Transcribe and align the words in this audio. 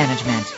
management. 0.00 0.56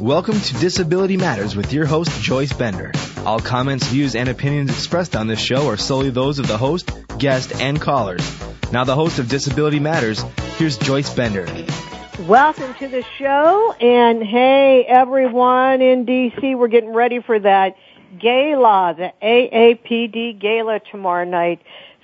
Welcome 0.00 0.40
to 0.40 0.54
Disability 0.54 1.16
Matters 1.16 1.54
with 1.54 1.72
your 1.72 1.86
host, 1.86 2.10
Joyce 2.20 2.52
Bender. 2.52 2.90
All 3.18 3.38
comments, 3.38 3.86
views, 3.86 4.16
and 4.16 4.28
opinions 4.28 4.70
expressed 4.70 5.14
on 5.14 5.28
this 5.28 5.38
show 5.38 5.68
are 5.68 5.76
solely 5.76 6.10
those 6.10 6.40
of 6.40 6.48
the 6.48 6.58
host, 6.58 6.90
guest, 7.16 7.54
and 7.60 7.80
callers. 7.80 8.28
Now, 8.72 8.82
the 8.82 8.96
host 8.96 9.20
of 9.20 9.28
Disability 9.28 9.78
Matters, 9.78 10.24
here's 10.56 10.78
Joyce 10.78 11.14
Bender. 11.14 11.46
Welcome 12.26 12.74
to 12.80 12.88
the 12.88 13.04
show, 13.18 13.72
and 13.80 14.24
hey, 14.24 14.84
everyone 14.88 15.80
in 15.82 16.06
DC, 16.06 16.58
we're 16.58 16.66
getting 16.66 16.92
ready 16.92 17.20
for 17.20 17.38
that 17.38 17.76
gala, 18.18 18.96
the 18.98 19.12
AAPD 19.22 20.40
gala 20.40 20.80
tomorrow 20.90 21.24
night. 21.24 21.60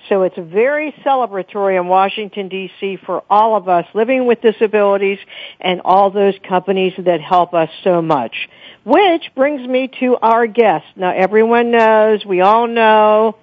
So 0.09 0.23
it's 0.23 0.37
very 0.37 0.93
celebratory 1.05 1.79
in 1.79 1.87
Washington 1.87 2.49
DC 2.49 3.05
for 3.05 3.23
all 3.29 3.55
of 3.55 3.67
us 3.67 3.85
living 3.93 4.25
with 4.25 4.41
disabilities 4.41 5.19
and 5.59 5.81
all 5.83 6.11
those 6.11 6.35
companies 6.47 6.93
that 6.97 7.21
help 7.21 7.53
us 7.53 7.69
so 7.83 8.01
much. 8.01 8.49
Which 8.85 9.31
brings 9.35 9.67
me 9.67 9.89
to 9.99 10.17
our 10.21 10.47
guest. 10.47 10.85
Now 10.95 11.11
everyone 11.11 11.71
knows, 11.71 12.25
we 12.25 12.41
all 12.41 12.67
know, 12.67 13.37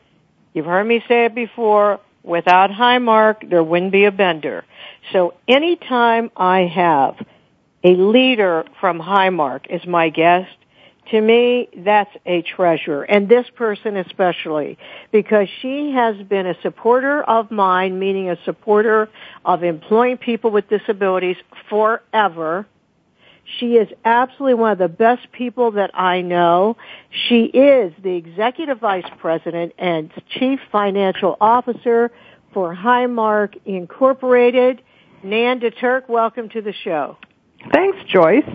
you've 0.53 0.67
heard 0.67 0.85
me 0.85 1.03
say 1.07 1.27
it 1.27 1.35
before, 1.35 2.01
Without 2.25 2.71
Highmark, 2.71 3.51
there 3.51 3.63
wouldn't 3.63 3.93
be 3.93 4.07
a 4.07 4.11
Bender. 4.11 4.65
So 5.13 5.35
anytime 5.47 6.31
I 6.35 6.61
have 6.61 7.17
a 7.85 7.91
leader 7.91 8.65
from 8.81 8.99
Highmark 8.99 9.69
as 9.69 9.87
my 9.87 10.09
guest, 10.09 10.51
to 11.11 11.21
me, 11.21 11.69
that's 11.77 12.11
a 12.25 12.43
treasure. 12.43 13.03
And 13.03 13.29
this 13.29 13.47
person 13.55 13.97
especially, 13.97 14.79
because 15.13 15.49
she 15.61 15.93
has 15.93 16.17
been 16.27 16.47
a 16.47 16.61
supporter 16.63 17.23
of 17.23 17.51
mine, 17.51 17.99
meaning 17.99 18.31
a 18.31 18.39
supporter 18.45 19.11
of 19.45 19.63
employing 19.63 20.17
people 20.17 20.51
with 20.51 20.69
disabilities 20.69 21.37
forever. 21.69 22.67
She 23.59 23.77
is 23.77 23.89
absolutely 24.05 24.55
one 24.55 24.73
of 24.73 24.79
the 24.79 24.89
best 24.89 25.31
people 25.31 25.73
that 25.73 25.91
I 25.93 26.23
know. 26.23 26.79
She 27.29 27.45
is 27.45 27.93
the 28.03 28.15
Executive 28.15 28.79
Vice 28.79 29.05
President 29.19 29.75
and 29.79 30.11
Chief 30.31 30.59
Financial 30.73 31.37
Officer 31.41 32.11
for 32.55 32.75
Highmark 32.75 33.59
Incorporated. 33.67 34.81
Nan 35.23 35.61
DeTurk, 35.61 36.09
welcome 36.09 36.49
to 36.51 36.63
the 36.63 36.73
show. 36.73 37.19
Thanks, 37.73 37.99
Joyce. 38.11 38.49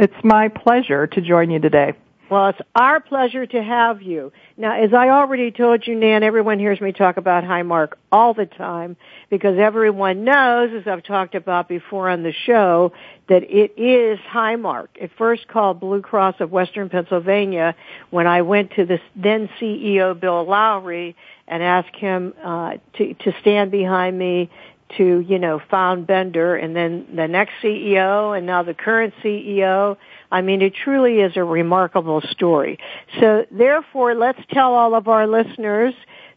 It's 0.00 0.24
my 0.24 0.48
pleasure 0.48 1.06
to 1.06 1.20
join 1.20 1.50
you 1.50 1.58
today. 1.58 1.92
Well, 2.30 2.48
it's 2.48 2.60
our 2.74 3.00
pleasure 3.00 3.44
to 3.44 3.62
have 3.62 4.00
you. 4.00 4.32
Now, 4.56 4.82
as 4.82 4.94
I 4.94 5.10
already 5.10 5.50
told 5.50 5.86
you, 5.86 5.94
Nan, 5.94 6.22
everyone 6.22 6.58
hears 6.58 6.80
me 6.80 6.92
talk 6.92 7.18
about 7.18 7.44
Highmark 7.44 7.94
all 8.10 8.32
the 8.32 8.46
time 8.46 8.96
because 9.28 9.58
everyone 9.58 10.24
knows, 10.24 10.70
as 10.72 10.86
I've 10.86 11.02
talked 11.02 11.34
about 11.34 11.68
before 11.68 12.08
on 12.08 12.22
the 12.22 12.32
show, 12.32 12.94
that 13.28 13.42
it 13.42 13.74
is 13.76 14.18
Highmark. 14.20 14.88
It 14.94 15.10
first 15.18 15.48
called 15.48 15.80
Blue 15.80 16.00
Cross 16.00 16.36
of 16.40 16.50
Western 16.50 16.88
Pennsylvania 16.88 17.74
when 18.08 18.26
I 18.26 18.40
went 18.40 18.70
to 18.76 18.86
the 18.86 19.00
then 19.14 19.50
CEO 19.60 20.18
Bill 20.18 20.44
Lowry 20.44 21.14
and 21.46 21.62
asked 21.62 21.96
him 21.96 22.32
uh, 22.42 22.78
to 22.94 23.12
to 23.12 23.32
stand 23.40 23.70
behind 23.70 24.18
me 24.18 24.48
to 24.96 25.20
you 25.20 25.38
know 25.38 25.60
found 25.70 26.06
Bender, 26.06 26.56
and 26.56 26.74
then 26.74 27.06
the 27.14 27.28
next 27.28 27.52
CEO, 27.62 28.36
and 28.36 28.46
now 28.46 28.62
the 28.62 28.74
current 28.74 29.14
CEO 29.22 29.96
I 30.32 30.42
mean, 30.42 30.62
it 30.62 30.74
truly 30.74 31.20
is 31.20 31.36
a 31.36 31.44
remarkable 31.44 32.20
story. 32.30 32.78
So 33.18 33.46
therefore, 33.50 34.14
let's 34.14 34.40
tell 34.52 34.74
all 34.74 34.94
of 34.94 35.08
our 35.08 35.26
listeners 35.26 35.94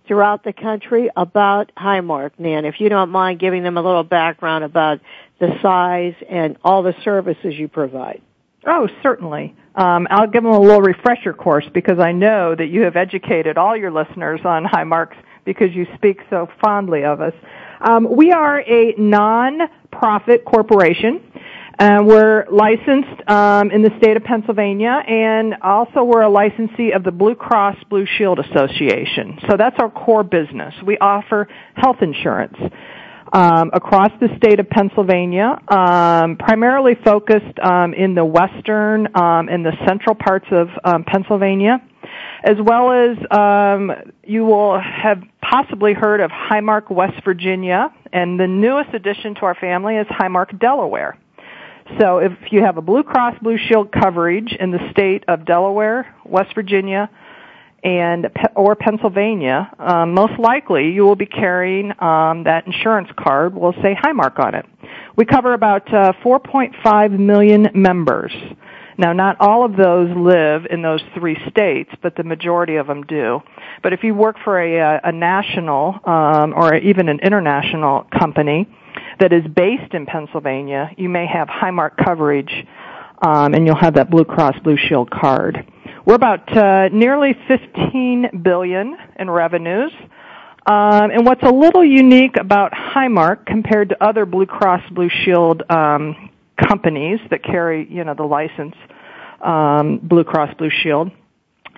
throughout 0.08 0.44
the 0.44 0.53
country 0.53 1.09
about 1.16 1.72
Highmark, 1.78 2.31
Nan, 2.38 2.66
if 2.66 2.80
you 2.80 2.90
don't 2.90 3.09
mind 3.09 3.40
giving 3.40 3.63
them 3.63 3.78
a 3.78 3.81
little 3.81 4.03
background 4.03 4.63
about 4.63 5.00
the 5.40 5.58
size 5.62 6.16
and 6.30 6.58
all 6.63 6.84
the 6.84 6.96
services 7.03 7.53
you 7.56 7.68
provide. 7.68 8.22
Oh, 8.66 8.88
certainly. 9.02 9.56
Um, 9.75 10.08
I'll 10.09 10.28
give 10.28 10.44
them 10.44 10.52
a 10.52 10.59
little 10.59 10.81
refresher 10.81 11.34
course 11.34 11.66
because 11.74 12.00
I 12.00 12.12
know 12.12 12.56
that 12.56 12.68
you 12.68 12.81
have 12.81 12.96
educated 12.96 13.58
all 13.58 13.78
your 13.78 13.92
listeners 13.92 14.42
on 14.44 14.66
Highmarks 14.66 15.18
because 15.46 15.74
you 15.74 15.86
speak 15.96 16.19
so 16.30 16.47
fondly 16.62 17.03
of 17.03 17.22
us. 17.22 17.34
Um, 17.84 18.08
we 18.16 18.32
are 18.32 18.62
a 18.62 18.96
non-profit 18.98 20.46
corporation. 20.46 21.22
Uh, 21.78 22.02
we're 22.02 22.46
licensed 22.50 23.30
um, 23.30 23.72
in 23.72 23.82
the 23.82 23.92
state 23.98 24.16
of 24.16 24.24
Pennsylvania, 24.24 25.04
and 25.06 25.56
also 25.62 26.04
we're 26.04 26.22
a 26.22 26.30
licensee 26.30 26.92
of 26.92 27.04
the 27.04 27.12
Blue 27.12 27.36
Cross 27.36 27.76
Blue 27.90 28.06
Shield 28.18 28.40
Association. 28.40 29.38
So 29.50 29.58
that's 29.58 29.76
our 29.80 29.90
core 29.90 30.24
business. 30.24 30.74
We 30.86 30.98
offer 31.00 31.50
health 31.76 31.98
insurance 32.02 32.56
um, 33.34 33.72
across 33.74 34.12
the 34.22 34.30
state 34.38 34.62
of 34.62 34.70
Pennsylvania, 34.70 35.60
um, 35.68 36.38
primarily 36.38 36.94
focused 37.04 37.60
um, 37.62 37.94
in 37.94 38.16
the 38.16 38.24
western 38.24 39.08
um, 39.16 39.50
and 39.50 39.66
the 39.66 39.74
central 39.86 40.16
parts 40.16 40.46
of 40.52 40.70
um, 40.86 41.04
Pennsylvania, 41.04 41.82
as 42.44 42.58
well 42.59 42.92
as 42.92 43.18
um, 43.31 43.92
you 44.24 44.44
will 44.44 44.78
have 44.80 45.24
possibly 45.42 45.94
heard 45.94 46.20
of 46.20 46.30
Highmark 46.30 46.92
West 46.92 47.24
Virginia, 47.24 47.94
and 48.12 48.38
the 48.40 48.48
newest 48.48 48.94
addition 48.94 49.36
to 49.36 49.42
our 49.42 49.56
family 49.56 49.96
is 49.96 50.06
Highmark 50.08 50.59
Delaware. 50.59 51.18
So 52.00 52.18
if 52.18 52.31
you 52.52 52.62
have 52.64 52.78
a 52.78 52.81
Blue 52.81 53.04
Cross 53.04 53.38
Blue 53.42 53.58
Shield 53.58 53.92
coverage 53.92 54.56
in 54.59 54.72
the 54.72 54.90
state 54.92 55.24
of 55.28 55.46
Delaware, 55.46 56.14
West 56.26 56.54
Virginia, 56.54 57.09
and 57.84 58.30
or 58.56 58.75
Pennsylvania, 58.75 59.70
um, 59.80 60.14
most 60.14 60.40
likely 60.40 60.92
you 60.92 61.04
will 61.04 61.18
be 61.18 61.25
carrying 61.25 61.92
um, 62.02 62.44
that 62.44 62.66
insurance 62.66 63.10
card. 63.18 63.54
will 63.54 63.74
say 63.81 63.96
Highmark 63.96 64.40
on 64.40 64.56
it. 64.56 64.66
We 65.16 65.25
cover 65.25 65.54
about 65.54 65.94
uh, 65.94 66.14
4.5 66.24 67.20
million 67.20 67.70
members. 67.74 68.34
Now, 68.98 69.14
not 69.14 69.38
all 69.40 69.66
of 69.66 69.76
those 69.76 70.09
live 70.16 70.66
in 70.70 70.81
those 70.81 71.02
three 71.14 71.38
states, 71.50 71.92
but 72.02 72.16
the 72.16 72.24
majority 72.24 72.76
of 72.76 72.88
them 72.88 73.04
do. 73.04 73.42
But 73.81 73.94
if 73.94 74.04
you 74.04 74.14
work 74.14 74.38
for 74.44 74.59
a, 74.59 74.80
uh, 74.80 75.00
a 75.04 75.12
national 75.12 76.00
um, 76.06 76.54
or 76.56 76.76
even 76.76 77.09
an 77.09 77.20
international 77.20 78.06
company, 78.18 78.68
that 79.20 79.34
is 79.34 79.44
based 79.56 79.94
in 79.94 80.06
Pennsylvania, 80.06 80.92
you 80.98 81.09
may 81.09 81.26
have 81.26 81.48
Highmark 81.48 82.04
coverage, 82.04 82.52
um, 83.22 83.54
and 83.54 83.66
you'll 83.66 83.80
have 83.80 83.96
that 83.96 84.09
Blue 84.09 84.26
Cross 84.26 84.59
Blue 84.64 84.78
Shield 84.78 85.10
card. 85.10 85.66
We're 86.06 86.16
about 86.16 86.56
uh, 86.56 86.90
nearly 86.90 87.34
15 87.48 88.42
billion 88.44 88.98
in 89.18 89.30
revenues. 89.30 89.92
Um, 90.66 91.12
and 91.12 91.25
what's 91.25 91.44
a 91.44 91.52
little 91.52 91.84
unique 91.84 92.38
about 92.38 92.72
Highmark 92.72 93.45
compared 93.45 93.90
to 93.90 94.04
other 94.04 94.25
Blue 94.25 94.45
Cross 94.45 94.81
Blue 94.92 95.10
Shield 95.10 95.63
um, 95.69 96.30
companies 96.58 97.20
that 97.30 97.44
carry, 97.44 97.88
you 97.90 98.04
know, 98.04 98.14
the 98.14 98.24
license 98.24 98.76
um, 99.42 100.00
Blue 100.02 100.24
Cross 100.24 100.56
Blue 100.58 100.70
Shield, 100.70 101.12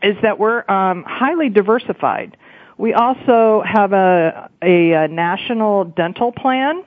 is 0.04 0.16
that 0.22 0.38
we're 0.39 0.69
um, 0.69 1.04
highly 1.07 1.50
diversified. 1.50 2.38
We 2.77 2.94
also 2.94 3.63
have 3.66 3.94
a, 3.94 4.50
a, 4.62 5.07
national 5.07 5.86
dental 5.86 6.31
plan 6.31 6.83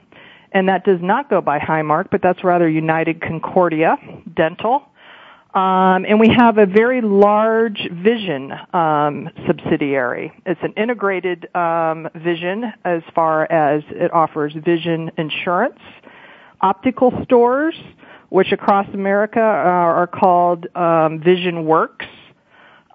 and 0.52 0.68
that 0.68 0.84
does 0.84 1.00
not 1.02 1.28
go 1.28 1.40
by 1.40 1.58
Highmark, 1.58 2.08
but 2.10 2.22
that's 2.22 2.42
rather 2.42 2.68
United 2.68 3.20
Concordia 3.20 3.96
Dental. 4.34 4.82
Um, 5.54 6.04
and 6.06 6.20
we 6.20 6.28
have 6.28 6.58
a 6.58 6.66
very 6.66 7.00
large 7.00 7.88
vision 7.90 8.52
um, 8.72 9.30
subsidiary. 9.46 10.32
It's 10.46 10.60
an 10.62 10.74
integrated 10.76 11.54
um, 11.54 12.08
vision 12.14 12.72
as 12.84 13.02
far 13.14 13.50
as 13.50 13.82
it 13.90 14.12
offers 14.12 14.52
vision 14.54 15.10
insurance, 15.16 15.80
optical 16.60 17.12
stores, 17.24 17.74
which 18.28 18.52
across 18.52 18.86
America 18.92 19.40
are, 19.40 19.94
are 19.96 20.06
called 20.06 20.66
um, 20.76 21.20
Vision 21.20 21.64
Works, 21.64 22.06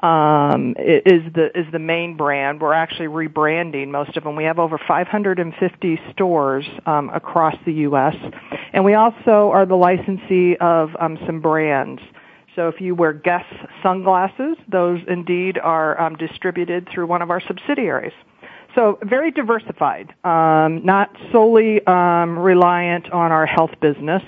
um, 0.01 0.75
is 0.77 1.23
the 1.33 1.49
is 1.57 1.65
the 1.71 1.79
main 1.79 2.17
brand. 2.17 2.61
We're 2.61 2.73
actually 2.73 3.07
rebranding 3.07 3.87
most 3.87 4.17
of 4.17 4.25
them. 4.25 4.35
We 4.35 4.43
have 4.43 4.59
over 4.59 4.77
550 4.77 5.99
stores 6.11 6.65
um, 6.85 7.09
across 7.09 7.55
the 7.65 7.73
U.S., 7.73 8.15
and 8.73 8.83
we 8.83 8.95
also 8.95 9.51
are 9.51 9.65
the 9.65 9.75
licensee 9.75 10.57
of 10.57 10.89
um, 10.99 11.17
some 11.25 11.39
brands. 11.39 12.01
So 12.55 12.67
if 12.67 12.81
you 12.81 12.93
wear 12.95 13.13
Guess 13.13 13.45
sunglasses, 13.81 14.57
those 14.67 14.99
indeed 15.07 15.57
are 15.57 15.99
um, 15.99 16.15
distributed 16.17 16.87
through 16.93 17.07
one 17.07 17.21
of 17.21 17.31
our 17.31 17.41
subsidiaries. 17.41 18.13
So 18.75 18.97
very 19.03 19.31
diversified, 19.31 20.13
um, 20.23 20.83
not 20.83 21.15
solely 21.31 21.85
um, 21.85 22.39
reliant 22.39 23.11
on 23.11 23.31
our 23.31 23.45
health 23.45 23.71
business, 23.81 24.23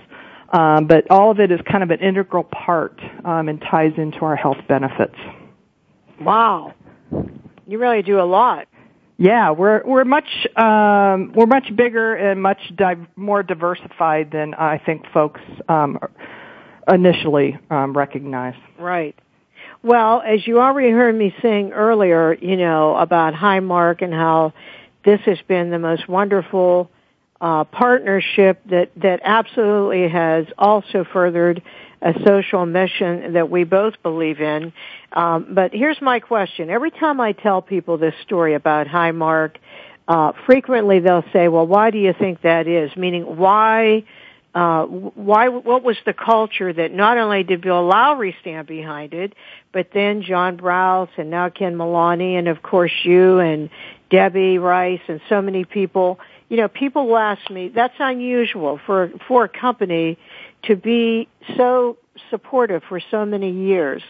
um, 0.54 0.86
but 0.86 1.10
all 1.10 1.32
of 1.32 1.40
it 1.40 1.52
is 1.52 1.60
kind 1.70 1.84
of 1.84 1.90
an 1.90 2.00
integral 2.00 2.44
part 2.44 3.00
um, 3.24 3.50
and 3.50 3.60
ties 3.60 3.94
into 3.98 4.20
our 4.20 4.36
health 4.36 4.60
benefits. 4.68 5.16
Wow, 6.22 6.74
you 7.68 7.80
really 7.80 8.04
do 8.04 8.20
a 8.20 8.24
lot. 8.24 8.68
Yeah, 9.18 9.52
we're 9.52 9.82
we're 9.86 10.06
much 10.06 10.28
um, 10.58 11.32
we're 11.34 11.46
much 11.46 11.74
bigger 11.76 12.16
and 12.16 12.42
much 12.42 12.60
di- 12.76 13.08
more 13.16 13.44
diversified 13.44 14.30
than 14.32 14.54
I 14.54 14.78
think 14.78 15.06
folks 15.14 15.42
um, 15.70 15.98
initially 16.88 17.58
um, 17.70 17.96
recognize. 17.98 18.56
Right. 18.78 19.18
Well, 19.86 20.24
as 20.26 20.48
you 20.48 20.62
already 20.62 20.90
heard 20.90 21.14
me 21.16 21.32
saying 21.44 21.72
earlier, 21.72 22.34
you 22.34 22.58
know 22.58 22.96
about 22.96 23.36
Highmark 23.36 24.02
and 24.02 24.12
how 24.12 24.52
this 25.04 25.20
has 25.28 25.38
been 25.48 25.70
the 25.70 25.78
most 25.78 26.10
wonderful 26.10 26.90
uh, 27.40 27.66
partnership 27.66 28.62
that 28.72 28.90
that 28.96 29.20
absolutely 29.24 30.10
has 30.10 30.48
also 30.58 31.06
furthered 31.14 31.62
a 32.02 32.16
social 32.26 32.66
mission 32.66 33.34
that 33.34 33.52
we 33.52 33.64
both 33.64 33.94
believe 34.02 34.42
in. 34.42 34.74
Um, 35.14 35.50
but 35.52 35.72
here's 35.72 36.02
my 36.02 36.20
question: 36.20 36.72
Every 36.72 36.90
time 36.90 37.22
I 37.22 37.34
tell 37.34 37.62
people 37.62 38.00
this 38.00 38.16
story 38.24 38.56
about 38.56 38.88
Highmark, 38.88 39.58
uh, 40.08 40.32
frequently 40.48 40.98
they'll 40.98 41.26
say, 41.32 41.48
"Well, 41.48 41.68
why 41.68 41.92
do 41.92 42.00
you 42.00 42.14
think 42.14 42.42
that 42.42 42.66
is?" 42.68 42.90
Meaning, 42.98 43.38
why? 43.38 44.04
Uh, 44.56 44.86
why? 44.86 45.50
What 45.50 45.84
was 45.84 45.98
the 46.06 46.14
culture 46.14 46.72
that 46.72 46.94
not 46.94 47.18
only 47.18 47.44
did 47.44 47.60
Bill 47.60 47.86
Lowry 47.86 48.34
stand 48.40 48.68
behind 48.68 49.14
it, 49.14 49.34
but 49.74 49.90
then 49.94 50.22
John 50.22 50.56
Brouse 50.56 51.10
and 51.18 51.30
now 51.30 51.50
Ken 51.50 51.76
Melani, 51.76 52.40
and 52.40 52.48
of 52.48 52.64
course 52.64 52.94
you 53.04 53.40
and 53.40 53.70
Debbie 54.10 54.58
Rice 54.58 55.02
and 55.10 55.20
so 55.28 55.42
many 55.42 55.66
people. 55.66 56.22
You 56.48 56.56
know, 56.56 56.70
people 56.70 57.08
will 57.08 57.18
ask 57.18 57.52
me. 57.52 57.68
That's 57.68 57.96
unusual 58.00 58.80
for 58.86 59.12
for 59.28 59.44
a 59.44 59.50
company 59.50 60.18
to 60.64 60.78
be 60.78 61.28
so 61.58 61.98
supportive 62.30 62.82
for 62.88 63.02
so 63.12 63.26
many 63.26 63.52
years. 63.52 64.02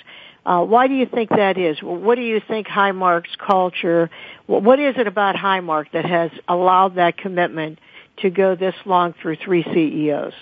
Uh, 0.46 0.64
why 0.64 0.88
do 0.88 0.94
you 0.94 1.08
think 1.08 1.32
that 1.32 1.58
is? 1.58 1.82
What 1.82 2.16
do 2.16 2.22
you 2.22 2.40
think 2.40 2.68
Highmark's 2.68 3.36
culture, 3.36 4.12
what 4.46 4.80
is 4.80 4.94
it 4.96 5.08
about 5.08 5.36
Highmark 5.36 5.92
that 5.94 6.06
has 6.06 6.30
allowed 6.48 6.96
that 6.98 7.18
commitment 7.18 7.80
to 8.18 8.30
go 8.30 8.56
this 8.56 8.76
long 8.86 9.14
through 9.22 9.38
three 9.44 9.64
CEOs? 9.64 10.34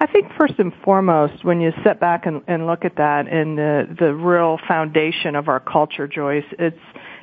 I 0.00 0.06
think 0.06 0.32
first 0.36 0.54
and 0.58 0.72
foremost, 0.84 1.44
when 1.44 1.60
you 1.60 1.72
sit 1.84 2.00
back 2.00 2.26
and, 2.26 2.42
and 2.48 2.66
look 2.66 2.84
at 2.84 2.96
that 2.96 3.28
and 3.28 3.56
the, 3.56 3.96
the 3.98 4.12
real 4.12 4.58
foundation 4.66 5.36
of 5.36 5.48
our 5.48 5.60
culture, 5.60 6.08
Joyce, 6.08 6.44
it's, 6.58 6.78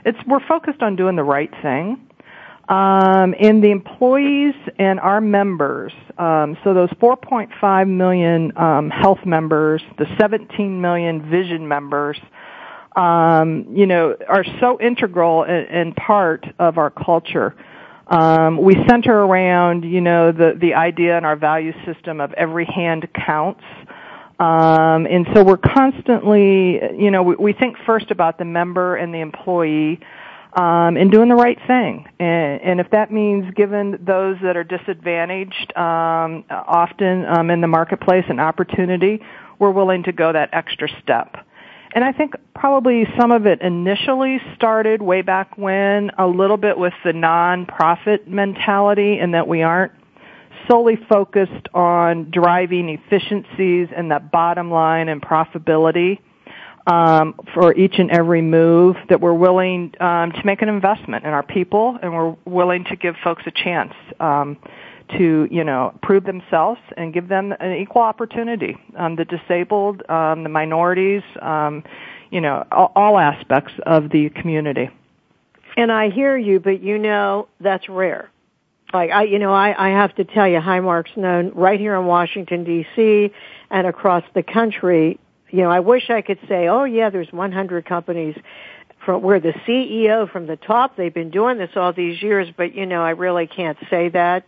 it's, 0.05 0.17
we're 0.25 0.45
focused 0.47 0.81
on 0.81 0.95
doing 0.95 1.17
the 1.17 1.23
right 1.23 1.51
thing 1.61 2.09
um, 2.69 3.33
and 3.39 3.63
the 3.63 3.71
employees 3.71 4.53
and 4.77 4.99
our 4.99 5.19
members, 5.19 5.91
um, 6.19 6.55
so 6.63 6.75
those 6.75 6.91
4.5 7.01 7.89
million 7.89 8.55
um, 8.55 8.91
health 8.91 9.25
members, 9.25 9.81
the 9.97 10.05
17 10.19 10.79
million 10.79 11.27
vision 11.31 11.67
members, 11.67 12.19
um, 12.95 13.65
you 13.75 13.87
know, 13.87 14.15
are 14.27 14.45
so 14.59 14.79
integral 14.79 15.43
and, 15.43 15.67
and 15.67 15.95
part 15.95 16.45
of 16.59 16.77
our 16.77 16.91
culture. 16.91 17.55
Um, 18.09 18.57
we 18.61 18.75
center 18.89 19.13
around, 19.13 19.83
you 19.83 20.01
know, 20.01 20.31
the 20.31 20.53
the 20.59 20.73
idea 20.73 21.15
and 21.15 21.25
our 21.25 21.35
value 21.35 21.73
system 21.85 22.19
of 22.19 22.33
every 22.33 22.65
hand 22.65 23.07
counts. 23.13 23.63
Um, 24.39 25.05
and 25.05 25.27
so 25.35 25.43
we're 25.43 25.57
constantly, 25.57 26.79
you 26.97 27.11
know, 27.11 27.23
we, 27.23 27.35
we 27.35 27.53
think 27.53 27.75
first 27.85 28.09
about 28.09 28.37
the 28.37 28.45
member 28.45 28.95
and 28.95 29.13
the 29.13 29.19
employee 29.19 29.99
um, 30.53 30.97
and 30.97 31.11
doing 31.11 31.27
the 31.27 31.35
right 31.35 31.57
thing. 31.67 32.07
And, 32.19 32.61
and 32.61 32.79
if 32.79 32.89
that 32.91 33.11
means 33.11 33.53
giving 33.53 33.97
those 34.01 34.37
that 34.41 34.55
are 34.55 34.63
disadvantaged 34.63 35.77
um, 35.77 36.45
often 36.49 37.25
um, 37.25 37.49
in 37.49 37.59
the 37.61 37.67
marketplace 37.67 38.23
an 38.29 38.39
opportunity, 38.39 39.21
we're 39.59 39.71
willing 39.71 40.03
to 40.03 40.13
go 40.13 40.31
that 40.31 40.49
extra 40.53 40.87
step. 41.03 41.45
And 41.93 42.03
I 42.03 42.11
think 42.11 42.35
probably 42.53 43.07
some 43.19 43.31
of 43.31 43.45
it 43.45 43.61
initially 43.61 44.39
started 44.55 45.01
way 45.01 45.21
back 45.21 45.57
when 45.57 46.11
a 46.17 46.27
little 46.27 46.57
bit 46.57 46.77
with 46.77 46.93
the 47.03 47.13
non-profit 47.13 48.27
mentality 48.27 49.17
and 49.19 49.33
that 49.33 49.47
we 49.47 49.63
aren't 49.63 49.91
solely 50.69 50.97
focused 51.09 51.67
on 51.73 52.29
driving 52.29 52.89
efficiencies 52.89 53.87
and 53.95 54.11
that 54.11 54.31
bottom 54.31 54.69
line 54.69 55.09
and 55.09 55.21
profitability 55.21 56.19
um, 56.85 57.33
for 57.53 57.75
each 57.75 57.95
and 57.97 58.11
every 58.11 58.41
move 58.41 58.95
that 59.09 59.19
we're 59.19 59.33
willing 59.33 59.93
um, 59.99 60.31
to 60.31 60.41
make 60.45 60.61
an 60.61 60.69
investment 60.69 61.25
in 61.25 61.31
our 61.31 61.43
people 61.43 61.97
and 62.01 62.13
we're 62.13 62.35
willing 62.45 62.83
to 62.85 62.95
give 62.95 63.15
folks 63.23 63.43
a 63.47 63.51
chance 63.51 63.93
um, 64.19 64.57
to 65.17 65.47
you 65.49 65.63
know 65.63 65.97
prove 66.01 66.23
themselves 66.23 66.79
and 66.97 67.13
give 67.13 67.27
them 67.27 67.53
an 67.59 67.73
equal 67.73 68.01
opportunity 68.01 68.77
um, 68.97 69.15
the 69.15 69.25
disabled 69.25 70.07
um, 70.09 70.43
the 70.43 70.49
minorities 70.49 71.23
um, 71.41 71.83
you 72.29 72.41
know 72.41 72.65
all, 72.71 72.91
all 72.95 73.17
aspects 73.17 73.73
of 73.85 74.09
the 74.09 74.29
community 74.29 74.89
and 75.77 75.91
I 75.91 76.09
hear 76.09 76.37
you 76.37 76.59
but 76.59 76.81
you 76.81 76.97
know 76.97 77.47
that's 77.59 77.89
rare 77.89 78.29
like 78.91 79.11
I, 79.11 79.25
you 79.25 79.37
know, 79.37 79.53
I, 79.53 79.89
I 79.89 79.89
have 79.89 80.15
to 80.15 80.23
tell 80.25 80.47
you, 80.47 80.57
Highmark's 80.57 81.15
known 81.15 81.51
right 81.53 81.79
here 81.79 81.93
in 81.93 82.07
Washington 82.07 82.63
D.C. 82.63 83.31
and 83.69 83.85
across 83.85 84.23
the 84.33 84.41
country 84.41 85.19
you 85.51 85.61
know, 85.61 85.69
I 85.69 85.79
wish 85.79 86.09
I 86.09 86.21
could 86.21 86.39
say, 86.47 86.67
oh 86.67 86.83
yeah, 86.83 87.09
there's 87.09 87.31
100 87.31 87.85
companies 87.85 88.35
from 89.05 89.21
where 89.21 89.39
the 89.39 89.53
CEO 89.67 90.31
from 90.31 90.47
the 90.47 90.57
top, 90.57 90.95
they've 90.95 91.13
been 91.13 91.31
doing 91.31 91.57
this 91.57 91.71
all 91.75 91.93
these 91.93 92.21
years, 92.21 92.49
but 92.55 92.75
you 92.75 92.85
know, 92.85 93.01
I 93.01 93.11
really 93.11 93.47
can't 93.47 93.77
say 93.89 94.09
that. 94.09 94.45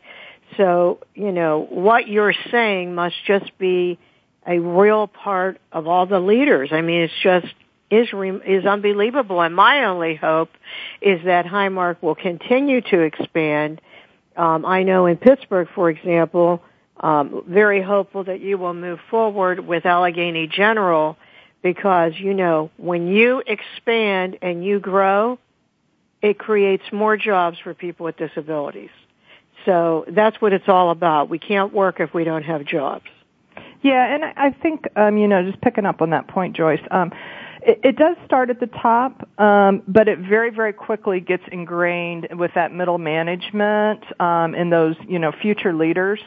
So, 0.57 0.99
you 1.15 1.31
know, 1.31 1.65
what 1.69 2.07
you're 2.07 2.33
saying 2.51 2.95
must 2.95 3.15
just 3.25 3.57
be 3.57 3.99
a 4.45 4.59
real 4.59 5.07
part 5.07 5.59
of 5.71 5.87
all 5.87 6.05
the 6.05 6.19
leaders. 6.19 6.69
I 6.71 6.81
mean, 6.81 7.01
it's 7.01 7.13
just 7.21 7.53
is 7.91 8.07
is 8.45 8.65
unbelievable. 8.65 9.41
And 9.41 9.55
my 9.55 9.85
only 9.85 10.15
hope 10.15 10.49
is 11.01 11.23
that 11.25 11.45
Highmark 11.45 11.97
will 12.01 12.15
continue 12.15 12.81
to 12.81 13.01
expand. 13.01 13.81
Um, 14.35 14.65
I 14.65 14.83
know 14.83 15.05
in 15.05 15.17
Pittsburgh, 15.17 15.67
for 15.75 15.89
example, 15.89 16.63
um, 16.99 17.43
very 17.47 17.81
hopeful 17.81 18.23
that 18.23 18.39
you 18.39 18.57
will 18.57 18.73
move 18.73 18.99
forward 19.09 19.59
with 19.59 19.85
Allegheny 19.85 20.47
General 20.47 21.17
because 21.61 22.13
you 22.17 22.33
know 22.33 22.71
when 22.77 23.07
you 23.07 23.43
expand 23.45 24.37
and 24.41 24.63
you 24.63 24.79
grow, 24.79 25.37
it 26.21 26.39
creates 26.39 26.83
more 26.91 27.17
jobs 27.17 27.57
for 27.59 27.73
people 27.73 28.05
with 28.05 28.17
disabilities. 28.17 28.89
So 29.65 30.05
that's 30.09 30.39
what 30.41 30.53
it's 30.53 30.67
all 30.67 30.91
about. 30.91 31.29
We 31.29 31.39
can't 31.39 31.73
work 31.73 31.99
if 31.99 32.13
we 32.13 32.23
don't 32.23 32.43
have 32.43 32.65
jobs. 32.65 33.05
Yeah, 33.81 34.13
and 34.13 34.23
I 34.23 34.51
think 34.51 34.85
um, 34.95 35.17
you 35.17 35.27
know, 35.27 35.43
just 35.43 35.61
picking 35.61 35.85
up 35.85 36.01
on 36.01 36.11
that 36.11 36.27
point, 36.27 36.55
Joyce. 36.55 36.81
Um, 36.91 37.11
it, 37.63 37.79
it 37.83 37.95
does 37.95 38.15
start 38.25 38.49
at 38.49 38.59
the 38.59 38.67
top, 38.67 39.27
um, 39.39 39.83
but 39.87 40.07
it 40.07 40.19
very, 40.19 40.49
very 40.51 40.73
quickly 40.73 41.19
gets 41.19 41.43
ingrained 41.51 42.27
with 42.31 42.51
that 42.55 42.71
middle 42.71 42.97
management 42.97 44.03
um, 44.19 44.53
and 44.55 44.71
those, 44.71 44.95
you 45.07 45.19
know, 45.19 45.31
future 45.31 45.73
leaders 45.73 46.19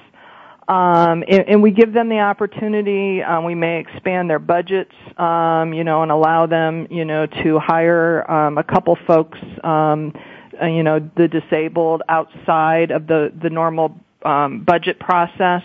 um, 0.69 1.25
and, 1.29 1.45
and, 1.47 1.63
we 1.63 1.73
give 1.73 1.93
them 1.93 2.09
the 2.09 2.21
opportunity. 2.21 3.23
Um, 3.23 3.45
we 3.45 3.55
may 3.55 3.81
expand 3.81 4.31
their 4.31 4.39
budgets, 4.39 4.95
um, 5.19 5.75
you 5.75 5.85
know, 5.85 6.03
and 6.03 6.11
allow 6.11 6.47
them, 6.47 6.87
you 6.91 7.05
know, 7.05 7.27
to 7.27 7.59
hire 7.59 8.31
um, 8.31 8.57
a 8.57 8.65
couple 8.65 8.97
folks, 9.07 9.39
um, 9.63 10.15
you 10.63 10.83
know, 10.83 11.01
the 11.17 11.29
disabled 11.29 12.03
outside 12.09 12.91
of 12.91 13.07
the 13.07 13.33
the 13.43 13.51
normal 13.51 13.99
um, 14.25 14.65
budget 14.65 14.99
process. 14.99 15.63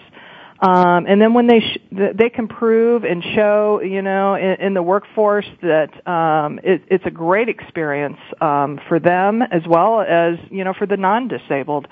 Um, 0.61 1.05
and 1.07 1.21
then 1.21 1.33
when 1.33 1.47
they 1.47 1.61
sh- 1.61 1.77
they 1.91 2.29
can 2.29 2.49
prove 2.49 3.05
and 3.05 3.23
show, 3.23 3.79
you 3.81 4.01
know, 4.01 4.35
in, 4.35 4.59
in 4.59 4.73
the 4.73 4.83
workforce 4.83 5.47
that 5.61 6.05
um, 6.05 6.59
it, 6.63 6.83
it's 6.87 7.05
a 7.05 7.11
great 7.11 7.47
experience 7.47 8.17
um, 8.41 8.79
for 8.89 8.99
them 8.99 9.41
as 9.41 9.61
well 9.65 10.01
as 10.01 10.37
you 10.49 10.65
know 10.65 10.73
for 10.73 10.85
the 10.85 10.97
non-disabled 10.97 11.87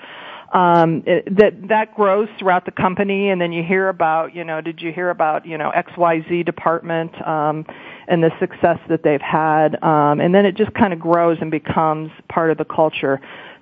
um, 0.52 1.02
it, 1.06 1.36
that 1.36 1.68
that 1.68 1.94
grows 1.94 2.28
throughout 2.38 2.64
the 2.64 2.70
company, 2.70 3.30
and 3.30 3.40
then 3.40 3.52
you 3.52 3.62
hear 3.62 3.88
about, 3.88 4.34
you 4.34 4.44
know, 4.44 4.60
did 4.60 4.80
you 4.80 4.92
hear 4.92 5.10
about, 5.10 5.46
you 5.46 5.58
know, 5.58 5.70
X 5.70 5.92
Y 5.96 6.24
Z 6.28 6.42
department 6.44 7.14
um, 7.26 7.66
and 8.08 8.22
the 8.22 8.30
success 8.40 8.78
that 8.88 9.02
they've 9.02 9.20
had, 9.20 9.82
um, 9.82 10.20
and 10.20 10.34
then 10.34 10.46
it 10.46 10.56
just 10.56 10.72
kind 10.74 10.92
of 10.92 10.98
grows 10.98 11.36
and 11.40 11.50
becomes 11.50 12.10
part 12.28 12.50
of 12.50 12.56
the 12.56 12.64
culture. 12.64 13.20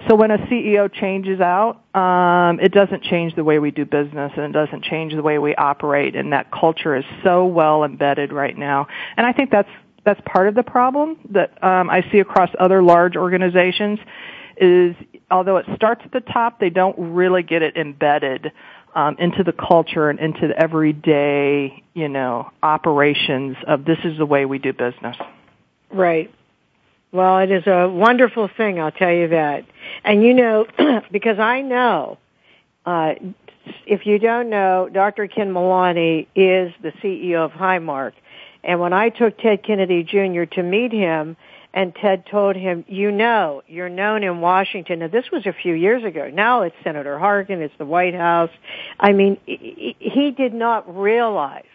So 0.08 0.14
when 0.14 0.30
a 0.30 0.38
CEO 0.38 0.92
changes 0.92 1.40
out, 1.40 1.82
um, 1.94 2.60
it 2.60 2.72
doesn't 2.72 3.02
change 3.02 3.34
the 3.34 3.42
way 3.42 3.58
we 3.58 3.72
do 3.72 3.84
business, 3.84 4.32
and 4.36 4.44
it 4.44 4.52
doesn't 4.52 4.84
change 4.84 5.14
the 5.14 5.22
way 5.22 5.38
we 5.38 5.54
operate, 5.56 6.14
and 6.14 6.32
that 6.32 6.52
culture 6.52 6.94
is 6.94 7.04
so 7.24 7.44
well 7.44 7.82
embedded 7.82 8.32
right 8.32 8.56
now, 8.56 8.86
and 9.16 9.26
I 9.26 9.32
think 9.32 9.50
that's 9.50 9.68
that's 10.04 10.20
part 10.24 10.46
of 10.46 10.54
the 10.54 10.62
problem 10.62 11.18
that 11.30 11.62
um, 11.64 11.90
I 11.90 12.08
see 12.12 12.20
across 12.20 12.48
other 12.60 12.82
large 12.82 13.16
organizations. 13.16 13.98
Is 14.58 14.94
although 15.30 15.56
it 15.58 15.66
starts 15.74 16.02
at 16.04 16.12
the 16.12 16.20
top, 16.20 16.60
they 16.60 16.70
don't 16.70 16.96
really 16.96 17.42
get 17.42 17.62
it 17.62 17.76
embedded 17.76 18.52
um, 18.96 19.14
into 19.18 19.44
the 19.44 19.52
culture 19.52 20.08
and 20.08 20.18
into 20.18 20.48
the 20.48 20.58
everyday, 20.58 21.84
you 21.92 22.08
know, 22.08 22.50
operations 22.62 23.56
of 23.68 23.84
this 23.84 23.98
is 24.04 24.16
the 24.16 24.24
way 24.24 24.46
we 24.46 24.58
do 24.58 24.72
business. 24.72 25.16
Right. 25.90 26.32
Well, 27.12 27.38
it 27.38 27.50
is 27.50 27.66
a 27.66 27.88
wonderful 27.88 28.48
thing, 28.56 28.80
I'll 28.80 28.90
tell 28.90 29.12
you 29.12 29.28
that. 29.28 29.66
And 30.02 30.22
you 30.22 30.32
know, 30.32 30.66
because 31.12 31.38
I 31.38 31.60
know, 31.60 32.16
uh, 32.86 33.14
if 33.86 34.06
you 34.06 34.18
don't 34.18 34.48
know, 34.48 34.88
Dr. 34.90 35.28
Ken 35.28 35.52
Melani 35.52 36.26
is 36.34 36.72
the 36.82 36.92
CEO 37.02 37.44
of 37.44 37.52
Highmark. 37.52 38.12
And 38.64 38.80
when 38.80 38.94
I 38.94 39.10
took 39.10 39.38
Ted 39.38 39.62
Kennedy 39.62 40.04
Jr. 40.04 40.44
to 40.54 40.62
meet 40.62 40.92
him, 40.92 41.36
and 41.76 41.94
Ted 41.94 42.24
told 42.24 42.56
him, 42.56 42.86
you 42.88 43.12
know, 43.12 43.62
you're 43.68 43.90
known 43.90 44.24
in 44.24 44.40
Washington, 44.40 45.00
Now 45.00 45.08
this 45.08 45.30
was 45.30 45.44
a 45.44 45.52
few 45.52 45.74
years 45.74 46.02
ago. 46.04 46.30
Now 46.32 46.62
it's 46.62 46.74
Senator 46.82 47.18
Harkin, 47.18 47.60
it's 47.60 47.74
the 47.76 47.84
White 47.84 48.14
House. 48.14 48.50
I 48.98 49.12
mean, 49.12 49.36
he 49.44 50.34
did 50.36 50.54
not 50.54 50.98
realize 50.98 51.66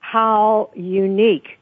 how 0.00 0.70
unique 0.74 1.56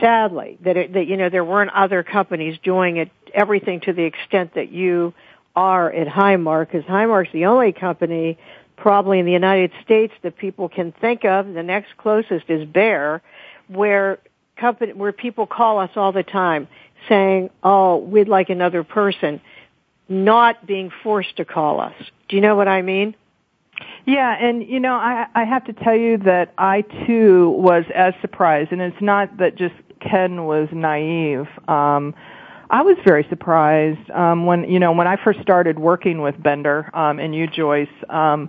sadly, 0.00 0.56
that 0.64 0.78
it, 0.78 0.94
that 0.94 1.06
you 1.06 1.18
know 1.18 1.28
there 1.28 1.44
weren't 1.44 1.70
other 1.72 2.02
companies 2.02 2.58
doing 2.64 2.96
it 2.96 3.10
everything 3.34 3.80
to 3.80 3.92
the 3.92 4.04
extent 4.04 4.54
that 4.54 4.72
you 4.72 5.12
are 5.54 5.92
at 5.92 6.08
Highmark, 6.08 6.68
because 6.72 6.84
Highmark's 6.84 7.30
the 7.34 7.44
only 7.44 7.72
company 7.72 8.38
probably 8.78 9.18
in 9.18 9.26
the 9.26 9.32
United 9.32 9.70
States 9.84 10.14
that 10.22 10.38
people 10.38 10.70
can 10.70 10.92
think 10.92 11.26
of. 11.26 11.52
The 11.52 11.62
next 11.62 11.94
closest 11.98 12.48
is 12.48 12.66
Bayer, 12.66 13.20
where 13.68 14.18
company 14.62 14.92
where 14.92 15.12
people 15.12 15.46
call 15.46 15.78
us 15.78 15.90
all 15.96 16.12
the 16.12 16.22
time 16.22 16.68
saying, 17.08 17.50
"Oh, 17.62 17.96
we'd 17.96 18.28
like 18.28 18.48
another 18.48 18.84
person," 18.84 19.40
not 20.08 20.66
being 20.66 20.90
forced 21.02 21.36
to 21.38 21.44
call 21.44 21.80
us. 21.80 21.94
Do 22.28 22.36
you 22.36 22.42
know 22.42 22.54
what 22.54 22.68
I 22.68 22.82
mean? 22.82 23.14
Yeah, 24.06 24.36
and 24.38 24.62
you 24.66 24.80
know, 24.80 24.94
I 24.94 25.26
I 25.34 25.44
have 25.44 25.64
to 25.64 25.72
tell 25.72 25.96
you 25.96 26.18
that 26.18 26.52
I 26.56 26.82
too 27.06 27.50
was 27.50 27.84
as 27.94 28.14
surprised, 28.20 28.72
and 28.72 28.80
it's 28.80 29.00
not 29.00 29.36
that 29.38 29.56
just 29.56 29.74
Ken 30.00 30.44
was 30.44 30.68
naive. 30.72 31.48
Um, 31.68 32.14
I 32.70 32.82
was 32.82 32.96
very 33.04 33.26
surprised 33.28 34.10
um, 34.10 34.46
when 34.46 34.64
you 34.64 34.78
know 34.78 34.92
when 34.92 35.06
I 35.06 35.16
first 35.22 35.40
started 35.40 35.78
working 35.78 36.22
with 36.22 36.40
Bender 36.42 36.90
um, 36.94 37.18
and 37.18 37.34
you, 37.34 37.46
Joyce. 37.46 37.96
Um, 38.08 38.48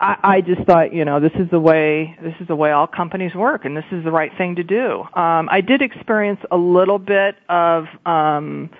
I, 0.00 0.16
I 0.22 0.40
just 0.40 0.62
thought, 0.62 0.92
you 0.92 1.04
know, 1.04 1.20
this 1.20 1.32
is 1.34 1.50
the 1.50 1.60
way 1.60 2.16
this 2.22 2.34
is 2.40 2.48
the 2.48 2.56
way 2.56 2.72
all 2.72 2.86
companies 2.86 3.34
work, 3.34 3.64
and 3.64 3.76
this 3.76 3.84
is 3.92 4.04
the 4.04 4.10
right 4.10 4.32
thing 4.36 4.56
to 4.56 4.64
do. 4.64 5.02
Um, 5.14 5.48
I 5.50 5.60
did 5.60 5.82
experience 5.82 6.40
a 6.50 6.56
little 6.56 6.98
bit 6.98 7.36
of. 7.48 7.86
Um, 8.06 8.70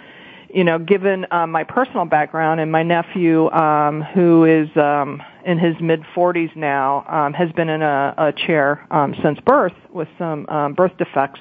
you 0.55 0.63
know, 0.63 0.79
given 0.79 1.27
um, 1.33 1.51
my 1.51 1.65
personal 1.65 2.05
background 2.05 2.61
and 2.61 2.71
my 2.71 2.85
nephew, 2.85 3.51
um, 3.51 4.03
who 4.03 4.45
is 4.45 4.69
um, 4.77 5.21
in 5.45 5.59
his 5.59 5.75
mid 5.81 6.03
40s 6.15 6.55
now, 6.55 7.05
um, 7.09 7.33
has 7.33 7.51
been 7.53 7.69
in 7.69 7.83
a, 7.83 8.15
a 8.17 8.33
chair 8.33 8.87
um, 8.93 9.17
since 9.21 9.41
birth 9.41 9.75
with 9.93 10.07
some 10.17 10.47
um, 10.49 10.75
birth 10.75 10.97
defects. 10.97 11.41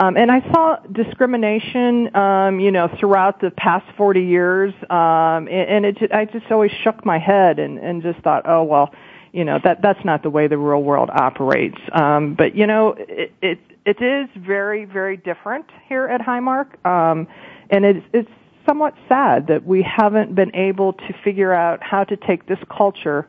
Um, 0.00 0.16
and 0.16 0.30
I 0.30 0.40
saw 0.50 0.76
discrimination, 0.90 2.16
um, 2.16 2.58
you 2.58 2.70
know, 2.70 2.88
throughout 2.98 3.42
the 3.42 3.50
past 3.50 3.84
40 3.98 4.22
years, 4.22 4.72
um, 4.88 5.46
and, 5.46 5.84
and 5.84 5.84
it, 5.84 6.10
I 6.10 6.24
just 6.24 6.50
always 6.50 6.70
shook 6.82 7.04
my 7.04 7.18
head 7.18 7.58
and, 7.58 7.78
and 7.78 8.02
just 8.02 8.18
thought, 8.20 8.44
oh 8.46 8.62
well, 8.62 8.94
you 9.32 9.44
know, 9.44 9.58
that 9.62 9.82
that's 9.82 10.02
not 10.02 10.22
the 10.22 10.30
way 10.30 10.48
the 10.48 10.56
real 10.56 10.82
world 10.82 11.10
operates. 11.12 11.76
Um, 11.92 12.34
but 12.34 12.56
you 12.56 12.66
know, 12.66 12.94
it, 12.98 13.32
it 13.42 13.58
it 13.84 14.00
is 14.00 14.30
very 14.42 14.86
very 14.86 15.18
different 15.18 15.66
here 15.86 16.06
at 16.08 16.22
Highmark. 16.22 16.82
Um, 16.86 17.28
and 17.68 17.84
it's 17.84 18.06
it's 18.14 18.30
somewhat 18.66 18.94
sad 19.06 19.48
that 19.48 19.66
we 19.66 19.82
haven't 19.82 20.34
been 20.34 20.56
able 20.56 20.94
to 20.94 21.12
figure 21.22 21.52
out 21.52 21.82
how 21.82 22.04
to 22.04 22.16
take 22.16 22.46
this 22.46 22.58
culture 22.74 23.28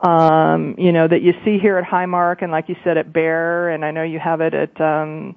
um 0.00 0.74
you 0.76 0.92
know 0.92 1.08
that 1.08 1.22
you 1.22 1.32
see 1.42 1.58
here 1.58 1.78
at 1.78 1.84
Highmark 1.88 2.42
and 2.42 2.52
like 2.52 2.68
you 2.68 2.76
said 2.84 2.98
at 2.98 3.14
Bayer 3.14 3.70
and 3.70 3.82
I 3.82 3.92
know 3.92 4.02
you 4.02 4.18
have 4.18 4.42
it 4.42 4.52
at 4.52 4.78
um 4.78 5.34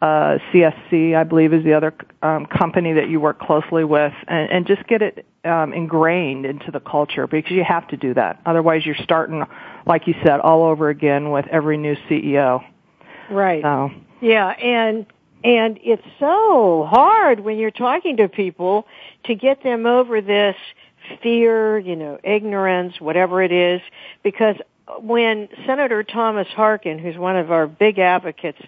uh 0.00 0.38
CSC 0.52 1.16
I 1.16 1.24
believe 1.24 1.52
is 1.52 1.64
the 1.64 1.74
other 1.74 1.94
um 2.22 2.46
company 2.46 2.92
that 2.94 3.08
you 3.08 3.20
work 3.20 3.40
closely 3.40 3.84
with 3.84 4.12
and, 4.26 4.50
and 4.50 4.66
just 4.66 4.86
get 4.86 5.02
it 5.02 5.26
um 5.44 5.72
ingrained 5.72 6.46
into 6.46 6.70
the 6.70 6.80
culture 6.80 7.26
because 7.26 7.50
you 7.50 7.64
have 7.64 7.88
to 7.88 7.96
do 7.96 8.14
that. 8.14 8.40
Otherwise 8.46 8.86
you're 8.86 8.96
starting 9.02 9.44
like 9.86 10.06
you 10.06 10.14
said 10.24 10.40
all 10.40 10.64
over 10.64 10.88
again 10.88 11.30
with 11.30 11.46
every 11.48 11.76
new 11.76 11.96
CEO 12.08 12.64
right. 13.30 13.62
So. 13.62 13.90
Yeah 14.20 14.48
and 14.48 15.06
and 15.44 15.78
it's 15.82 16.06
so 16.18 16.86
hard 16.88 17.40
when 17.40 17.58
you're 17.58 17.70
talking 17.70 18.16
to 18.16 18.28
people 18.28 18.86
to 19.24 19.34
get 19.34 19.62
them 19.62 19.86
over 19.86 20.20
this 20.20 20.56
fear, 21.22 21.78
you 21.78 21.96
know, 21.96 22.18
ignorance, 22.22 23.00
whatever 23.00 23.42
it 23.42 23.52
is, 23.52 23.80
because 24.22 24.56
when 25.00 25.48
Senator 25.66 26.02
Thomas 26.02 26.48
Harkin, 26.48 26.98
who's 26.98 27.16
one 27.16 27.36
of 27.36 27.50
our 27.50 27.66
big 27.66 27.98
advocates 27.98 28.60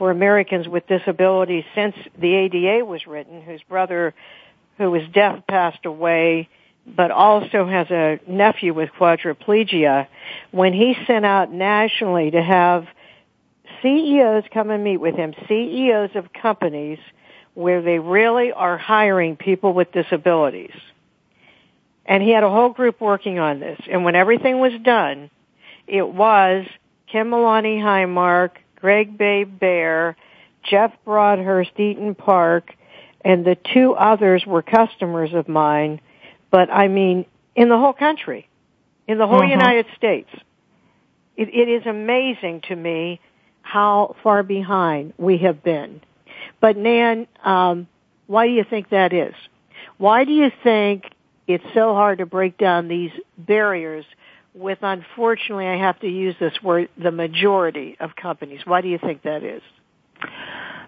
for 0.00 0.10
Americans 0.10 0.66
with 0.66 0.86
disabilities 0.86 1.62
since 1.74 1.94
the 2.18 2.34
ADA 2.34 2.86
was 2.86 3.06
written, 3.06 3.42
whose 3.42 3.62
brother 3.64 4.14
who 4.78 4.90
was 4.90 5.02
deaf 5.12 5.46
passed 5.46 5.84
away, 5.84 6.48
but 6.86 7.10
also 7.10 7.66
has 7.66 7.86
a 7.90 8.18
nephew 8.26 8.72
with 8.72 8.88
quadriplegia, 8.98 10.06
when 10.52 10.72
he 10.72 10.96
sent 11.06 11.26
out 11.26 11.52
nationally 11.52 12.30
to 12.30 12.42
have 12.42 12.86
CEOs 13.82 14.44
come 14.50 14.70
and 14.70 14.82
meet 14.82 14.96
with 14.96 15.16
him, 15.16 15.34
CEOs 15.46 16.12
of 16.14 16.32
companies 16.32 16.98
where 17.52 17.82
they 17.82 17.98
really 17.98 18.52
are 18.52 18.78
hiring 18.78 19.36
people 19.36 19.74
with 19.74 19.92
disabilities. 19.92 20.72
And 22.06 22.22
he 22.22 22.30
had 22.30 22.42
a 22.42 22.48
whole 22.48 22.70
group 22.70 23.02
working 23.02 23.38
on 23.38 23.60
this. 23.60 23.78
And 23.86 24.02
when 24.02 24.16
everything 24.16 24.60
was 24.60 24.72
done, 24.82 25.28
it 25.86 26.08
was 26.08 26.64
Kim 27.06 27.28
Melani 27.28 27.78
Highmark, 27.78 28.52
Greg 28.80 29.16
Bay 29.18 29.44
Bayer, 29.44 30.16
Jeff 30.62 30.92
Broadhurst 31.04 31.78
Eaton 31.78 32.14
Park, 32.14 32.74
and 33.24 33.44
the 33.44 33.56
two 33.74 33.94
others 33.94 34.44
were 34.46 34.62
customers 34.62 35.32
of 35.34 35.48
mine, 35.48 36.00
but 36.50 36.70
I 36.70 36.88
mean, 36.88 37.26
in 37.54 37.68
the 37.68 37.78
whole 37.78 37.92
country, 37.92 38.48
in 39.06 39.18
the 39.18 39.26
whole 39.26 39.40
Mhm. 39.42 39.50
United 39.50 39.86
States. 39.96 40.30
It, 41.36 41.48
it 41.48 41.68
is 41.68 41.86
amazing 41.86 42.62
to 42.62 42.76
me 42.76 43.20
how 43.62 44.16
far 44.22 44.42
behind 44.42 45.12
we 45.18 45.38
have 45.38 45.62
been. 45.62 46.00
But 46.60 46.76
Nan, 46.76 47.26
um, 47.44 47.86
why 48.26 48.46
do 48.46 48.52
you 48.52 48.64
think 48.64 48.90
that 48.90 49.12
is? 49.12 49.34
Why 49.98 50.24
do 50.24 50.32
you 50.32 50.50
think 50.62 51.10
it's 51.46 51.64
so 51.74 51.94
hard 51.94 52.18
to 52.18 52.26
break 52.26 52.56
down 52.56 52.88
these 52.88 53.10
barriers 53.38 54.04
with, 54.54 54.78
unfortunately, 54.82 55.66
I 55.66 55.76
have 55.76 56.00
to 56.00 56.08
use 56.08 56.34
this 56.40 56.54
word, 56.62 56.88
the 56.96 57.10
majority 57.10 57.96
of 58.00 58.16
companies? 58.16 58.60
Why 58.64 58.80
do 58.80 58.88
you 58.88 58.98
think 58.98 59.22
that 59.22 59.42
is? 59.42 59.62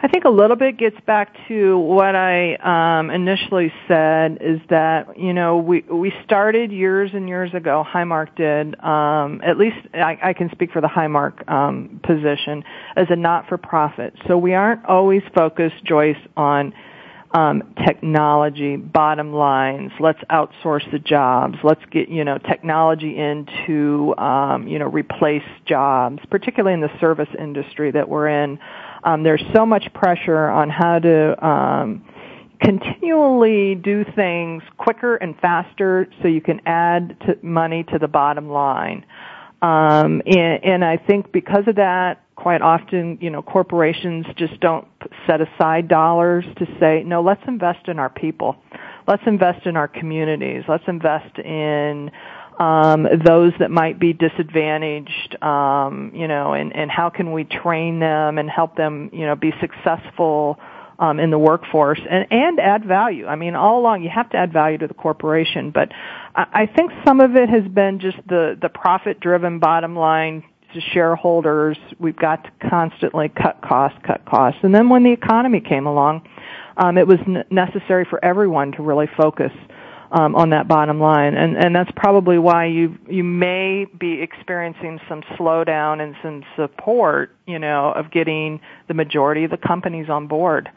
I 0.05 0.09
think 0.09 0.25
a 0.25 0.31
little 0.31 0.57
bit 0.57 0.79
gets 0.79 0.97
back 1.07 1.33
to 1.47 1.79
what 1.79 2.17
I 2.17 2.57
um, 2.57 3.09
initially 3.11 3.73
said 3.87 4.39
is 4.41 4.59
that 4.69 5.17
you 5.17 5.33
know 5.33 5.59
we 5.59 5.83
we 5.83 6.13
started 6.25 6.73
years 6.73 7.13
and 7.15 7.29
years 7.29 7.55
ago. 7.55 7.87
Highmark 7.89 8.35
did 8.35 8.79
um, 8.83 9.41
at 9.45 9.59
least 9.59 9.77
I, 9.95 10.19
I 10.21 10.33
can 10.33 10.51
speak 10.51 10.73
for 10.73 10.81
the 10.81 10.89
Highmark 10.89 11.49
um, 11.49 12.01
position 12.03 12.65
as 12.97 13.07
a 13.11 13.17
not-for-profit. 13.17 14.15
So 14.27 14.37
we 14.37 14.55
aren't 14.55 14.85
always 14.87 15.23
focused, 15.37 15.85
Joyce, 15.85 16.17
on 16.37 16.75
um, 17.35 17.75
technology, 17.87 18.77
bottom 18.77 19.33
lines. 19.33 19.93
Let's 19.99 20.21
outsource 20.31 20.91
the 20.91 20.99
jobs. 20.99 21.57
Let's 21.63 21.85
get 21.91 22.09
you 22.09 22.25
know 22.25 22.39
technology 22.39 23.19
into 23.19 24.15
um, 24.17 24.69
you 24.69 24.79
know 24.79 24.89
replace 24.89 25.43
jobs, 25.67 26.19
particularly 26.31 26.75
in 26.75 26.81
the 26.81 26.99
service 27.01 27.29
industry 27.39 27.91
that 27.93 28.09
we're 28.09 28.29
in. 28.29 28.59
Um, 29.05 29.23
there's 29.23 29.43
so 29.55 29.67
much 29.67 29.85
pressure 29.95 30.49
on 30.49 30.71
how 30.71 30.99
to 30.99 31.47
um, 31.47 32.05
continually 32.61 33.75
do 33.75 34.05
things 34.15 34.63
quicker 34.77 35.17
and 35.17 35.37
faster 35.41 36.07
so 36.23 36.29
you 36.29 36.41
can 36.41 36.61
add 36.67 37.19
to 37.27 37.37
money 37.43 37.85
to 37.85 37.99
the 37.99 38.09
bottom 38.09 38.49
line. 38.49 39.05
Um, 39.61 40.23
and, 40.27 40.65
and 40.65 40.85
I 40.85 40.97
think 40.97 41.33
because 41.33 41.65
of 41.67 41.77
that, 41.77 42.25
quite 42.43 42.61
often, 42.61 43.19
you 43.21 43.31
know, 43.31 43.41
corporations 43.41 44.27
just 44.37 44.59
don't 44.59 44.89
set 45.29 45.41
aside 45.41 45.87
dollars 45.87 46.45
to 46.59 46.67
say, 46.81 47.05
no, 47.07 47.23
let's 47.23 47.41
invest 47.47 47.87
in 47.87 48.01
our 48.01 48.11
people. 48.11 48.57
Let's 49.07 49.23
invest 49.27 49.65
in 49.65 49.77
our 49.77 49.87
communities. 49.87 50.65
Let's 50.67 50.83
invest 50.89 51.39
in 51.39 52.11
um, 52.59 53.07
those 53.25 53.53
that 53.61 53.71
might 53.71 54.01
be 54.01 54.13
disadvantaged, 54.13 55.41
um, 55.41 56.11
you 56.17 56.27
know, 56.27 56.55
and, 56.55 56.75
and 56.75 56.91
how 56.91 57.11
can 57.11 57.31
we 57.31 57.45
train 57.45 58.01
them 58.01 58.39
and 58.39 58.51
help 58.51 58.77
them, 58.77 59.11
you 59.13 59.25
know, 59.25 59.37
be 59.37 59.53
successful 59.61 60.59
um, 60.99 61.21
in 61.21 61.31
the 61.31 61.39
workforce 61.39 62.01
and, 62.11 62.27
and 62.33 62.59
add 62.59 62.85
value. 62.85 63.25
I 63.27 63.37
mean, 63.37 63.55
all 63.55 63.79
along 63.79 64.03
you 64.03 64.11
have 64.11 64.31
to 64.31 64.37
add 64.37 64.53
value 64.53 64.79
to 64.79 64.89
the 64.89 64.95
corporation, 64.95 65.71
but 65.71 65.91
I, 66.35 66.47
I 66.53 66.67
think 66.67 66.91
some 67.07 67.21
of 67.21 67.37
it 67.37 67.49
has 67.49 67.67
been 67.69 68.01
just 68.01 68.17
the 68.27 68.59
the 68.61 68.69
profit 68.69 69.21
driven 69.21 69.61
bottom 69.61 69.95
line 69.95 70.43
to 70.75 70.81
shareholders, 70.81 71.77
we've 71.99 72.17
got 72.17 72.45
to 72.45 72.69
constantly 72.69 73.29
cut 73.29 73.61
costs, 73.63 73.99
cut 74.07 74.25
costs. 74.25 74.61
And 74.63 74.75
then 74.75 74.89
when 74.89 75.03
the 75.03 75.13
economy 75.13 75.61
came 75.61 75.87
along, 75.87 76.27
um, 76.77 76.99
it 76.99 77.07
was 77.07 77.19
n- 77.27 77.45
necessary 77.51 78.05
for 78.09 78.25
everyone 78.25 78.73
to 78.73 78.83
really 78.83 79.09
focus 79.17 79.53
um, 80.13 80.35
on 80.35 80.51
that 80.51 80.69
bottom 80.69 81.01
line, 81.01 81.35
and 81.35 81.57
and 81.57 81.75
that's 81.75 81.91
probably 81.97 82.39
why 82.39 82.67
you 82.67 82.99
you 83.09 83.25
may 83.25 83.87
be 83.99 84.21
experiencing 84.21 85.01
some 85.09 85.23
slowdown 85.39 86.01
and 86.03 86.15
some 86.23 86.45
support, 86.55 87.35
you 87.47 87.59
know, 87.59 87.93
of 87.93 88.11
getting 88.11 88.61
the 88.89 88.95
majority 88.95 89.45
of 89.45 89.51
the 89.51 89.57
companies 89.57 90.11
on 90.11 90.27
board. 90.27 90.71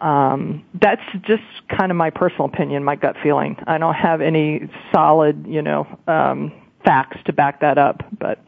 Um, 0.00 0.64
that's 0.80 1.02
just 1.22 1.42
kind 1.68 1.90
of 1.90 1.96
my 1.96 2.10
personal 2.10 2.46
opinion, 2.46 2.84
my 2.84 2.96
gut 2.96 3.16
feeling. 3.22 3.56
I 3.66 3.78
don't 3.78 3.94
have 3.94 4.20
any 4.20 4.68
solid, 4.92 5.46
you 5.46 5.62
know, 5.62 5.86
um, 6.06 6.52
facts 6.84 7.18
to 7.26 7.32
back 7.32 7.60
that 7.60 7.78
up, 7.78 8.02
but. 8.18 8.42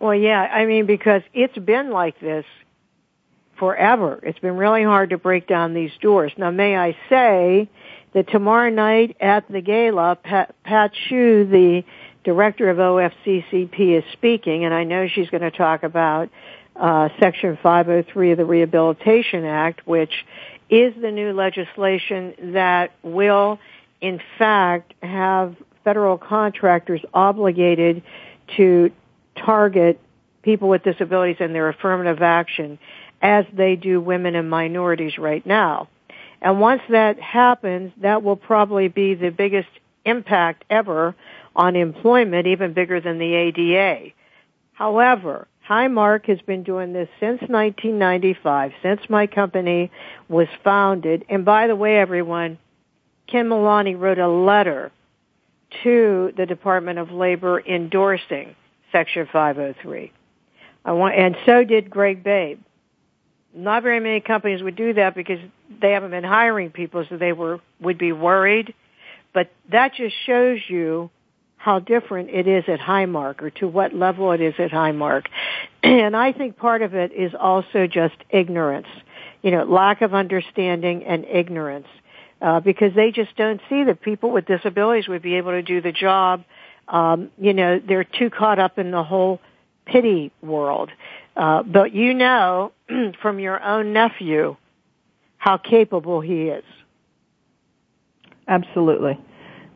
Well, 0.00 0.14
yeah, 0.14 0.40
I 0.40 0.64
mean, 0.64 0.86
because 0.86 1.22
it's 1.34 1.56
been 1.58 1.90
like 1.90 2.18
this 2.20 2.46
forever. 3.58 4.18
It's 4.22 4.38
been 4.38 4.56
really 4.56 4.82
hard 4.82 5.10
to 5.10 5.18
break 5.18 5.46
down 5.46 5.74
these 5.74 5.92
doors. 6.00 6.32
Now, 6.38 6.50
may 6.50 6.74
I 6.74 6.96
say 7.10 7.68
that 8.14 8.28
tomorrow 8.30 8.70
night 8.70 9.16
at 9.20 9.46
the 9.48 9.60
gala, 9.60 10.16
Pat, 10.16 10.54
Pat 10.64 10.92
Shiu, 10.94 11.48
the 11.48 11.84
director 12.24 12.70
of 12.70 12.78
OFCCP, 12.78 13.98
is 13.98 14.04
speaking, 14.14 14.64
and 14.64 14.72
I 14.72 14.84
know 14.84 15.06
she's 15.06 15.28
going 15.28 15.42
to 15.42 15.50
talk 15.50 15.82
about 15.82 16.30
uh, 16.76 17.10
Section 17.20 17.58
503 17.62 18.32
of 18.32 18.38
the 18.38 18.46
Rehabilitation 18.46 19.44
Act, 19.44 19.86
which 19.86 20.24
is 20.70 20.94
the 21.00 21.10
new 21.10 21.34
legislation 21.34 22.54
that 22.54 22.92
will, 23.02 23.58
in 24.00 24.20
fact, 24.38 24.94
have 25.02 25.54
federal 25.84 26.16
contractors 26.16 27.02
obligated 27.12 28.02
to 28.56 28.90
target 29.44 30.00
people 30.42 30.68
with 30.68 30.82
disabilities 30.82 31.36
and 31.40 31.54
their 31.54 31.68
affirmative 31.68 32.22
action 32.22 32.78
as 33.20 33.44
they 33.52 33.76
do 33.76 34.00
women 34.00 34.34
and 34.34 34.48
minorities 34.48 35.18
right 35.18 35.44
now. 35.44 35.88
And 36.40 36.60
once 36.60 36.82
that 36.88 37.20
happens, 37.20 37.92
that 38.00 38.22
will 38.22 38.36
probably 38.36 38.88
be 38.88 39.14
the 39.14 39.30
biggest 39.30 39.68
impact 40.04 40.64
ever 40.70 41.14
on 41.54 41.76
employment, 41.76 42.46
even 42.46 42.72
bigger 42.72 43.00
than 43.00 43.18
the 43.18 43.34
ADA. 43.34 44.12
However, 44.72 45.46
Highmark 45.68 46.26
has 46.26 46.40
been 46.40 46.62
doing 46.62 46.92
this 46.92 47.08
since 47.20 47.40
1995, 47.42 48.72
since 48.82 49.00
my 49.08 49.26
company 49.26 49.90
was 50.28 50.48
founded. 50.64 51.24
And 51.28 51.44
by 51.44 51.66
the 51.66 51.76
way, 51.76 51.98
everyone, 51.98 52.58
Ken 53.26 53.48
Melani 53.48 53.98
wrote 53.98 54.18
a 54.18 54.28
letter 54.28 54.90
to 55.84 56.32
the 56.36 56.46
Department 56.46 56.98
of 56.98 57.12
Labor 57.12 57.60
endorsing 57.60 58.56
Section 58.92 59.28
503. 59.32 60.12
I 60.84 60.92
want, 60.92 61.14
and 61.14 61.36
so 61.46 61.64
did 61.64 61.90
Greg 61.90 62.22
Babe. 62.22 62.60
Not 63.54 63.82
very 63.82 64.00
many 64.00 64.20
companies 64.20 64.62
would 64.62 64.76
do 64.76 64.94
that 64.94 65.14
because 65.14 65.40
they 65.80 65.92
haven't 65.92 66.12
been 66.12 66.24
hiring 66.24 66.70
people, 66.70 67.04
so 67.08 67.16
they 67.16 67.32
were 67.32 67.60
would 67.80 67.98
be 67.98 68.12
worried. 68.12 68.74
But 69.32 69.50
that 69.70 69.94
just 69.94 70.14
shows 70.26 70.60
you 70.68 71.10
how 71.56 71.78
different 71.78 72.30
it 72.30 72.46
is 72.46 72.64
at 72.68 72.80
Highmark 72.80 73.42
or 73.42 73.50
to 73.50 73.68
what 73.68 73.94
level 73.94 74.32
it 74.32 74.40
is 74.40 74.54
at 74.58 74.70
Highmark. 74.70 75.26
And 75.82 76.14
I 76.14 76.32
think 76.32 76.58
part 76.58 76.82
of 76.82 76.94
it 76.94 77.10
is 77.12 77.32
also 77.38 77.86
just 77.86 78.14
ignorance. 78.28 78.86
You 79.42 79.50
know, 79.50 79.64
lack 79.64 80.02
of 80.02 80.12
understanding 80.14 81.04
and 81.04 81.24
ignorance. 81.24 81.86
Uh, 82.40 82.60
because 82.60 82.94
they 82.94 83.10
just 83.10 83.34
don't 83.36 83.60
see 83.68 83.84
that 83.84 84.00
people 84.00 84.30
with 84.30 84.46
disabilities 84.46 85.08
would 85.08 85.22
be 85.22 85.36
able 85.36 85.50
to 85.50 85.62
do 85.62 85.80
the 85.80 85.92
job. 85.92 86.44
Um, 86.90 87.30
you 87.38 87.54
know, 87.54 87.78
they're 87.78 88.04
too 88.04 88.30
caught 88.30 88.58
up 88.58 88.78
in 88.78 88.90
the 88.90 89.02
whole 89.02 89.40
pity 89.86 90.32
world. 90.42 90.90
Uh, 91.36 91.62
but 91.62 91.94
you 91.94 92.12
know 92.14 92.72
from 93.22 93.38
your 93.38 93.62
own 93.62 93.92
nephew 93.92 94.56
how 95.38 95.56
capable 95.56 96.20
he 96.20 96.48
is. 96.48 96.64
Absolutely, 98.48 99.18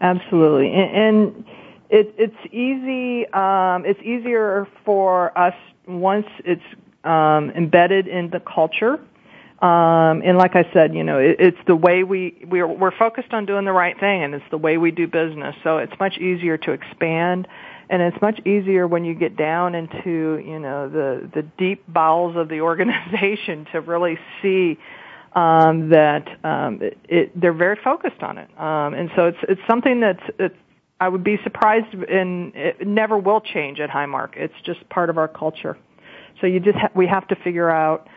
absolutely, 0.01 0.73
and, 0.73 0.91
and 0.97 1.45
it, 1.91 2.15
it's 2.19 2.53
easy. 2.53 3.27
Um, 3.33 3.87
it's 3.87 4.01
easier 4.03 4.67
for 4.85 5.37
us 5.39 5.55
once 5.87 6.27
it's 6.45 6.63
um, 7.05 7.51
embedded 7.51 8.09
in 8.09 8.31
the 8.31 8.41
culture. 8.41 8.99
Um, 9.65 10.21
and 10.23 10.37
like 10.37 10.57
I 10.57 10.71
said, 10.75 10.95
you 10.95 11.05
know, 11.05 11.19
it, 11.19 11.37
it's 11.39 11.59
the 11.67 11.75
way 11.75 12.05
we 12.05 12.37
we're, 12.47 12.67
we're 12.67 12.95
focused 12.95 13.33
on 13.33 13.47
doing 13.47 13.65
the 13.65 13.73
right 13.73 13.99
thing, 13.99 14.23
and 14.23 14.35
it's 14.35 14.45
the 14.51 14.59
way 14.59 14.77
we 14.77 14.91
do 14.91 15.07
business. 15.07 15.55
So 15.65 15.79
it's 15.79 15.99
much 15.99 16.19
easier 16.19 16.59
to 16.59 16.73
expand, 16.73 17.49
and 17.89 18.03
it's 18.03 18.21
much 18.21 18.39
easier 18.45 18.87
when 18.87 19.07
you 19.07 19.15
get 19.15 19.39
down 19.39 19.75
into 19.75 20.43
you 20.45 20.59
know 20.59 20.91
the 20.91 21.31
the 21.35 21.43
deep 21.57 21.83
bowels 21.89 22.37
of 22.37 22.51
the 22.51 22.61
organization 22.61 23.67
to 23.73 23.81
really 23.81 24.19
see 24.43 24.79
um, 25.33 25.89
that 25.89 26.29
um, 26.45 26.83
it, 26.83 26.99
it, 27.09 27.41
they're 27.41 27.55
very 27.55 27.79
focused 27.83 28.23
on 28.23 28.37
it. 28.37 28.51
Um, 28.61 28.93
and 28.93 29.11
so 29.17 29.29
it's 29.29 29.39
it's 29.49 29.63
something 29.67 30.01
that's 30.01 30.23
it's 30.39 30.57
I 31.01 31.09
would 31.09 31.25
be 31.25 31.39
surprised 31.43 31.95
and 31.95 32.55
it 32.55 32.87
never 32.87 33.17
will 33.17 33.41
change 33.41 33.81
at 33.81 33.89
Highmark. 33.89 34.37
It's 34.37 34.55
just 34.67 34.87
part 34.91 35.09
of 35.09 35.17
our 35.17 35.29
culture. 35.29 35.79
So 36.43 36.47
you 36.47 36.61
just 36.61 36.77
ha- 36.77 36.91
we 36.95 37.07
have 37.07 37.27
to 37.29 37.37
figure 37.37 37.71
out 37.71 38.09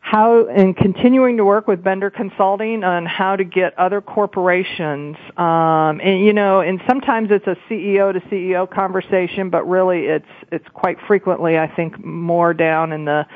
how 0.00 0.46
in 0.46 0.72
continuing 0.74 1.36
to 1.36 1.44
work 1.44 1.68
with 1.68 1.82
Bender 1.82 2.10
Consulting 2.10 2.82
on 2.82 3.04
how 3.04 3.36
to 3.36 3.44
get 3.44 3.78
other 3.78 4.00
corporations 4.00 5.16
um, 5.36 6.00
and 6.00 6.24
you 6.24 6.32
know 6.32 6.60
and 6.60 6.80
sometimes 6.88 7.28
it's 7.30 7.46
a 7.46 7.56
CEO 7.68 8.12
to 8.12 8.20
CEO 8.28 8.70
conversation 8.70 9.50
but 9.50 9.68
really 9.68 10.06
it's 10.06 10.28
it's 10.50 10.66
quite 10.72 10.96
frequently 11.06 11.58
I 11.58 11.66
think 11.66 12.02
more 12.02 12.54
down 12.54 12.92
in 12.92 13.04
the 13.04 13.26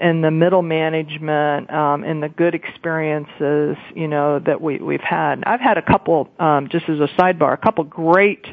in 0.00 0.20
the 0.20 0.30
middle 0.30 0.62
management 0.62 1.72
um, 1.72 2.04
and 2.04 2.22
the 2.22 2.28
good 2.28 2.54
experiences 2.54 3.76
you 3.94 4.08
know 4.08 4.38
that 4.40 4.60
we 4.60 4.78
we've 4.78 5.00
had. 5.00 5.42
I've 5.44 5.60
had 5.60 5.78
a 5.78 5.82
couple 5.82 6.28
um, 6.38 6.68
just 6.70 6.88
as 6.88 6.98
a 7.00 7.08
sidebar, 7.18 7.52
a 7.52 7.56
couple 7.56 7.84
great 7.84 8.44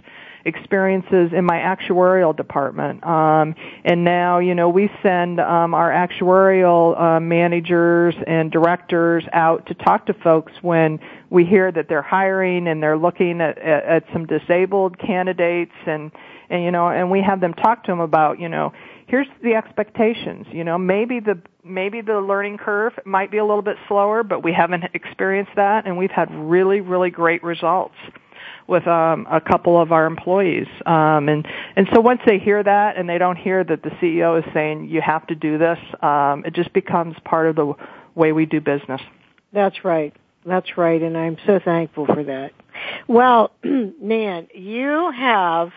experiences 0.45 1.32
in 1.36 1.45
my 1.45 1.58
actuarial 1.58 2.36
department. 2.36 3.06
Um, 3.06 3.56
and 3.84 4.04
now, 4.04 4.39
you 4.39 4.56
know, 4.56 4.69
we 4.69 4.89
send 5.04 5.39
um, 5.39 5.73
our 5.73 5.91
actuarial 5.91 6.99
uh, 6.99 7.19
managers 7.19 8.15
and 8.25 8.52
directors 8.52 9.23
out 9.34 9.67
to 9.67 9.73
talk 9.73 10.06
to 10.08 10.13
folks 10.13 10.54
when 10.62 10.99
we 11.30 11.45
hear 11.45 11.71
that 11.71 11.88
they're 11.89 12.02
hiring 12.02 12.67
and 12.67 12.82
they're 12.82 12.97
looking 12.97 13.41
at, 13.41 13.58
at, 13.58 13.84
at 13.84 14.04
some 14.13 14.25
disabled 14.25 14.97
candidates 14.99 15.75
and 15.86 16.12
and 16.49 16.63
you 16.63 16.71
know 16.71 16.88
and 16.88 17.12
we 17.12 17.21
have 17.21 17.39
them 17.41 17.54
talk 17.54 17.84
to 17.84 17.91
them 17.91 17.99
about 17.99 18.39
you 18.39 18.49
know 18.49 18.73
here's 19.10 19.28
the 19.43 19.56
expectations. 19.56 20.47
You 20.52 20.63
know, 20.63 20.78
maybe 20.78 21.19
the 21.19 21.39
maybe 21.63 22.02
the 22.02 22.19
learning 22.19 22.58
curve 22.58 22.93
might 23.06 23.32
be 23.32 23.38
a 23.38 23.45
little 23.45 23.62
bit 23.62 23.78
slower, 23.88 24.23
but 24.23 24.43
we 24.43 24.54
haven't 24.54 24.86
experienced 24.93 25.52
that, 25.56 25.86
and 25.86 25.97
we've 25.97 26.12
had 26.12 26.34
really 26.34 26.80
really 26.80 27.10
great 27.10 27.43
results 27.43 27.95
with 28.67 28.88
um, 28.88 29.28
a 29.30 29.41
couple 29.41 29.80
of 29.80 29.91
our 29.91 30.06
employees. 30.06 30.67
Um, 30.86 31.30
and 31.30 31.47
and 31.75 31.88
so 31.93 32.02
once 32.02 32.21
they 32.25 32.39
hear 32.39 32.62
that, 32.63 32.97
and 32.97 33.10
they 33.10 33.17
don't 33.17 33.38
hear 33.38 33.63
that 33.63 33.84
the 33.84 33.89
CEO 34.02 34.39
is 34.39 34.54
saying 34.54 34.89
you 34.89 35.02
have 35.02 35.25
to 35.28 35.36
do 35.36 35.58
this, 35.58 35.80
um, 36.02 36.43
it 36.45 36.54
just 36.54 36.73
becomes 36.73 37.15
part 37.25 37.47
of 37.47 37.56
the 37.56 37.73
way 38.15 38.32
we 38.32 38.45
do 38.45 38.62
business. 38.62 39.02
That's 39.54 39.84
right. 39.84 40.13
That's 40.45 40.78
right, 40.78 41.02
and 41.02 41.17
I'm 41.17 41.38
so 41.45 41.60
thankful 41.63 42.06
for 42.06 42.23
that. 42.23 42.54
Well, 43.08 43.52
Nan, 43.63 44.47
you 44.54 45.12
have 45.12 45.71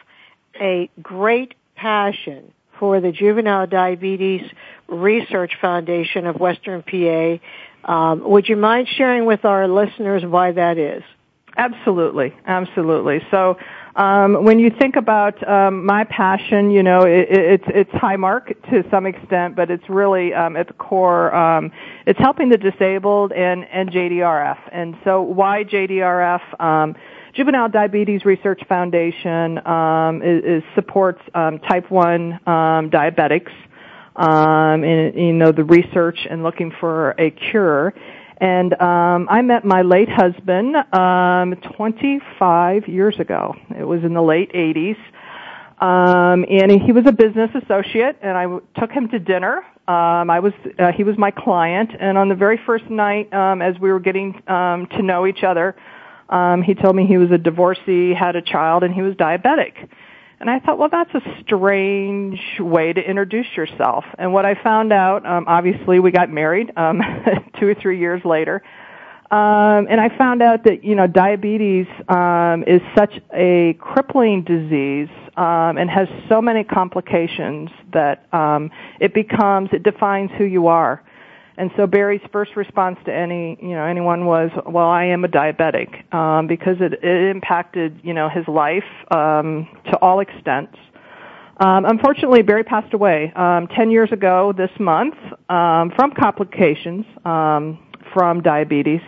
a 0.60 0.88
great 1.02 1.54
passion 1.74 2.52
for 2.78 3.00
the 3.00 3.12
Juvenile 3.12 3.66
Diabetes 3.66 4.42
Research 4.88 5.52
Foundation 5.60 6.26
of 6.26 6.36
Western 6.36 6.82
PA. 6.82 7.38
Um, 7.84 8.28
would 8.28 8.48
you 8.48 8.56
mind 8.56 8.88
sharing 8.96 9.24
with 9.24 9.44
our 9.44 9.66
listeners 9.66 10.22
why 10.24 10.52
that 10.52 10.78
is? 10.78 11.02
Absolutely, 11.56 12.34
absolutely. 12.46 13.20
So, 13.30 13.56
um, 13.94 14.44
when 14.44 14.58
you 14.58 14.70
think 14.80 14.96
about 14.96 15.46
um, 15.46 15.84
my 15.84 16.04
passion, 16.04 16.70
you 16.70 16.82
know, 16.82 17.02
it, 17.02 17.28
it, 17.30 17.60
it's 17.60 17.64
it's 17.68 17.90
Highmark 17.90 18.48
to 18.70 18.88
some 18.90 19.04
extent, 19.04 19.54
but 19.54 19.70
it's 19.70 19.86
really 19.90 20.32
um, 20.32 20.56
at 20.56 20.68
the 20.68 20.72
core. 20.72 21.34
Um, 21.34 21.70
it's 22.06 22.18
helping 22.18 22.48
the 22.48 22.56
disabled 22.56 23.32
and 23.32 23.64
and 23.70 23.90
JDRF. 23.90 24.58
And 24.72 24.96
so, 25.04 25.20
why 25.20 25.64
JDRF? 25.64 26.60
Um, 26.60 26.94
Juvenile 27.34 27.70
Diabetes 27.70 28.26
Research 28.26 28.60
Foundation 28.68 29.58
um, 29.66 30.22
is, 30.22 30.44
is 30.44 30.62
supports 30.74 31.20
um, 31.34 31.58
type 31.60 31.90
1 31.90 32.32
um, 32.46 32.90
diabetics 32.90 33.52
um, 34.16 34.84
in 34.84 35.16
you 35.16 35.32
know 35.32 35.52
the 35.52 35.64
research 35.64 36.18
and 36.28 36.42
looking 36.42 36.72
for 36.80 37.12
a 37.18 37.30
cure. 37.30 37.94
And 38.42 38.72
um, 38.82 39.28
I 39.30 39.40
met 39.40 39.64
my 39.64 39.82
late 39.82 40.08
husband 40.08 40.74
um, 40.92 41.54
25 41.76 42.88
years 42.88 43.20
ago. 43.20 43.54
It 43.78 43.84
was 43.84 44.02
in 44.02 44.14
the 44.14 44.20
late 44.20 44.52
80s. 44.52 44.96
Um, 45.80 46.44
and 46.50 46.72
he 46.72 46.90
was 46.90 47.04
a 47.06 47.12
business 47.12 47.50
associate, 47.54 48.16
and 48.20 48.36
I 48.36 48.46
took 48.80 48.90
him 48.90 49.08
to 49.10 49.20
dinner. 49.20 49.58
Um, 49.86 50.28
I 50.28 50.40
was 50.40 50.52
uh, 50.76 50.90
he 50.90 51.04
was 51.04 51.16
my 51.16 51.30
client, 51.30 51.92
and 52.00 52.18
on 52.18 52.28
the 52.28 52.34
very 52.34 52.58
first 52.66 52.90
night, 52.90 53.32
um, 53.32 53.62
as 53.62 53.78
we 53.78 53.92
were 53.92 54.00
getting 54.00 54.42
um, 54.48 54.86
to 54.88 55.02
know 55.02 55.24
each 55.24 55.44
other, 55.44 55.76
um, 56.28 56.62
he 56.62 56.74
told 56.74 56.96
me 56.96 57.06
he 57.06 57.18
was 57.18 57.30
a 57.30 57.38
divorcee, 57.38 58.12
had 58.12 58.34
a 58.34 58.42
child, 58.42 58.82
and 58.82 58.92
he 58.92 59.02
was 59.02 59.14
diabetic. 59.14 59.88
And 60.42 60.50
I 60.50 60.58
thought, 60.58 60.76
well, 60.76 60.88
that's 60.90 61.14
a 61.14 61.20
strange 61.40 62.40
way 62.58 62.92
to 62.92 63.00
introduce 63.00 63.46
yourself. 63.56 64.04
And 64.18 64.32
what 64.32 64.44
I 64.44 64.60
found 64.60 64.92
out, 64.92 65.24
um, 65.24 65.44
obviously, 65.46 66.00
we 66.00 66.10
got 66.10 66.30
married 66.30 66.72
um, 66.76 67.00
two 67.60 67.68
or 67.68 67.74
three 67.74 68.00
years 68.00 68.24
later, 68.24 68.60
um, 69.30 69.86
and 69.88 70.00
I 70.00 70.08
found 70.18 70.42
out 70.42 70.64
that 70.64 70.82
you 70.82 70.96
know 70.96 71.06
diabetes 71.06 71.86
um, 72.08 72.64
is 72.66 72.82
such 72.96 73.20
a 73.32 73.74
crippling 73.78 74.42
disease 74.42 75.08
um, 75.36 75.78
and 75.78 75.88
has 75.88 76.08
so 76.28 76.42
many 76.42 76.64
complications 76.64 77.70
that 77.92 78.26
um, 78.34 78.72
it 78.98 79.14
becomes 79.14 79.68
it 79.72 79.84
defines 79.84 80.32
who 80.36 80.44
you 80.44 80.66
are. 80.66 81.04
And 81.56 81.70
so 81.76 81.86
Barry's 81.86 82.22
first 82.32 82.56
response 82.56 82.98
to 83.04 83.14
any, 83.14 83.58
you 83.60 83.70
know, 83.70 83.84
anyone 83.84 84.24
was, 84.24 84.50
"Well, 84.66 84.88
I 84.88 85.04
am 85.04 85.24
a 85.24 85.28
diabetic," 85.28 86.12
um, 86.14 86.46
because 86.46 86.76
it, 86.80 86.94
it 87.02 87.30
impacted, 87.30 88.00
you 88.02 88.14
know, 88.14 88.28
his 88.28 88.48
life 88.48 88.84
um, 89.10 89.68
to 89.90 89.98
all 89.98 90.20
extents. 90.20 90.76
Um, 91.58 91.84
unfortunately, 91.84 92.42
Barry 92.42 92.64
passed 92.64 92.94
away 92.94 93.32
um, 93.36 93.68
10 93.68 93.90
years 93.90 94.10
ago 94.10 94.52
this 94.56 94.70
month 94.80 95.14
um, 95.48 95.92
from 95.94 96.12
complications 96.12 97.04
um, 97.24 97.78
from 98.12 98.40
diabetes. 98.42 99.02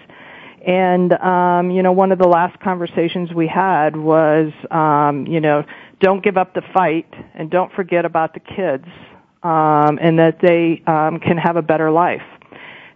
And 0.66 1.12
um, 1.14 1.70
you 1.70 1.82
know, 1.82 1.92
one 1.92 2.10
of 2.10 2.18
the 2.18 2.26
last 2.28 2.58
conversations 2.60 3.32
we 3.34 3.46
had 3.46 3.96
was, 3.96 4.52
um, 4.70 5.26
you 5.26 5.40
know, 5.40 5.64
don't 6.00 6.22
give 6.22 6.36
up 6.36 6.54
the 6.54 6.62
fight 6.72 7.12
and 7.34 7.50
don't 7.50 7.72
forget 7.72 8.04
about 8.04 8.34
the 8.34 8.40
kids, 8.40 8.86
um, 9.42 9.98
and 10.00 10.18
that 10.18 10.38
they 10.40 10.82
um, 10.86 11.20
can 11.20 11.36
have 11.36 11.56
a 11.56 11.62
better 11.62 11.90
life. 11.90 12.22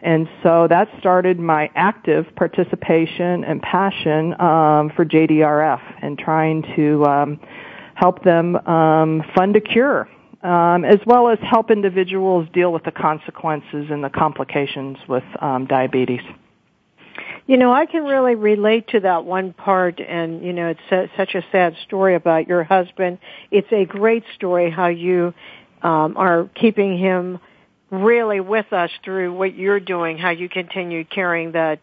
And 0.00 0.28
so 0.42 0.68
that 0.68 0.88
started 1.00 1.40
my 1.40 1.70
active 1.74 2.26
participation 2.36 3.44
and 3.44 3.60
passion 3.60 4.32
um, 4.40 4.90
for 4.94 5.04
JDRF 5.04 5.80
and 6.02 6.18
trying 6.18 6.62
to 6.76 7.04
um, 7.04 7.40
help 7.94 8.22
them 8.22 8.56
um, 8.56 9.24
fund 9.34 9.56
a 9.56 9.60
cure, 9.60 10.08
um, 10.42 10.84
as 10.84 11.00
well 11.04 11.28
as 11.28 11.38
help 11.42 11.70
individuals 11.70 12.46
deal 12.52 12.72
with 12.72 12.84
the 12.84 12.92
consequences 12.92 13.86
and 13.90 14.04
the 14.04 14.10
complications 14.10 14.98
with 15.08 15.24
um, 15.40 15.66
diabetes. 15.66 16.22
You 17.48 17.56
know, 17.56 17.72
I 17.72 17.86
can 17.86 18.04
really 18.04 18.34
relate 18.34 18.88
to 18.88 19.00
that 19.00 19.24
one 19.24 19.52
part, 19.52 20.00
and 20.00 20.44
you 20.44 20.52
know, 20.52 20.68
it's 20.90 21.12
such 21.16 21.34
a 21.34 21.42
sad 21.50 21.74
story 21.86 22.14
about 22.14 22.46
your 22.46 22.62
husband. 22.62 23.18
It's 23.50 23.72
a 23.72 23.84
great 23.84 24.22
story 24.36 24.70
how 24.70 24.88
you 24.88 25.34
um, 25.82 26.16
are 26.16 26.48
keeping 26.54 26.98
him 26.98 27.40
really 27.90 28.40
with 28.40 28.72
us 28.72 28.90
through 29.04 29.32
what 29.34 29.54
you're 29.54 29.80
doing, 29.80 30.18
how 30.18 30.30
you 30.30 30.48
continue 30.48 31.04
carrying 31.04 31.52
that 31.52 31.80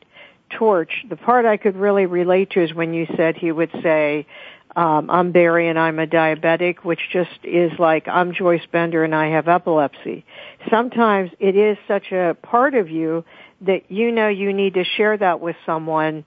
torch. 0.51 0.91
The 1.09 1.15
part 1.15 1.45
I 1.45 1.57
could 1.57 1.75
really 1.75 2.05
relate 2.05 2.51
to 2.51 2.63
is 2.63 2.73
when 2.73 2.93
you 2.93 3.07
said 3.15 3.35
he 3.35 3.51
would 3.51 3.71
say, 3.81 4.27
um, 4.75 5.09
I'm 5.09 5.31
Barry 5.31 5.69
and 5.69 5.79
I'm 5.79 5.99
a 5.99 6.07
diabetic, 6.07 6.79
which 6.83 6.99
just 7.11 7.31
is 7.43 7.71
like, 7.79 8.07
I'm 8.07 8.33
Joyce 8.33 8.65
Bender 8.71 9.03
and 9.03 9.15
I 9.15 9.29
have 9.29 9.47
epilepsy. 9.47 10.25
Sometimes 10.69 11.31
it 11.39 11.55
is 11.55 11.77
such 11.87 12.11
a 12.11 12.35
part 12.41 12.75
of 12.75 12.89
you 12.89 13.23
that 13.61 13.89
you 13.89 14.11
know 14.11 14.27
you 14.27 14.53
need 14.53 14.73
to 14.73 14.83
share 14.83 15.17
that 15.17 15.39
with 15.39 15.55
someone 15.65 16.25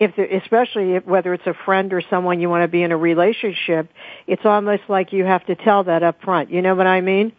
if 0.00 0.18
especially 0.18 0.94
if, 0.94 1.06
whether 1.06 1.32
it's 1.32 1.46
a 1.46 1.54
friend 1.64 1.92
or 1.92 2.02
someone 2.10 2.40
you 2.40 2.50
want 2.50 2.62
to 2.62 2.68
be 2.68 2.82
in 2.82 2.90
a 2.90 2.96
relationship 2.96 3.88
it's 4.26 4.44
almost 4.44 4.82
like 4.88 5.12
you 5.12 5.24
have 5.24 5.44
to 5.46 5.54
tell 5.54 5.84
that 5.84 6.02
up 6.02 6.20
front 6.22 6.50
you 6.50 6.60
know 6.60 6.74
what 6.74 6.86
i 6.86 7.00
mean 7.00 7.32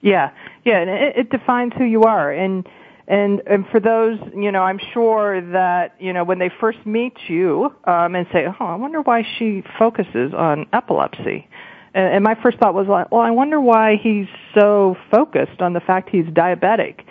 yeah. 0.00 0.30
Yeah 0.64 0.80
and 0.80 0.90
it, 0.90 1.16
it 1.16 1.30
defines 1.30 1.72
who 1.76 1.84
you 1.84 2.02
are. 2.04 2.30
And 2.32 2.66
and 3.10 3.42
and 3.46 3.66
for 3.68 3.80
those 3.80 4.18
you 4.34 4.52
know 4.52 4.62
i'm 4.62 4.78
sure 4.94 5.40
that 5.52 5.96
you 5.98 6.12
know 6.12 6.22
when 6.22 6.38
they 6.38 6.50
first 6.60 6.78
meet 6.86 7.16
you 7.26 7.64
um 7.84 8.14
and 8.14 8.26
say 8.32 8.46
oh 8.46 8.64
i 8.64 8.76
wonder 8.76 9.02
why 9.02 9.26
she 9.38 9.62
focuses 9.78 10.32
on 10.32 10.66
epilepsy. 10.72 11.48
And, 11.92 12.14
and 12.14 12.24
my 12.24 12.36
first 12.40 12.58
thought 12.58 12.72
was 12.72 12.86
like 12.86 13.10
well 13.10 13.20
i 13.20 13.30
wonder 13.30 13.60
why 13.60 13.96
he's 13.96 14.28
so 14.54 14.96
focused 15.10 15.60
on 15.60 15.72
the 15.72 15.80
fact 15.80 16.08
he's 16.10 16.26
diabetic 16.26 17.04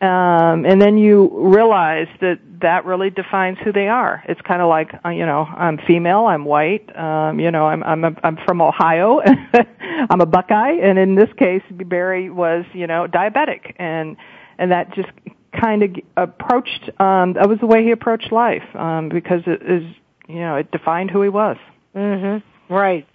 um, 0.00 0.64
and 0.64 0.80
then 0.80 0.96
you 0.96 1.30
realize 1.32 2.08
that 2.20 2.38
that 2.60 2.84
really 2.84 3.10
defines 3.10 3.58
who 3.64 3.72
they 3.72 3.88
are. 3.88 4.22
It's 4.28 4.40
kind 4.40 4.62
of 4.62 4.68
like, 4.68 4.92
uh, 5.04 5.10
you 5.10 5.26
know, 5.26 5.42
I'm 5.42 5.78
female, 5.78 6.26
I'm 6.26 6.44
white, 6.44 6.96
um, 6.96 7.40
you 7.40 7.50
know, 7.50 7.66
I'm 7.66 7.82
I'm 7.82 8.04
a, 8.04 8.14
I'm 8.22 8.36
from 8.46 8.60
Ohio, 8.60 9.20
I'm 10.10 10.20
a 10.20 10.26
Buckeye, 10.26 10.78
and 10.82 10.98
in 10.98 11.14
this 11.14 11.32
case, 11.36 11.62
Barry 11.70 12.30
was, 12.30 12.64
you 12.72 12.86
know, 12.86 13.06
diabetic, 13.06 13.74
and 13.76 14.16
and 14.58 14.70
that 14.72 14.94
just 14.94 15.10
kind 15.52 15.82
of 15.82 15.96
approached. 16.16 16.90
Um, 17.00 17.34
that 17.34 17.48
was 17.48 17.58
the 17.58 17.66
way 17.66 17.82
he 17.82 17.90
approached 17.90 18.30
life 18.30 18.64
um, 18.74 19.08
because 19.08 19.42
it 19.46 19.62
is, 19.62 19.82
you 20.28 20.40
know, 20.40 20.56
it 20.56 20.70
defined 20.70 21.10
who 21.10 21.22
he 21.22 21.28
was. 21.28 21.56
Mm-hmm. 21.94 22.72
Right. 22.72 23.06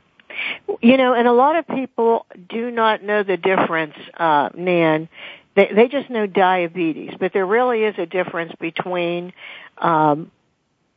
You 0.82 0.98
know, 0.98 1.14
and 1.14 1.28
a 1.28 1.34
lot 1.34 1.58
of 1.58 1.68
people 1.68 2.26
do 2.50 2.72
not 2.72 3.04
know 3.04 3.22
the 3.22 3.38
difference, 3.38 3.94
uh, 4.16 4.50
Nan, 4.56 5.08
they, 5.56 5.72
they 5.74 5.88
just 5.88 6.10
know 6.10 6.26
diabetes, 6.26 7.12
but 7.20 7.34
there 7.34 7.46
really 7.46 7.84
is 7.84 7.96
a 7.98 8.06
difference 8.06 8.54
between 8.60 9.34
um, 9.78 10.32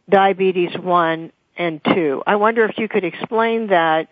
diabetes 0.08 0.76
1 0.76 1.32
and 1.56 1.80
2. 1.84 2.22
I 2.26 2.36
wonder 2.36 2.64
if 2.64 2.78
you 2.78 2.88
could 2.88 3.04
explain 3.04 3.68
that 3.68 4.08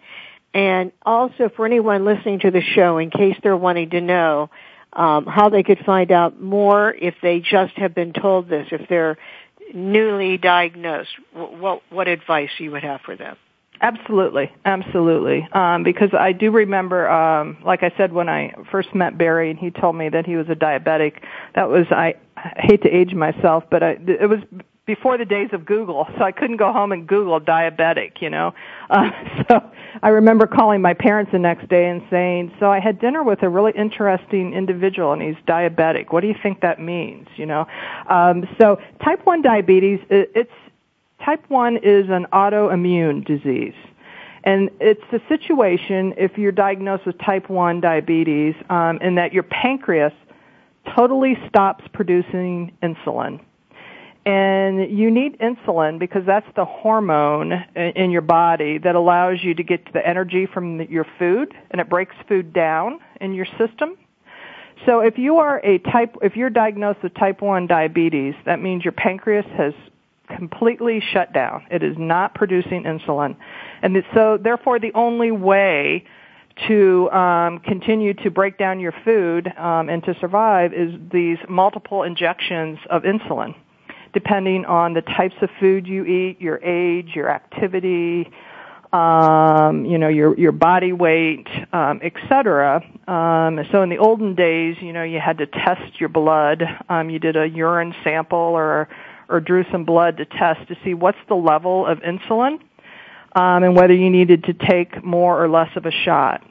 and 0.53 0.93
also 1.05 1.51
for 1.55 1.67
anyone 1.67 2.05
listening 2.05 2.41
to 2.41 2.51
the 2.51 2.63
show 2.63 2.99
in 2.99 3.11
case 3.11 3.37
they're 3.43 3.57
wanting 3.57 3.91
to 3.91 4.01
know 4.01 4.51
um, 4.93 5.27
how 5.27 5.49
they 5.49 5.63
could 5.63 5.81
find 5.85 6.13
out 6.13 6.41
more 6.41 6.93
if 6.95 7.17
they 7.21 7.41
just 7.41 7.75
have 7.75 7.95
been 7.95 8.13
told 8.13 8.49
this, 8.49 8.69
if 8.71 8.89
they're 8.89 9.19
newly 9.75 10.39
diagnosed, 10.39 11.11
what, 11.33 11.83
what 11.91 12.07
advice 12.07 12.51
you 12.59 12.71
would 12.71 12.85
have 12.85 13.01
for 13.01 13.17
them? 13.17 13.37
Absolutely, 13.85 14.51
absolutely. 14.65 15.47
Um, 15.53 15.83
because 15.83 16.09
I 16.19 16.33
do 16.33 16.51
remember, 16.51 17.07
um, 17.11 17.59
like 17.67 17.83
I 17.83 17.93
said, 17.99 18.15
when 18.15 18.31
I 18.31 18.55
first 18.73 18.95
met 18.95 19.19
Barry 19.19 19.51
and 19.51 19.59
he 19.59 19.71
told 19.71 19.95
me 19.95 20.09
that 20.09 20.25
he 20.25 20.37
was 20.37 20.47
a 20.49 20.55
diabetic. 20.55 21.21
That 21.55 21.69
was 21.69 21.85
I, 21.91 22.15
I 22.35 22.53
hate 22.61 22.83
to 22.85 22.89
age 22.89 23.13
myself, 23.13 23.65
but 23.71 23.83
I, 23.83 23.99
it 24.09 24.27
was 24.31 24.39
before 24.87 25.19
the 25.19 25.27
days 25.27 25.51
of 25.53 25.67
Google, 25.67 26.07
so 26.19 26.25
I 26.25 26.33
couldn't 26.33 26.57
go 26.57 26.73
home 26.73 26.93
and 26.93 27.07
Google 27.07 27.39
diabetic, 27.43 28.23
you 28.23 28.31
know. 28.31 28.55
Uh, 28.89 29.11
so 29.51 29.61
I 30.03 30.09
remember 30.09 30.47
calling 30.47 30.81
my 30.81 30.95
parents 30.95 31.31
the 31.33 31.39
next 31.39 31.69
day 31.69 31.89
and 31.89 32.01
saying, 32.09 32.53
"So 32.61 32.71
I 32.71 32.81
had 32.81 32.99
dinner 32.99 33.23
with 33.23 33.43
a 33.43 33.51
really 33.51 33.73
interesting 33.77 34.55
individual, 34.55 35.13
and 35.13 35.21
he's 35.21 35.37
diabetic. 35.47 36.11
What 36.11 36.23
do 36.23 36.29
you 36.29 36.37
think 36.43 36.63
that 36.63 36.81
means?" 36.81 37.29
You 37.37 37.45
know. 37.45 37.67
Um, 38.09 38.45
so 38.59 38.79
type 39.05 39.27
one 39.27 39.43
diabetes, 39.43 40.01
it, 40.09 40.33
it's 40.35 40.51
Type 41.23 41.45
1 41.49 41.79
is 41.79 42.07
an 42.09 42.27
autoimmune 42.33 43.25
disease. 43.25 43.75
And 44.45 44.71
it's 44.79 45.05
a 45.13 45.21
situation, 45.29 46.15
if 46.19 46.37
you're 46.37 46.53
diagnosed 46.53 47.07
with 47.07 47.19
type 47.19 47.49
1 47.49 47.81
diabetes, 47.81 48.55
um, 48.69 48.99
in 48.99 49.15
that 49.15 49.33
your 49.33 49.43
pancreas 49.43 50.13
totally 50.95 51.39
stops 51.49 51.85
producing 51.93 52.73
insulin. 52.83 53.41
And 54.27 54.91
you 54.91 55.11
need 55.11 55.39
insulin 55.39 55.99
because 55.99 56.25
that's 56.27 56.47
the 56.57 56.65
hormone 56.65 57.53
in 57.75 58.11
your 58.11 58.23
body 58.23 58.79
that 58.79 58.95
allows 58.95 59.43
you 59.43 59.55
to 59.55 59.63
get 59.63 59.93
the 59.93 60.07
energy 60.07 60.47
from 60.47 60.81
your 60.83 61.07
food 61.19 61.55
and 61.71 61.81
it 61.81 61.91
breaks 61.91 62.17
food 62.27 62.53
down 62.53 63.01
in 63.21 63.35
your 63.35 63.47
system. 63.59 63.99
So 64.87 65.01
if 65.01 65.19
you 65.19 65.37
are 65.39 65.61
a 65.65 65.79
type, 65.79 66.17
if 66.23 66.37
you're 66.37 66.51
diagnosed 66.51 67.03
with 67.03 67.15
type 67.15 67.43
1 67.43 67.67
diabetes, 67.67 68.35
that 68.47 68.61
means 68.61 68.85
your 68.85 68.93
pancreas 68.93 69.47
has 69.57 69.75
completely 70.29 71.01
shut 71.13 71.33
down. 71.33 71.65
It 71.71 71.83
is 71.83 71.97
not 71.99 72.35
producing 72.35 72.85
insulin. 72.85 73.37
And 73.83 74.03
so 74.15 74.39
therefore 74.43 74.79
the 74.79 74.93
only 74.95 75.31
way 75.31 76.05
to 76.69 77.11
um, 77.11 77.59
continue 77.61 78.15
to 78.15 78.31
break 78.31 78.59
down 78.59 78.81
your 78.81 78.95
food 79.05 79.49
um, 79.59 79.89
and 79.89 80.03
to 80.05 80.15
survive 80.21 80.73
is 80.73 80.95
these 81.13 81.39
multiple 81.49 82.05
injections 82.05 82.79
of 82.91 83.03
insulin, 83.03 83.55
depending 84.13 84.65
on 84.65 84.95
the 84.95 85.03
types 85.03 85.35
of 85.43 85.51
food 85.59 85.87
you 85.87 86.05
eat, 86.05 86.41
your 86.41 86.63
age, 86.63 87.11
your 87.15 87.29
activity, 87.29 88.31
um, 88.93 89.85
you 89.85 89.99
know, 89.99 90.07
your 90.07 90.39
your 90.39 90.53
body 90.53 90.93
weight, 90.93 91.49
um, 91.73 92.01
etc. 92.01 92.81
Um, 93.09 93.59
so 93.73 93.83
in 93.83 93.89
the 93.89 93.99
olden 93.99 94.37
days, 94.37 94.77
you 94.81 94.93
know, 94.93 95.03
you 95.03 95.19
had 95.19 95.39
to 95.39 95.47
test 95.47 95.99
your 95.99 96.09
blood. 96.09 96.63
Um, 96.89 97.11
you 97.11 97.19
did 97.19 97.35
a 97.35 97.49
urine 97.49 97.93
sample 98.05 98.39
or 98.39 98.89
or 99.29 99.41
drew 99.41 99.65
some 99.71 99.85
blood 99.85 100.17
to 100.19 100.25
test 100.25 100.69
to 100.69 100.77
see 100.85 100.95
what's 100.95 101.19
the 101.29 101.35
level 101.35 101.87
of 101.87 101.99
insulin 102.01 102.59
um, 103.35 103.65
and 103.65 103.77
whether 103.77 103.95
you 103.95 104.11
needed 104.11 104.45
to 104.45 104.55
take 104.55 105.05
more 105.05 105.43
or 105.43 105.49
less 105.49 105.71
of 105.77 105.87
a 105.87 105.91
shot. 105.91 106.43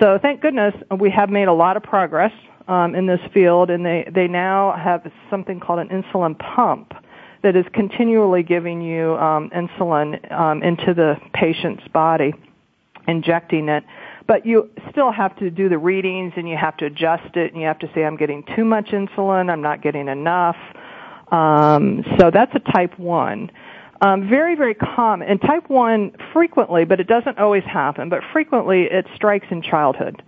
So 0.00 0.18
thank 0.20 0.40
goodness 0.40 0.74
we 0.98 1.10
have 1.10 1.30
made 1.30 1.48
a 1.48 1.52
lot 1.52 1.76
of 1.76 1.82
progress 1.82 2.32
um, 2.66 2.94
in 2.94 3.06
this 3.06 3.20
field, 3.32 3.70
and 3.70 3.84
they 3.84 4.08
they 4.12 4.26
now 4.26 4.72
have 4.72 5.10
something 5.30 5.60
called 5.60 5.80
an 5.80 5.88
insulin 5.88 6.38
pump 6.38 6.94
that 7.42 7.56
is 7.56 7.66
continually 7.74 8.42
giving 8.42 8.80
you 8.80 9.14
um, 9.16 9.50
insulin 9.50 10.32
um, 10.32 10.62
into 10.62 10.94
the 10.94 11.16
patient's 11.34 11.86
body, 11.88 12.32
injecting 13.06 13.68
it. 13.68 13.84
But 14.26 14.46
you 14.46 14.70
still 14.90 15.12
have 15.12 15.36
to 15.36 15.50
do 15.50 15.68
the 15.68 15.76
readings, 15.78 16.32
and 16.36 16.48
you 16.48 16.56
have 16.56 16.76
to 16.78 16.86
adjust 16.86 17.36
it, 17.36 17.52
and 17.52 17.60
you 17.60 17.68
have 17.68 17.78
to 17.80 17.90
say, 17.94 18.04
"I'm 18.04 18.16
getting 18.16 18.44
too 18.56 18.64
much 18.64 18.86
insulin. 18.86 19.50
I'm 19.50 19.62
not 19.62 19.82
getting 19.82 20.08
enough." 20.08 20.56
Um, 21.34 22.04
so 22.18 22.30
that's 22.30 22.54
a 22.54 22.60
type 22.72 22.96
one. 22.98 23.50
Um, 24.00 24.28
very, 24.28 24.54
very 24.54 24.74
common. 24.74 25.28
And 25.28 25.40
type 25.40 25.68
1 25.68 26.12
frequently, 26.32 26.84
but 26.84 27.00
it 27.00 27.06
doesn't 27.06 27.38
always 27.38 27.64
happen, 27.64 28.08
but 28.08 28.20
frequently 28.32 28.82
it 28.82 29.06
strikes 29.14 29.46
in 29.50 29.62
childhood 29.62 30.22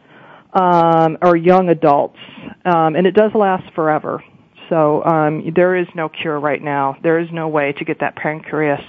um, 0.55 1.19
or 1.21 1.37
young 1.37 1.69
adults. 1.69 2.19
Um, 2.65 2.97
and 2.97 3.07
it 3.07 3.13
does 3.15 3.33
last 3.35 3.73
forever. 3.75 4.23
So 4.69 5.05
um, 5.05 5.53
there 5.55 5.77
is 5.77 5.87
no 5.95 6.09
cure 6.09 6.41
right 6.41 6.63
now. 6.63 6.97
There 7.03 7.19
is 7.19 7.29
no 7.33 7.49
way 7.49 7.73
to 7.73 7.85
get 7.85 8.01
that 8.01 8.17
pancreas 8.17 8.81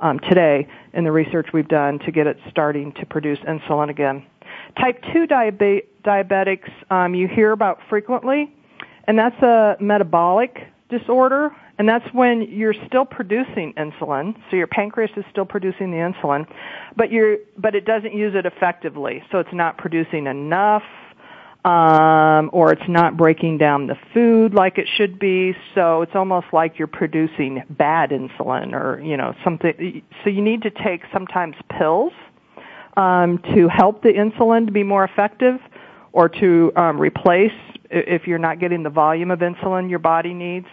um, 0.00 0.18
today 0.18 0.66
in 0.92 1.04
the 1.04 1.12
research 1.12 1.48
we've 1.54 1.68
done 1.68 1.98
to 2.00 2.10
get 2.10 2.26
it 2.26 2.36
starting 2.50 2.92
to 2.94 3.06
produce 3.06 3.38
insulin 3.40 3.88
again. 3.88 4.26
Type 4.78 5.02
2 5.12 5.26
diabe- 5.26 5.86
diabetics 6.04 6.70
um, 6.90 7.14
you 7.14 7.28
hear 7.28 7.52
about 7.52 7.78
frequently, 7.88 8.52
and 9.06 9.18
that's 9.18 9.40
a 9.42 9.76
metabolic 9.80 10.66
disorder, 10.88 11.50
and 11.78 11.88
that's 11.88 12.06
when 12.12 12.42
you're 12.42 12.74
still 12.86 13.04
producing 13.04 13.74
insulin, 13.74 14.34
so 14.50 14.56
your 14.56 14.66
pancreas 14.66 15.10
is 15.16 15.24
still 15.30 15.44
producing 15.44 15.90
the 15.90 15.96
insulin, 15.96 16.46
but 16.96 17.10
you're 17.10 17.38
but 17.58 17.74
it 17.74 17.84
doesn't 17.84 18.14
use 18.14 18.34
it 18.34 18.46
effectively, 18.46 19.22
so 19.30 19.38
it's 19.38 19.52
not 19.52 19.78
producing 19.78 20.26
enough 20.26 20.84
um, 21.66 22.48
or 22.52 22.72
it's 22.72 22.88
not 22.88 23.16
breaking 23.16 23.58
down 23.58 23.88
the 23.88 23.96
food 24.14 24.54
like 24.54 24.78
it 24.78 24.86
should 24.96 25.18
be. 25.18 25.52
So 25.74 26.02
it's 26.02 26.14
almost 26.14 26.46
like 26.52 26.78
you're 26.78 26.86
producing 26.86 27.64
bad 27.68 28.10
insulin, 28.10 28.72
or 28.72 29.00
you 29.02 29.16
know 29.16 29.34
something. 29.42 30.02
So 30.22 30.30
you 30.30 30.42
need 30.42 30.62
to 30.62 30.70
take 30.70 31.02
sometimes 31.12 31.56
pills 31.76 32.12
um, 32.96 33.38
to 33.54 33.68
help 33.68 34.02
the 34.02 34.10
insulin 34.10 34.66
to 34.66 34.72
be 34.72 34.84
more 34.84 35.02
effective, 35.02 35.58
or 36.16 36.28
to 36.28 36.72
um, 36.76 36.98
replace 36.98 37.52
if 37.90 38.26
you're 38.26 38.38
not 38.38 38.58
getting 38.58 38.82
the 38.82 38.90
volume 38.90 39.30
of 39.30 39.40
insulin 39.40 39.88
your 39.88 39.98
body 39.98 40.34
needs. 40.34 40.66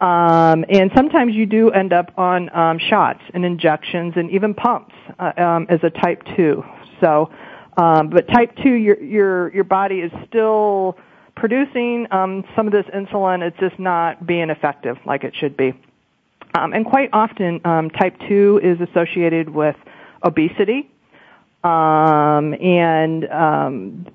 Um, 0.00 0.64
and 0.68 0.90
sometimes 0.94 1.34
you 1.34 1.46
do 1.46 1.70
end 1.70 1.92
up 1.92 2.12
on 2.18 2.54
um, 2.54 2.78
shots 2.78 3.20
and 3.32 3.44
injections 3.44 4.14
and 4.16 4.30
even 4.32 4.52
pumps 4.52 4.94
uh, 5.18 5.32
um, 5.36 5.66
as 5.70 5.78
a 5.84 5.90
type 5.90 6.22
2. 6.36 6.62
So 7.00 7.30
um, 7.76 8.10
but 8.10 8.28
type 8.28 8.56
2, 8.62 8.68
your, 8.70 9.02
your, 9.02 9.54
your 9.54 9.64
body 9.64 9.96
is 10.00 10.12
still 10.28 10.96
producing 11.36 12.06
um, 12.10 12.44
some 12.54 12.66
of 12.66 12.72
this 12.72 12.86
insulin. 12.94 13.42
It's 13.42 13.58
just 13.58 13.78
not 13.78 14.26
being 14.26 14.50
effective 14.50 14.96
like 15.04 15.24
it 15.24 15.34
should 15.36 15.56
be. 15.56 15.72
Um, 16.56 16.72
and 16.72 16.84
quite 16.84 17.10
often, 17.12 17.60
um, 17.64 17.90
type 17.90 18.16
2 18.28 18.60
is 18.62 18.80
associated 18.80 19.48
with 19.48 19.76
obesity. 20.22 20.90
Um, 21.64 22.54
and 22.54 23.24
um, 23.30 24.06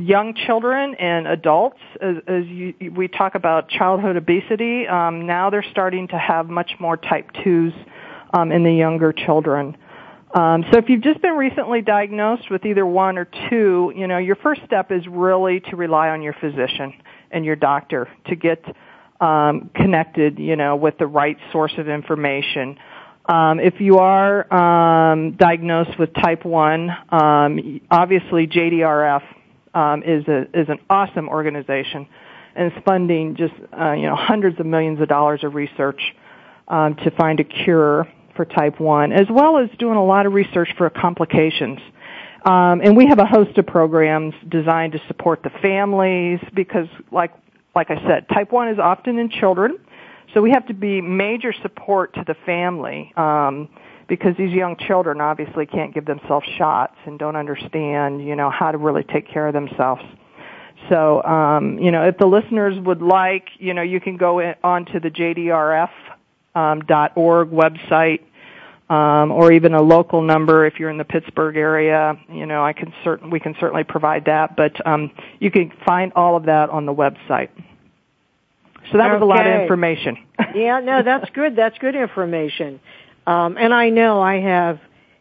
young 0.00 0.34
children 0.34 0.94
and 0.94 1.26
adults, 1.26 1.78
as, 2.00 2.16
as 2.26 2.46
you, 2.46 2.74
we 2.94 3.08
talk 3.08 3.34
about 3.34 3.68
childhood 3.68 4.16
obesity, 4.16 4.86
um, 4.86 5.26
now 5.26 5.50
they're 5.50 5.64
starting 5.70 6.08
to 6.08 6.18
have 6.18 6.48
much 6.48 6.72
more 6.78 6.96
type 6.96 7.30
2s 7.44 7.74
um, 8.34 8.52
in 8.52 8.64
the 8.64 8.72
younger 8.72 9.12
children. 9.12 9.76
Um, 10.34 10.64
so 10.72 10.78
if 10.78 10.88
you've 10.88 11.02
just 11.02 11.20
been 11.20 11.36
recently 11.36 11.82
diagnosed 11.82 12.50
with 12.50 12.64
either 12.64 12.86
one 12.86 13.18
or 13.18 13.28
two, 13.50 13.92
you 13.94 14.06
know, 14.06 14.18
your 14.18 14.36
first 14.36 14.62
step 14.64 14.90
is 14.90 15.06
really 15.06 15.60
to 15.60 15.76
rely 15.76 16.08
on 16.08 16.22
your 16.22 16.32
physician 16.34 16.94
and 17.30 17.44
your 17.44 17.56
doctor 17.56 18.08
to 18.26 18.36
get 18.36 18.64
um, 19.20 19.70
connected, 19.74 20.38
you 20.38 20.56
know, 20.56 20.76
with 20.76 20.96
the 20.98 21.06
right 21.06 21.36
source 21.52 21.72
of 21.76 21.88
information. 21.88 22.78
Um, 23.26 23.60
if 23.60 23.74
you 23.80 23.98
are 23.98 24.52
um, 24.52 25.32
diagnosed 25.32 25.98
with 25.98 26.12
type 26.14 26.44
1, 26.44 26.90
um, 27.10 27.80
obviously 27.90 28.46
JDRF 28.46 29.22
um, 29.74 30.02
is, 30.02 30.26
a, 30.28 30.42
is 30.58 30.68
an 30.68 30.78
awesome 30.90 31.28
organization 31.28 32.06
and 32.54 32.72
is 32.72 32.78
funding 32.84 33.36
just, 33.36 33.54
uh, 33.78 33.92
you 33.92 34.06
know, 34.06 34.16
hundreds 34.16 34.60
of 34.60 34.66
millions 34.66 35.00
of 35.00 35.08
dollars 35.08 35.42
of 35.42 35.54
research 35.54 36.00
um, 36.68 36.94
to 36.96 37.10
find 37.12 37.40
a 37.40 37.44
cure 37.44 38.06
for 38.36 38.44
type 38.44 38.80
1, 38.80 39.12
as 39.12 39.26
well 39.30 39.58
as 39.58 39.68
doing 39.78 39.96
a 39.96 40.04
lot 40.04 40.26
of 40.26 40.32
research 40.32 40.68
for 40.76 40.88
complications. 40.90 41.78
Um, 42.44 42.80
and 42.82 42.96
we 42.96 43.06
have 43.06 43.18
a 43.18 43.26
host 43.26 43.56
of 43.58 43.66
programs 43.66 44.34
designed 44.48 44.92
to 44.92 45.00
support 45.06 45.42
the 45.42 45.50
families 45.60 46.40
because, 46.54 46.88
like, 47.10 47.32
like 47.74 47.90
I 47.90 48.02
said, 48.06 48.28
type 48.28 48.50
1 48.50 48.68
is 48.68 48.78
often 48.78 49.18
in 49.18 49.30
children, 49.30 49.78
so 50.34 50.40
we 50.40 50.50
have 50.50 50.66
to 50.66 50.74
be 50.74 51.00
major 51.00 51.52
support 51.62 52.14
to 52.14 52.24
the 52.26 52.34
family 52.46 53.12
um, 53.16 53.68
because 54.08 54.36
these 54.36 54.52
young 54.52 54.76
children 54.76 55.20
obviously 55.20 55.66
can't 55.66 55.94
give 55.94 56.04
themselves 56.04 56.46
shots 56.58 56.96
and 57.06 57.18
don't 57.18 57.36
understand, 57.36 58.26
you 58.26 58.36
know, 58.36 58.50
how 58.50 58.70
to 58.70 58.78
really 58.78 59.04
take 59.04 59.28
care 59.28 59.46
of 59.46 59.54
themselves. 59.54 60.02
So, 60.88 61.22
um, 61.22 61.78
you 61.78 61.90
know, 61.90 62.04
if 62.04 62.18
the 62.18 62.26
listeners 62.26 62.78
would 62.84 63.02
like, 63.02 63.48
you 63.58 63.74
know, 63.74 63.82
you 63.82 64.00
can 64.00 64.16
go 64.16 64.40
in, 64.40 64.54
onto 64.64 65.00
the 65.00 65.10
JDRF 65.10 65.90
um, 66.54 66.82
.org 67.14 67.50
website, 67.50 68.20
um, 68.90 69.30
or 69.32 69.52
even 69.52 69.72
a 69.72 69.80
local 69.80 70.20
number 70.20 70.66
if 70.66 70.78
you're 70.78 70.90
in 70.90 70.98
the 70.98 71.04
Pittsburgh 71.04 71.56
area. 71.56 72.18
You 72.30 72.44
know, 72.46 72.62
I 72.64 72.72
can 72.72 72.92
certain 73.04 73.30
we 73.30 73.40
can 73.40 73.54
certainly 73.58 73.84
provide 73.84 74.26
that, 74.26 74.56
but 74.56 74.86
um, 74.86 75.10
you 75.40 75.50
can 75.50 75.72
find 75.86 76.12
all 76.14 76.36
of 76.36 76.44
that 76.44 76.68
on 76.68 76.84
the 76.84 76.94
website. 76.94 77.48
So 78.90 78.98
that 78.98 79.06
okay. 79.06 79.14
was 79.14 79.22
a 79.22 79.24
lot 79.24 79.46
of 79.46 79.62
information. 79.62 80.18
yeah, 80.54 80.80
no, 80.80 81.02
that's 81.04 81.30
good. 81.30 81.56
That's 81.56 81.78
good 81.78 81.94
information. 81.94 82.80
Um, 83.26 83.56
and 83.56 83.72
I 83.72 83.90
know 83.90 84.20
I 84.20 84.40
have, 84.40 84.80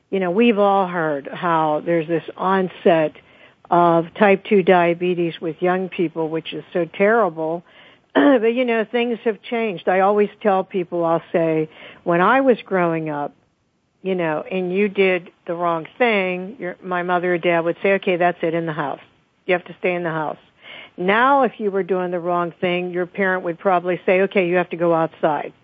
you 0.09 0.19
know, 0.19 0.31
we've 0.31 0.59
all 0.59 0.87
heard 0.87 1.27
how 1.27 1.81
there's 1.85 2.07
this 2.07 2.23
onset 2.35 3.13
of 3.69 4.13
type 4.15 4.43
2 4.45 4.63
diabetes 4.63 5.39
with 5.39 5.61
young 5.61 5.89
people, 5.89 6.29
which 6.29 6.53
is 6.53 6.63
so 6.73 6.85
terrible. 6.85 7.63
but 8.13 8.53
you 8.53 8.65
know, 8.65 8.85
things 8.85 9.19
have 9.23 9.41
changed. 9.41 9.87
I 9.87 10.01
always 10.01 10.29
tell 10.41 10.63
people, 10.63 11.05
I'll 11.05 11.23
say, 11.31 11.69
when 12.03 12.19
I 12.19 12.41
was 12.41 12.57
growing 12.65 13.09
up, 13.09 13.33
you 14.01 14.15
know, 14.15 14.43
and 14.49 14.73
you 14.73 14.89
did 14.89 15.31
the 15.45 15.53
wrong 15.53 15.87
thing, 15.97 16.57
your, 16.59 16.75
my 16.83 17.03
mother 17.03 17.35
or 17.35 17.37
dad 17.37 17.61
would 17.61 17.77
say, 17.81 17.93
okay, 17.93 18.17
that's 18.17 18.39
it 18.41 18.53
in 18.53 18.65
the 18.65 18.73
house. 18.73 18.99
You 19.45 19.53
have 19.53 19.65
to 19.65 19.75
stay 19.79 19.93
in 19.93 20.03
the 20.03 20.09
house. 20.09 20.39
Now, 20.97 21.43
if 21.43 21.59
you 21.59 21.71
were 21.71 21.83
doing 21.83 22.11
the 22.11 22.19
wrong 22.19 22.53
thing, 22.59 22.91
your 22.91 23.05
parent 23.05 23.43
would 23.43 23.59
probably 23.59 24.01
say, 24.05 24.21
okay, 24.21 24.47
you 24.47 24.55
have 24.55 24.69
to 24.71 24.77
go 24.77 24.93
outside. 24.93 25.53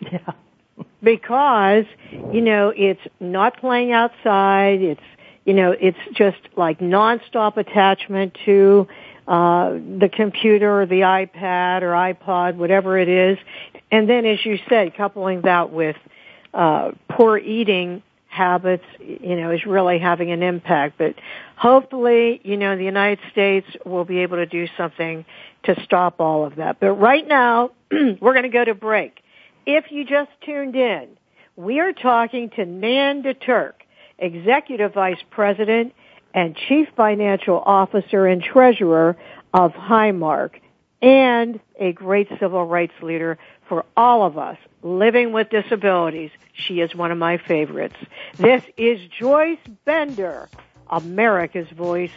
Yeah. 0.00 0.32
Because, 1.02 1.84
you 2.32 2.40
know, 2.40 2.72
it's 2.74 3.00
not 3.20 3.58
playing 3.58 3.92
outside, 3.92 4.80
it's, 4.80 5.00
you 5.44 5.54
know, 5.54 5.72
it's 5.72 5.98
just 6.14 6.38
like 6.56 6.78
nonstop 6.78 7.56
attachment 7.56 8.36
to 8.44 8.86
uh, 9.26 9.70
the 9.70 10.10
computer 10.12 10.82
or 10.82 10.86
the 10.86 11.00
iPad 11.00 11.82
or 11.82 11.92
iPod, 11.92 12.56
whatever 12.56 12.98
it 12.98 13.08
is. 13.08 13.38
And 13.90 14.08
then, 14.08 14.24
as 14.24 14.44
you 14.44 14.58
said, 14.68 14.96
coupling 14.96 15.42
that 15.42 15.72
with 15.72 15.96
uh, 16.54 16.92
poor 17.08 17.38
eating 17.38 18.02
habits, 18.28 18.84
you 19.00 19.36
know, 19.36 19.50
is 19.50 19.66
really 19.66 19.98
having 19.98 20.30
an 20.32 20.42
impact. 20.42 20.96
But 20.98 21.14
hopefully, 21.56 22.40
you 22.44 22.56
know, 22.56 22.76
the 22.76 22.84
United 22.84 23.18
States 23.30 23.66
will 23.84 24.04
be 24.04 24.20
able 24.20 24.38
to 24.38 24.46
do 24.46 24.66
something 24.76 25.24
to 25.64 25.80
stop 25.84 26.20
all 26.20 26.46
of 26.46 26.56
that. 26.56 26.80
But 26.80 26.92
right 26.92 27.26
now, 27.26 27.72
we're 27.90 28.32
going 28.32 28.44
to 28.44 28.48
go 28.48 28.64
to 28.64 28.74
break. 28.74 29.21
If 29.66 29.92
you 29.92 30.04
just 30.04 30.30
tuned 30.44 30.74
in, 30.74 31.16
we 31.54 31.78
are 31.80 31.92
talking 31.92 32.50
to 32.50 32.64
Nan 32.64 33.22
DeTurk, 33.22 33.74
Executive 34.18 34.92
Vice 34.92 35.22
President 35.30 35.94
and 36.34 36.56
Chief 36.56 36.88
Financial 36.96 37.60
Officer 37.64 38.26
and 38.26 38.42
Treasurer 38.42 39.16
of 39.54 39.72
Highmark 39.72 40.60
and 41.00 41.60
a 41.78 41.92
great 41.92 42.28
civil 42.40 42.64
rights 42.64 42.94
leader 43.02 43.38
for 43.68 43.84
all 43.96 44.24
of 44.24 44.36
us 44.36 44.56
living 44.82 45.32
with 45.32 45.50
disabilities. 45.50 46.30
She 46.52 46.80
is 46.80 46.94
one 46.94 47.12
of 47.12 47.18
my 47.18 47.38
favorites. 47.38 47.96
This 48.38 48.64
is 48.76 49.00
Joyce 49.18 49.58
Bender, 49.84 50.48
America's 50.88 51.68
Voice, 51.70 52.10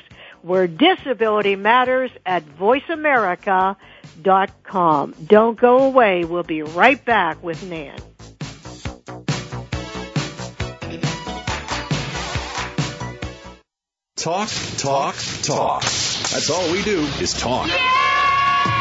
where 0.46 0.68
disability 0.68 1.56
matters 1.56 2.12
at 2.24 2.46
voiceamerica.com. 2.46 5.16
Don't 5.26 5.60
go 5.60 5.80
away. 5.80 6.24
We'll 6.24 6.44
be 6.44 6.62
right 6.62 7.04
back 7.04 7.44
with 7.44 7.64
Nan. 7.64 7.98
Talk, 14.16 14.50
talk, 14.78 15.16
talk. 15.42 15.82
That's 15.82 16.52
all 16.52 16.72
we 16.72 16.84
do 16.84 17.00
is 17.20 17.34
talk. 17.34 18.05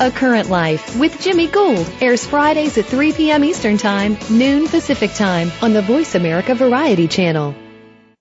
A 0.00 0.12
Current 0.12 0.48
Life 0.48 0.96
with 0.96 1.20
Jimmy 1.20 1.48
Gould 1.48 1.90
airs 2.00 2.24
Fridays 2.24 2.78
at 2.78 2.86
3 2.86 3.12
p.m. 3.14 3.42
Eastern 3.42 3.78
Time, 3.78 4.16
noon 4.30 4.68
Pacific 4.68 5.12
Time 5.12 5.50
on 5.60 5.72
the 5.72 5.82
Voice 5.82 6.14
America 6.14 6.54
Variety 6.54 7.08
Channel. 7.08 7.52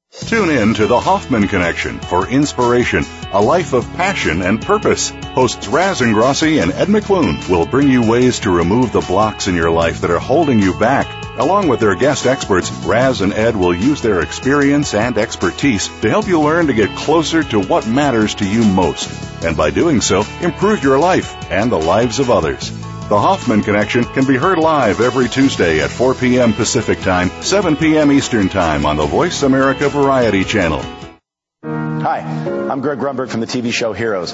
Tune 0.09 0.49
in 0.49 0.73
to 0.73 0.87
the 0.87 0.99
Hoffman 0.99 1.47
Connection 1.47 1.99
for 1.99 2.27
inspiration, 2.27 3.03
a 3.31 3.39
life 3.39 3.73
of 3.73 3.85
passion 3.93 4.41
and 4.41 4.59
purpose. 4.59 5.11
Hosts 5.35 5.67
Raz 5.67 6.01
Ingrasci 6.01 6.63
and 6.63 6.71
Ed 6.71 6.87
McClune 6.87 7.47
will 7.47 7.67
bring 7.67 7.89
you 7.89 8.09
ways 8.09 8.39
to 8.39 8.49
remove 8.49 8.91
the 8.91 9.01
blocks 9.01 9.47
in 9.47 9.53
your 9.53 9.69
life 9.69 10.01
that 10.01 10.09
are 10.09 10.17
holding 10.17 10.59
you 10.59 10.73
back. 10.79 11.26
Along 11.37 11.67
with 11.67 11.79
their 11.79 11.93
guest 11.93 12.25
experts, 12.25 12.71
Raz 12.83 13.21
and 13.21 13.31
Ed 13.31 13.55
will 13.55 13.73
use 13.73 14.01
their 14.01 14.21
experience 14.21 14.95
and 14.95 15.19
expertise 15.19 15.87
to 16.01 16.09
help 16.09 16.27
you 16.27 16.41
learn 16.41 16.65
to 16.65 16.73
get 16.73 16.97
closer 16.97 17.43
to 17.43 17.61
what 17.61 17.87
matters 17.87 18.33
to 18.35 18.45
you 18.45 18.65
most. 18.65 19.07
And 19.43 19.55
by 19.55 19.69
doing 19.69 20.01
so, 20.01 20.25
improve 20.41 20.81
your 20.81 20.97
life 20.97 21.35
and 21.51 21.71
the 21.71 21.77
lives 21.77 22.17
of 22.17 22.31
others. 22.31 22.71
The 22.71 23.19
Hoffman 23.19 23.61
Connection 23.61 24.03
can 24.03 24.25
be 24.25 24.35
heard 24.35 24.57
live 24.57 24.99
every 24.99 25.29
Tuesday 25.29 25.79
at 25.79 25.91
4 25.91 26.15
p.m. 26.15 26.53
Pacific 26.53 27.01
Time, 27.01 27.29
7 27.43 27.77
p.m. 27.77 28.11
Eastern 28.11 28.49
Time 28.49 28.87
on 28.87 28.97
the 28.97 29.05
Voice 29.05 29.43
America 29.43 29.89
Variety 29.89 30.43
Channel. 30.43 30.81
Hi, 31.63 32.19
I'm 32.69 32.81
Greg 32.81 32.97
Grunberg 32.97 33.29
from 33.29 33.41
the 33.41 33.47
TV 33.47 33.71
show 33.71 33.93
Heroes. 33.93 34.33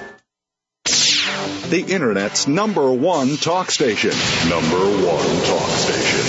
the 1.71 1.81
Internet's 1.81 2.47
number 2.49 2.91
one 2.91 3.37
talk 3.37 3.71
station. 3.71 4.11
Number 4.49 4.77
one 4.77 5.43
talk 5.45 5.69
station. 5.69 6.19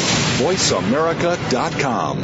VoiceAmerica.com. 0.47 2.23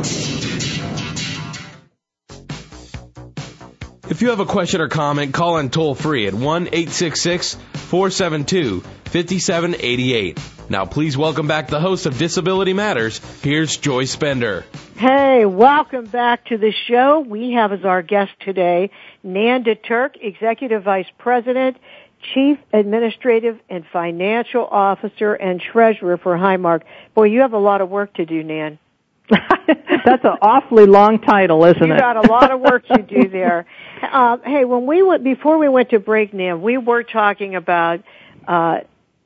If 4.08 4.22
you 4.22 4.30
have 4.30 4.38
a 4.38 4.46
question 4.46 4.80
or 4.80 4.88
comment, 4.88 5.34
call 5.34 5.58
in 5.58 5.70
toll 5.70 5.96
free 5.96 6.28
at 6.28 6.34
1 6.34 6.68
866 6.68 7.54
472 7.74 8.80
5788. 8.80 10.38
Now, 10.70 10.84
please 10.84 11.16
welcome 11.16 11.48
back 11.48 11.68
the 11.68 11.80
host 11.80 12.06
of 12.06 12.18
Disability 12.18 12.72
Matters. 12.72 13.20
Here's 13.42 13.76
Joyce 13.76 14.14
Bender. 14.14 14.64
Hey, 14.96 15.44
welcome 15.44 16.04
back 16.04 16.46
to 16.46 16.58
the 16.58 16.72
show. 16.86 17.20
We 17.20 17.52
have 17.52 17.72
as 17.72 17.84
our 17.84 18.02
guest 18.02 18.32
today 18.40 18.90
Nan 19.22 19.64
DeTurk, 19.64 20.16
Executive 20.20 20.84
Vice 20.84 21.10
President 21.18 21.76
Chief 22.34 22.58
Administrative 22.72 23.58
and 23.68 23.84
Financial 23.92 24.66
Officer 24.66 25.34
and 25.34 25.60
Treasurer 25.60 26.18
for 26.18 26.36
Highmark. 26.36 26.82
Boy, 27.14 27.24
you 27.24 27.40
have 27.40 27.52
a 27.52 27.58
lot 27.58 27.80
of 27.80 27.88
work 27.88 28.14
to 28.14 28.26
do, 28.26 28.42
Nan. 28.42 28.78
That's 29.30 30.24
an 30.24 30.38
awfully 30.40 30.86
long 30.86 31.20
title, 31.20 31.64
isn't 31.64 31.78
you 31.78 31.92
it? 31.92 31.96
You 31.96 32.00
got 32.00 32.16
a 32.16 32.32
lot 32.32 32.50
of 32.50 32.60
work 32.60 32.86
to 32.88 33.02
do 33.02 33.28
there. 33.28 33.66
Uh, 34.00 34.36
hey, 34.44 34.64
when 34.64 34.86
we 34.86 35.02
went 35.02 35.24
before 35.24 35.58
we 35.58 35.68
went 35.68 35.90
to 35.90 35.98
break, 35.98 36.32
Nan, 36.32 36.62
we 36.62 36.78
were 36.78 37.02
talking 37.02 37.56
about 37.56 38.00
uh, 38.46 38.78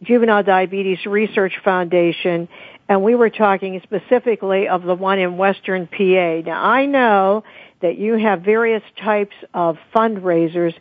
Juvenile 0.03 0.43
Diabetes 0.43 1.05
Research 1.05 1.53
Foundation, 1.63 2.49
and 2.89 3.03
we 3.03 3.15
were 3.15 3.29
talking 3.29 3.81
specifically 3.85 4.69
of 4.69 4.83
the 4.83 4.95
one 4.95 5.19
in 5.19 5.37
Western 5.37 5.87
PA. 5.87 6.41
Now, 6.45 6.65
I 6.65 6.87
know 6.87 7.45
that 7.83 7.99
you 7.99 8.17
have 8.17 8.41
various 8.41 8.83
types 9.03 9.37
of 9.53 9.77
fundraisers 9.95 10.73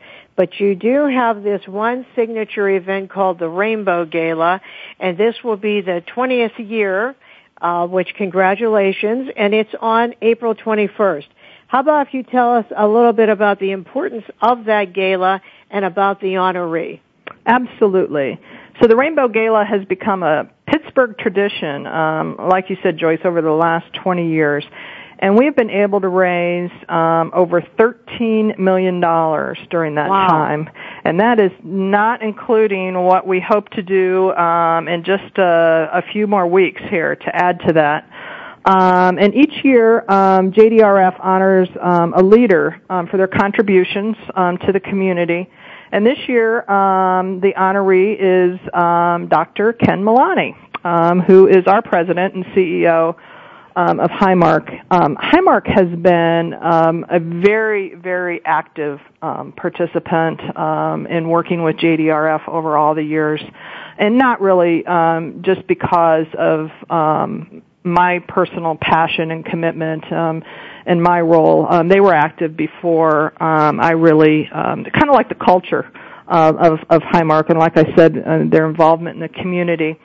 but 0.41 0.59
you 0.59 0.73
do 0.73 1.05
have 1.05 1.43
this 1.43 1.61
one 1.67 2.03
signature 2.15 2.67
event 2.67 3.11
called 3.11 3.37
the 3.37 3.47
Rainbow 3.47 4.05
Gala, 4.05 4.59
and 4.99 5.15
this 5.15 5.35
will 5.43 5.55
be 5.55 5.81
the 5.81 6.01
20th 6.15 6.57
year, 6.57 7.15
uh, 7.61 7.85
which 7.85 8.15
congratulations, 8.15 9.29
and 9.37 9.53
it's 9.53 9.69
on 9.79 10.15
April 10.19 10.55
21st. 10.55 11.27
How 11.67 11.81
about 11.81 12.07
if 12.07 12.15
you 12.15 12.23
tell 12.23 12.55
us 12.55 12.65
a 12.75 12.87
little 12.87 13.13
bit 13.13 13.29
about 13.29 13.59
the 13.59 13.69
importance 13.69 14.23
of 14.41 14.65
that 14.65 14.93
gala 14.93 15.43
and 15.69 15.85
about 15.85 16.21
the 16.21 16.33
honoree? 16.33 17.01
Absolutely. 17.45 18.39
So 18.81 18.87
the 18.87 18.95
Rainbow 18.95 19.27
Gala 19.27 19.63
has 19.63 19.85
become 19.85 20.23
a 20.23 20.49
Pittsburgh 20.65 21.19
tradition, 21.19 21.85
um, 21.85 22.35
like 22.49 22.71
you 22.71 22.77
said, 22.81 22.97
Joyce, 22.97 23.19
over 23.25 23.43
the 23.43 23.51
last 23.51 23.93
20 23.93 24.27
years 24.27 24.65
and 25.21 25.37
we've 25.37 25.55
been 25.55 25.69
able 25.69 26.01
to 26.01 26.07
raise 26.07 26.71
um, 26.89 27.31
over 27.33 27.61
thirteen 27.77 28.55
million 28.57 28.99
dollars 28.99 29.57
during 29.69 29.95
that 29.95 30.09
wow. 30.09 30.27
time, 30.27 30.69
and 31.05 31.19
that 31.19 31.39
is 31.39 31.51
not 31.63 32.23
including 32.23 32.95
what 32.95 33.27
we 33.27 33.39
hope 33.39 33.69
to 33.69 33.83
do 33.83 34.31
um, 34.33 34.87
in 34.87 35.03
just 35.03 35.37
a, 35.37 35.89
a 35.93 36.01
few 36.11 36.25
more 36.25 36.47
weeks 36.47 36.81
here 36.89 37.15
to 37.15 37.35
add 37.35 37.59
to 37.67 37.73
that. 37.73 38.09
Um, 38.65 39.17
and 39.17 39.33
each 39.33 39.63
year, 39.63 39.99
um, 40.11 40.51
JDRF 40.51 41.19
honors 41.19 41.69
um, 41.79 42.13
a 42.15 42.21
leader 42.21 42.81
um, 42.89 43.07
for 43.07 43.17
their 43.17 43.27
contributions 43.27 44.15
um, 44.35 44.57
to 44.59 44.71
the 44.71 44.79
community. 44.79 45.49
And 45.91 46.05
this 46.05 46.17
year, 46.27 46.69
um, 46.69 47.41
the 47.41 47.53
honoree 47.53 48.15
is 48.19 48.59
um, 48.73 49.27
Dr. 49.27 49.73
Ken 49.73 50.03
Melani, 50.03 50.55
um, 50.85 51.19
who 51.21 51.47
is 51.47 51.65
our 51.67 51.81
president 51.81 52.35
and 52.35 52.45
CEO 52.45 53.15
of 53.75 54.09
Highmark. 54.09 54.69
Um, 54.91 55.17
Highmark 55.17 55.67
has 55.67 55.87
been 55.99 56.53
um, 56.53 57.05
a 57.09 57.19
very, 57.19 57.95
very 57.95 58.41
active 58.45 58.99
um, 59.21 59.53
participant 59.53 60.41
um, 60.57 61.07
in 61.07 61.29
working 61.29 61.63
with 61.63 61.77
JDRF 61.77 62.47
over 62.47 62.77
all 62.77 62.95
the 62.95 63.03
years, 63.03 63.41
and 63.97 64.17
not 64.17 64.41
really 64.41 64.85
um, 64.85 65.41
just 65.43 65.65
because 65.67 66.27
of 66.37 66.69
um, 66.89 67.61
my 67.83 68.19
personal 68.27 68.77
passion 68.79 69.31
and 69.31 69.45
commitment 69.45 70.11
um, 70.11 70.43
and 70.85 71.01
my 71.01 71.21
role. 71.21 71.67
Um, 71.69 71.87
they 71.87 71.99
were 71.99 72.13
active 72.13 72.55
before 72.55 73.41
um, 73.41 73.79
I 73.79 73.91
really 73.91 74.49
um, 74.53 74.83
kind 74.83 75.09
of 75.09 75.15
like 75.15 75.29
the 75.29 75.35
culture 75.35 75.91
uh, 76.27 76.53
of 76.57 76.79
of 76.89 77.01
Highmark, 77.01 77.49
and 77.49 77.59
like 77.59 77.77
I 77.77 77.85
said, 77.95 78.17
uh, 78.17 78.39
their 78.49 78.69
involvement 78.69 79.15
in 79.15 79.21
the 79.21 79.29
community. 79.29 79.99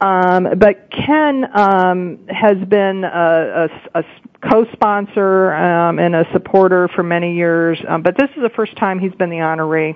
Um, 0.00 0.48
but 0.58 0.90
Ken 0.90 1.44
um, 1.54 2.26
has 2.28 2.56
been 2.68 3.04
a, 3.04 3.68
a, 3.94 4.00
a 4.00 4.04
co-sponsor 4.48 5.52
um, 5.52 5.98
and 5.98 6.14
a 6.16 6.24
supporter 6.32 6.88
for 6.88 7.02
many 7.02 7.36
years, 7.36 7.78
um, 7.86 8.02
but 8.02 8.16
this 8.16 8.30
is 8.30 8.42
the 8.42 8.50
first 8.56 8.76
time 8.76 8.98
he's 8.98 9.14
been 9.14 9.28
the 9.28 9.36
honoree, 9.36 9.94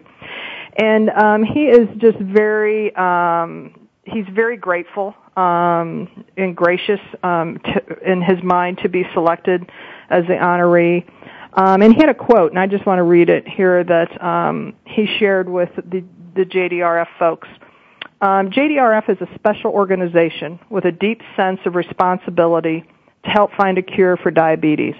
and 0.76 1.08
um, 1.08 1.42
he 1.42 1.64
is 1.64 1.88
just 1.96 2.18
very 2.18 2.94
um, 2.96 3.88
he's 4.04 4.26
very 4.34 4.58
grateful 4.58 5.14
um, 5.36 6.24
and 6.36 6.56
gracious 6.56 7.00
um, 7.22 7.58
to, 7.64 8.10
in 8.10 8.20
his 8.20 8.42
mind 8.42 8.78
to 8.82 8.88
be 8.88 9.04
selected 9.14 9.70
as 10.10 10.24
the 10.26 10.34
honoree. 10.34 11.08
Um, 11.54 11.82
and 11.82 11.94
he 11.94 12.00
had 12.00 12.08
a 12.08 12.14
quote, 12.14 12.50
and 12.50 12.58
I 12.58 12.66
just 12.66 12.84
want 12.84 12.98
to 12.98 13.04
read 13.04 13.30
it 13.30 13.46
here 13.46 13.84
that 13.84 14.22
um, 14.22 14.74
he 14.84 15.06
shared 15.18 15.48
with 15.48 15.70
the, 15.76 16.04
the 16.34 16.44
JDRF 16.44 17.06
folks. 17.18 17.48
Um, 18.24 18.48
JDRF 18.48 19.10
is 19.10 19.18
a 19.20 19.28
special 19.34 19.70
organization 19.70 20.58
with 20.70 20.86
a 20.86 20.92
deep 20.92 21.20
sense 21.36 21.60
of 21.66 21.74
responsibility 21.74 22.82
to 23.22 23.30
help 23.30 23.52
find 23.52 23.76
a 23.76 23.82
cure 23.82 24.16
for 24.16 24.30
diabetes. 24.30 24.94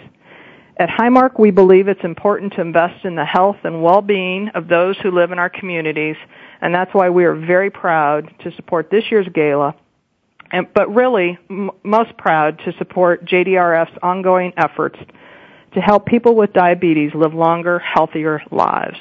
At 0.77 0.91
Highmark, 0.91 1.39
we 1.39 1.51
believe 1.51 1.89
it's 1.89 2.05
important 2.05 2.53
to 2.53 2.61
invest 2.61 3.07
in 3.07 3.15
the 3.15 3.25
health 3.25 3.57
and 3.65 3.83
well-being 3.83 4.51
of 4.51 4.69
those 4.69 4.99
who 4.99 5.11
live 5.11 5.33
in 5.33 5.39
our 5.39 5.49
communities, 5.49 6.17
and 6.61 6.75
that's 6.75 6.93
why 6.93 7.09
we 7.09 7.25
are 7.25 7.35
very 7.35 7.71
proud 7.71 8.31
to 8.41 8.55
support 8.57 8.91
this 8.91 9.05
year's 9.11 9.29
gala, 9.33 9.75
and, 10.53 10.67
but 10.75 10.95
really 10.95 11.39
m- 11.49 11.71
most 11.83 12.15
proud 12.19 12.59
to 12.67 12.75
support 12.77 13.25
JDRF's 13.25 13.97
ongoing 14.03 14.53
efforts 14.59 14.99
to 15.73 15.81
help 15.81 16.05
people 16.05 16.37
with 16.37 16.53
diabetes 16.53 17.13
live 17.15 17.33
longer, 17.33 17.79
healthier 17.79 18.43
lives. 18.51 18.99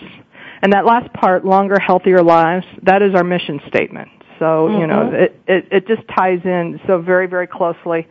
And 0.64 0.72
that 0.72 0.86
last 0.86 1.12
part, 1.14 1.44
longer, 1.44 1.78
healthier 1.78 2.24
lives, 2.24 2.66
that 2.84 3.02
is 3.02 3.14
our 3.14 3.24
mission 3.24 3.60
statement. 3.68 4.08
So, 4.40 4.46
mm-hmm. 4.46 4.80
you 4.80 4.88
know, 4.88 5.02
mm-hmm. 5.02 5.16
it, 5.16 5.42
it, 5.46 5.68
it 5.72 5.88
just 5.88 6.08
ties 6.08 6.40
in 6.46 6.80
so 6.88 7.02
very, 7.02 7.28
very 7.28 7.48
closely. 7.48 8.08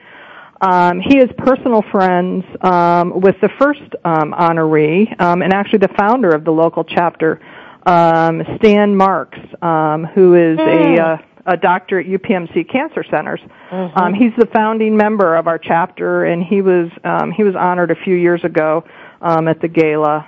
Um, 0.60 1.00
he 1.00 1.16
is 1.18 1.30
personal 1.38 1.82
friends 1.90 2.44
um, 2.60 3.20
with 3.20 3.36
the 3.40 3.48
first 3.58 3.80
um, 4.04 4.32
honoree 4.32 5.18
um, 5.20 5.40
and 5.42 5.52
actually 5.52 5.78
the 5.80 5.94
founder 5.98 6.30
of 6.30 6.44
the 6.44 6.52
local 6.52 6.84
chapter 6.84 7.40
um, 7.86 8.42
Stan 8.58 8.94
Marks, 8.94 9.38
um, 9.60 10.04
who 10.04 10.34
is 10.34 10.58
Mm. 10.58 10.98
a 10.98 11.02
uh, 11.02 11.18
a 11.44 11.56
doctor 11.56 11.98
at 11.98 12.06
UPMC 12.06 12.68
Cancer 12.70 13.02
Centers. 13.10 13.40
Mhm. 13.72 13.92
Um, 13.96 14.14
he's 14.14 14.32
the 14.38 14.46
founding 14.46 14.96
member 14.96 15.34
of 15.34 15.48
our 15.48 15.58
chapter, 15.58 16.24
and 16.24 16.40
he 16.40 16.62
was 16.62 16.88
um, 17.02 17.32
he 17.32 17.42
was 17.42 17.56
honored 17.56 17.90
a 17.90 17.96
few 17.96 18.14
years 18.14 18.44
ago 18.44 18.84
um, 19.20 19.48
at 19.48 19.60
the 19.60 19.66
gala. 19.66 20.24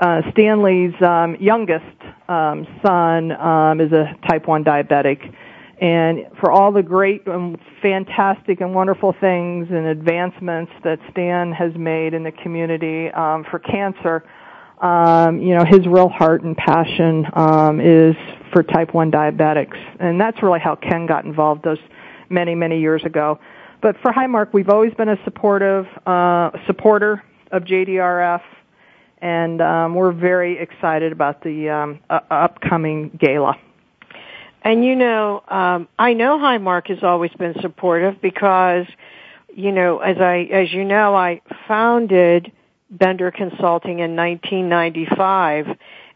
Uh, 0.00 0.22
Stanley's 0.32 0.94
um, 1.02 1.36
youngest 1.40 1.84
um, 2.28 2.66
son 2.84 3.32
um, 3.32 3.80
is 3.80 3.92
a 3.92 4.14
type 4.28 4.46
1 4.46 4.64
diabetic. 4.64 5.34
And 5.80 6.26
for 6.40 6.50
all 6.50 6.72
the 6.72 6.82
great 6.82 7.26
and 7.26 7.58
fantastic 7.82 8.60
and 8.60 8.74
wonderful 8.74 9.14
things 9.20 9.68
and 9.70 9.86
advancements 9.86 10.72
that 10.84 10.98
Stan 11.10 11.52
has 11.52 11.74
made 11.74 12.14
in 12.14 12.22
the 12.22 12.32
community 12.32 13.10
um, 13.10 13.44
for 13.50 13.58
cancer, 13.58 14.24
um, 14.80 15.40
you 15.40 15.54
know, 15.54 15.64
his 15.64 15.86
real 15.86 16.08
heart 16.08 16.42
and 16.42 16.56
passion 16.56 17.26
um, 17.34 17.80
is 17.80 18.14
for 18.52 18.62
type 18.62 18.94
1 18.94 19.10
diabetics. 19.10 19.76
And 20.00 20.20
that's 20.20 20.42
really 20.42 20.60
how 20.60 20.76
Ken 20.76 21.06
got 21.06 21.24
involved 21.24 21.64
those 21.64 21.78
many, 22.30 22.54
many 22.54 22.80
years 22.80 23.04
ago. 23.04 23.38
But 23.82 23.96
for 24.00 24.12
Highmark, 24.12 24.52
we've 24.52 24.70
always 24.70 24.94
been 24.94 25.08
a 25.08 25.22
supportive 25.24 25.86
uh, 26.06 26.50
supporter 26.66 27.22
of 27.52 27.64
JDRF, 27.64 28.40
and 29.24 29.62
um, 29.62 29.94
we're 29.94 30.12
very 30.12 30.58
excited 30.58 31.10
about 31.10 31.42
the 31.42 31.70
um, 31.70 32.00
uh, 32.10 32.20
upcoming 32.30 33.08
gala. 33.18 33.56
And 34.60 34.84
you 34.84 34.94
know, 34.96 35.42
um, 35.48 35.88
I 35.98 36.12
know 36.12 36.38
Highmark 36.38 36.88
has 36.88 37.02
always 37.02 37.32
been 37.32 37.54
supportive 37.62 38.20
because, 38.20 38.84
you 39.54 39.72
know, 39.72 40.00
as 40.00 40.18
I 40.18 40.48
as 40.52 40.70
you 40.72 40.84
know, 40.84 41.16
I 41.16 41.40
founded 41.66 42.52
Bender 42.90 43.30
Consulting 43.30 44.00
in 44.00 44.14
1995, 44.14 45.68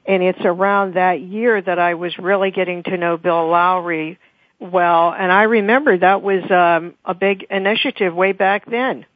and 0.04 0.22
it's 0.22 0.44
around 0.44 0.94
that 0.94 1.22
year 1.22 1.62
that 1.62 1.78
I 1.78 1.94
was 1.94 2.18
really 2.18 2.50
getting 2.50 2.82
to 2.84 2.98
know 2.98 3.16
Bill 3.16 3.48
Lowry 3.48 4.18
well, 4.60 5.14
and 5.18 5.32
I 5.32 5.44
remember 5.44 5.96
that 5.96 6.20
was 6.20 6.42
um, 6.50 6.94
a 7.06 7.14
big 7.14 7.46
initiative 7.48 8.14
way 8.14 8.32
back 8.32 8.68
then. 8.70 9.06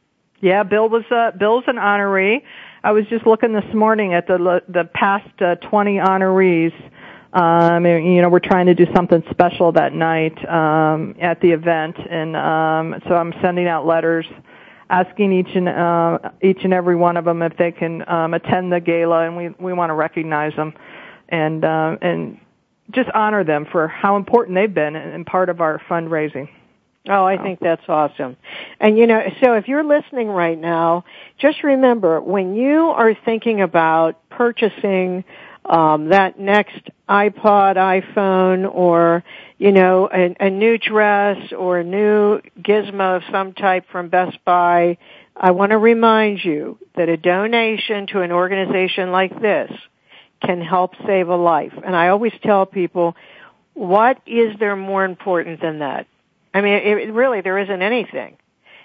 Yeah, 0.41 0.63
Bill 0.63 0.89
was 0.89 1.03
uh, 1.11 1.31
Bill's 1.37 1.65
an 1.67 1.75
honoree. 1.75 2.41
I 2.85 2.91
was 2.91 3.05
just 3.07 3.25
looking 3.25 3.53
this 3.53 3.73
morning 3.73 4.13
at 4.13 4.27
the 4.27 4.61
the 4.67 4.83
past 4.93 5.41
uh, 5.41 5.55
20 5.55 5.97
honorees. 5.97 6.73
Um, 7.31 7.87
and, 7.87 8.13
you 8.13 8.21
know, 8.21 8.29
we're 8.29 8.37
trying 8.37 8.67
to 8.67 8.75
do 8.75 8.85
something 8.93 9.23
special 9.31 9.71
that 9.71 9.91
night 9.93 10.37
um, 10.47 11.15
at 11.19 11.41
the 11.41 11.49
event, 11.49 11.97
and 11.97 12.35
um, 12.37 13.01
so 13.07 13.15
I'm 13.15 13.33
sending 13.41 13.67
out 13.67 13.87
letters 13.87 14.27
asking 14.87 15.31
each 15.33 15.55
and 15.55 15.67
uh, 15.67 16.19
each 16.43 16.59
and 16.63 16.73
every 16.73 16.95
one 16.95 17.17
of 17.17 17.25
them 17.25 17.41
if 17.41 17.57
they 17.57 17.71
can 17.71 18.07
um, 18.07 18.35
attend 18.35 18.71
the 18.71 18.79
gala, 18.79 19.25
and 19.25 19.35
we 19.35 19.49
we 19.59 19.73
want 19.73 19.89
to 19.89 19.95
recognize 19.95 20.55
them 20.55 20.73
and 21.29 21.65
uh, 21.65 21.97
and 22.03 22.37
just 22.91 23.09
honor 23.15 23.43
them 23.43 23.65
for 23.71 23.87
how 23.87 24.15
important 24.17 24.53
they've 24.53 24.73
been 24.73 24.95
and 24.95 25.25
part 25.25 25.49
of 25.49 25.59
our 25.59 25.81
fundraising. 25.89 26.47
Oh, 27.09 27.25
I 27.25 27.37
think 27.37 27.59
that's 27.59 27.83
awesome. 27.89 28.37
And 28.79 28.97
you 28.97 29.07
know, 29.07 29.21
so 29.43 29.53
if 29.55 29.67
you're 29.67 29.83
listening 29.83 30.29
right 30.29 30.57
now, 30.57 31.03
just 31.37 31.61
remember 31.63 32.21
when 32.21 32.55
you 32.55 32.79
are 32.95 33.13
thinking 33.25 33.59
about 33.61 34.29
purchasing 34.29 35.25
um, 35.65 36.09
that 36.09 36.39
next 36.39 36.79
iPod, 37.09 37.75
iPhone, 37.75 38.73
or 38.73 39.23
you 39.57 39.73
know, 39.73 40.09
a, 40.13 40.35
a 40.39 40.49
new 40.49 40.77
dress 40.77 41.51
or 41.51 41.79
a 41.79 41.83
new 41.83 42.39
gizmo 42.61 43.17
of 43.17 43.23
some 43.31 43.53
type 43.53 43.85
from 43.91 44.07
Best 44.07 44.37
Buy, 44.45 44.97
I 45.35 45.51
want 45.51 45.71
to 45.71 45.77
remind 45.77 46.43
you 46.43 46.77
that 46.95 47.09
a 47.09 47.17
donation 47.17 48.07
to 48.07 48.21
an 48.21 48.31
organization 48.31 49.11
like 49.11 49.41
this 49.41 49.71
can 50.41 50.61
help 50.61 50.93
save 51.05 51.27
a 51.27 51.35
life. 51.35 51.73
And 51.85 51.95
I 51.95 52.09
always 52.09 52.33
tell 52.43 52.65
people, 52.65 53.15
what 53.73 54.21
is 54.25 54.55
there 54.59 54.75
more 54.75 55.03
important 55.03 55.61
than 55.61 55.79
that? 55.79 56.07
I 56.53 56.61
mean, 56.61 56.73
it, 56.73 56.97
it 57.09 57.13
really, 57.13 57.41
there 57.41 57.57
isn't 57.57 57.81
anything. 57.81 58.37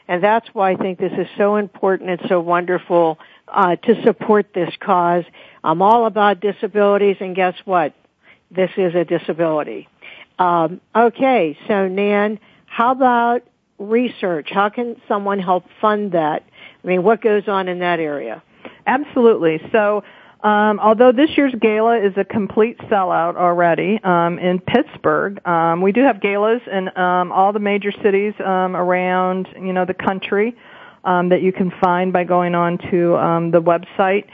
And 0.06 0.24
that's 0.24 0.48
why 0.54 0.70
I 0.70 0.76
think 0.76 0.98
this 0.98 1.12
is 1.12 1.26
so 1.36 1.56
important 1.56 2.08
and 2.08 2.20
so 2.28 2.40
wonderful 2.40 3.18
uh, 3.46 3.76
to 3.76 4.02
support 4.04 4.54
this 4.54 4.72
cause. 4.80 5.24
I'm 5.62 5.82
all 5.82 6.06
about 6.06 6.40
disabilities, 6.40 7.16
and 7.20 7.36
guess 7.36 7.54
what? 7.66 7.94
This 8.50 8.70
is 8.78 8.94
a 8.94 9.04
disability. 9.04 9.86
Um, 10.38 10.80
okay, 10.96 11.58
so 11.66 11.88
Nan, 11.88 12.40
how 12.64 12.92
about 12.92 13.42
research? 13.78 14.48
How 14.50 14.70
can 14.70 15.00
someone 15.06 15.38
help 15.38 15.66
fund 15.80 16.12
that? 16.12 16.44
I 16.82 16.86
mean, 16.86 17.02
what 17.02 17.20
goes 17.20 17.46
on 17.48 17.68
in 17.68 17.80
that 17.80 18.00
area? 18.00 18.42
Absolutely. 18.86 19.60
So, 19.72 20.04
um, 20.42 20.78
although 20.78 21.10
this 21.10 21.30
year's 21.36 21.54
gala 21.60 21.98
is 21.98 22.12
a 22.16 22.24
complete 22.24 22.78
sellout 22.90 23.36
already 23.36 23.98
um, 24.04 24.38
in 24.38 24.60
Pittsburgh, 24.60 25.44
um, 25.46 25.80
we 25.82 25.90
do 25.90 26.02
have 26.02 26.20
galas 26.20 26.60
in 26.70 26.96
um, 26.96 27.32
all 27.32 27.52
the 27.52 27.58
major 27.58 27.90
cities 28.02 28.34
um, 28.44 28.76
around 28.76 29.48
you 29.60 29.72
know 29.72 29.84
the 29.84 29.94
country 29.94 30.56
um, 31.04 31.28
that 31.30 31.42
you 31.42 31.52
can 31.52 31.72
find 31.80 32.12
by 32.12 32.24
going 32.24 32.54
on 32.54 32.78
to 32.90 33.16
um, 33.16 33.50
the 33.50 33.60
website. 33.60 34.26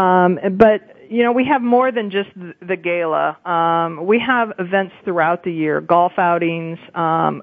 Um, 0.00 0.38
but 0.56 0.97
you 1.10 1.22
know 1.22 1.32
we 1.32 1.44
have 1.46 1.62
more 1.62 1.90
than 1.90 2.10
just 2.10 2.30
the, 2.34 2.76
gala. 2.76 3.38
Um, 3.44 4.06
we 4.06 4.18
have 4.20 4.52
events 4.58 4.94
throughout 5.04 5.44
the 5.44 5.52
year, 5.52 5.80
golf 5.80 6.12
outings. 6.18 6.78
Um, 6.94 7.42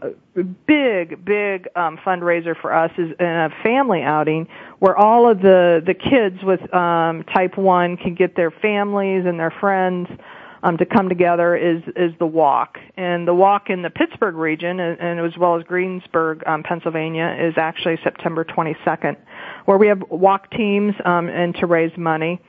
big, 0.68 1.24
big 1.26 1.68
um, 1.76 1.97
fundraiser 1.97 2.59
for 2.59 2.74
us 2.74 2.91
is 2.97 3.11
a 3.20 3.49
family 3.63 4.01
outing 4.01 4.47
where 4.80 4.95
all 4.95 5.30
of 5.30 5.41
the 5.41 5.82
the 5.86 5.93
kids 5.93 6.43
with 6.43 6.61
um, 6.74 7.24
type 7.24 7.57
one 7.57 7.97
can 7.97 8.16
get 8.16 8.36
their 8.36 8.51
families 8.51 9.26
and 9.26 9.39
their 9.39 9.51
friends 9.51 10.07
um, 10.63 10.78
to 10.78 10.86
come 10.86 11.09
together. 11.09 11.55
Is 11.55 11.82
is 11.95 12.11
the 12.20 12.26
walk 12.26 12.78
and 12.97 13.28
the 13.28 13.34
walk 13.34 13.70
in 13.70 13.82
the 13.82 13.89
Pittsburgh 13.89 14.36
region 14.36 14.80
and, 14.80 14.99
and 14.99 15.20
as 15.20 15.38
well 15.38 15.57
as 15.57 15.63
Greensburg, 15.63 16.43
um, 16.45 16.63
Pennsylvania, 16.63 17.36
is 17.39 17.53
actually 17.57 17.97
September 18.03 18.43
22nd, 18.43 19.18
where 19.66 19.78
we 19.78 19.88
have 19.88 20.01
walk 20.09 20.51
teams 20.51 20.93
um, 21.03 21.30
and 21.30 21.55
to 21.55 21.66
raise 21.66 21.95
money. 21.97 22.39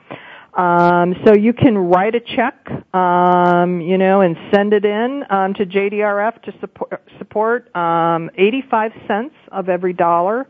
Um, 0.57 1.15
so 1.23 1.33
you 1.35 1.53
can 1.53 1.77
write 1.77 2.15
a 2.15 2.19
check, 2.19 2.67
um, 2.93 3.79
you 3.79 3.97
know, 3.97 4.21
and 4.21 4.35
send 4.51 4.73
it 4.73 4.85
in 4.85 5.23
um, 5.29 5.53
to 5.53 5.65
JDRF 5.65 6.41
to 6.43 6.53
support. 6.59 7.01
support 7.19 7.75
um, 7.75 8.31
85 8.35 8.91
cents 9.07 9.35
of 9.51 9.69
every 9.69 9.93
dollar 9.93 10.47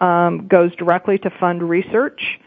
um, 0.00 0.46
goes 0.46 0.74
directly 0.76 1.18
to 1.18 1.30
fund 1.40 1.62
research. 1.62 2.38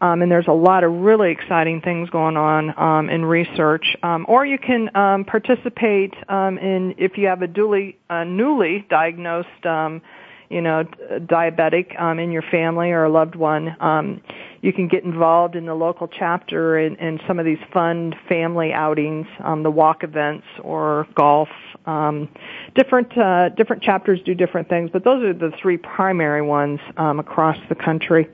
Um, 0.00 0.22
and 0.22 0.30
there's 0.30 0.48
a 0.48 0.52
lot 0.52 0.84
of 0.84 0.92
really 0.92 1.30
exciting 1.30 1.80
things 1.80 2.10
going 2.10 2.36
on 2.36 2.78
um, 2.78 3.08
in 3.08 3.24
research. 3.24 3.96
Um, 4.02 4.26
or 4.28 4.44
you 4.44 4.58
can 4.58 4.94
um, 4.96 5.24
participate 5.24 6.14
um, 6.28 6.58
in 6.58 6.94
if 6.98 7.16
you 7.16 7.26
have 7.26 7.42
a 7.42 7.46
duly, 7.46 7.98
uh, 8.10 8.24
newly 8.24 8.86
diagnosed, 8.88 9.64
um, 9.64 10.02
you 10.50 10.60
know, 10.60 10.84
diabetic 11.10 12.00
um, 12.00 12.18
in 12.18 12.30
your 12.30 12.42
family 12.42 12.90
or 12.90 13.04
a 13.04 13.10
loved 13.10 13.34
one. 13.34 13.76
Um, 13.80 14.20
you 14.60 14.72
can 14.72 14.88
get 14.88 15.04
involved 15.04 15.56
in 15.56 15.66
the 15.66 15.74
local 15.74 16.08
chapter 16.08 16.76
and, 16.78 16.96
in 16.98 17.20
some 17.26 17.38
of 17.38 17.44
these 17.44 17.58
fun 17.72 18.14
family 18.28 18.72
outings, 18.72 19.26
um, 19.40 19.62
the 19.62 19.70
walk 19.70 20.04
events 20.04 20.46
or 20.62 21.06
golf. 21.14 21.48
Um, 21.86 22.28
different 22.74 23.16
uh, 23.18 23.50
different 23.50 23.82
chapters 23.82 24.20
do 24.24 24.34
different 24.34 24.68
things, 24.68 24.90
but 24.90 25.04
those 25.04 25.22
are 25.22 25.34
the 25.34 25.52
three 25.60 25.76
primary 25.76 26.40
ones 26.40 26.80
um, 26.96 27.20
across 27.20 27.58
the 27.68 27.74
country. 27.74 28.28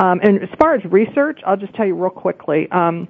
Um, 0.00 0.20
and 0.22 0.42
as 0.42 0.48
far 0.58 0.74
as 0.74 0.84
research, 0.86 1.40
I'll 1.46 1.56
just 1.56 1.74
tell 1.74 1.86
you 1.86 1.94
real 1.94 2.10
quickly. 2.10 2.68
Um, 2.70 3.06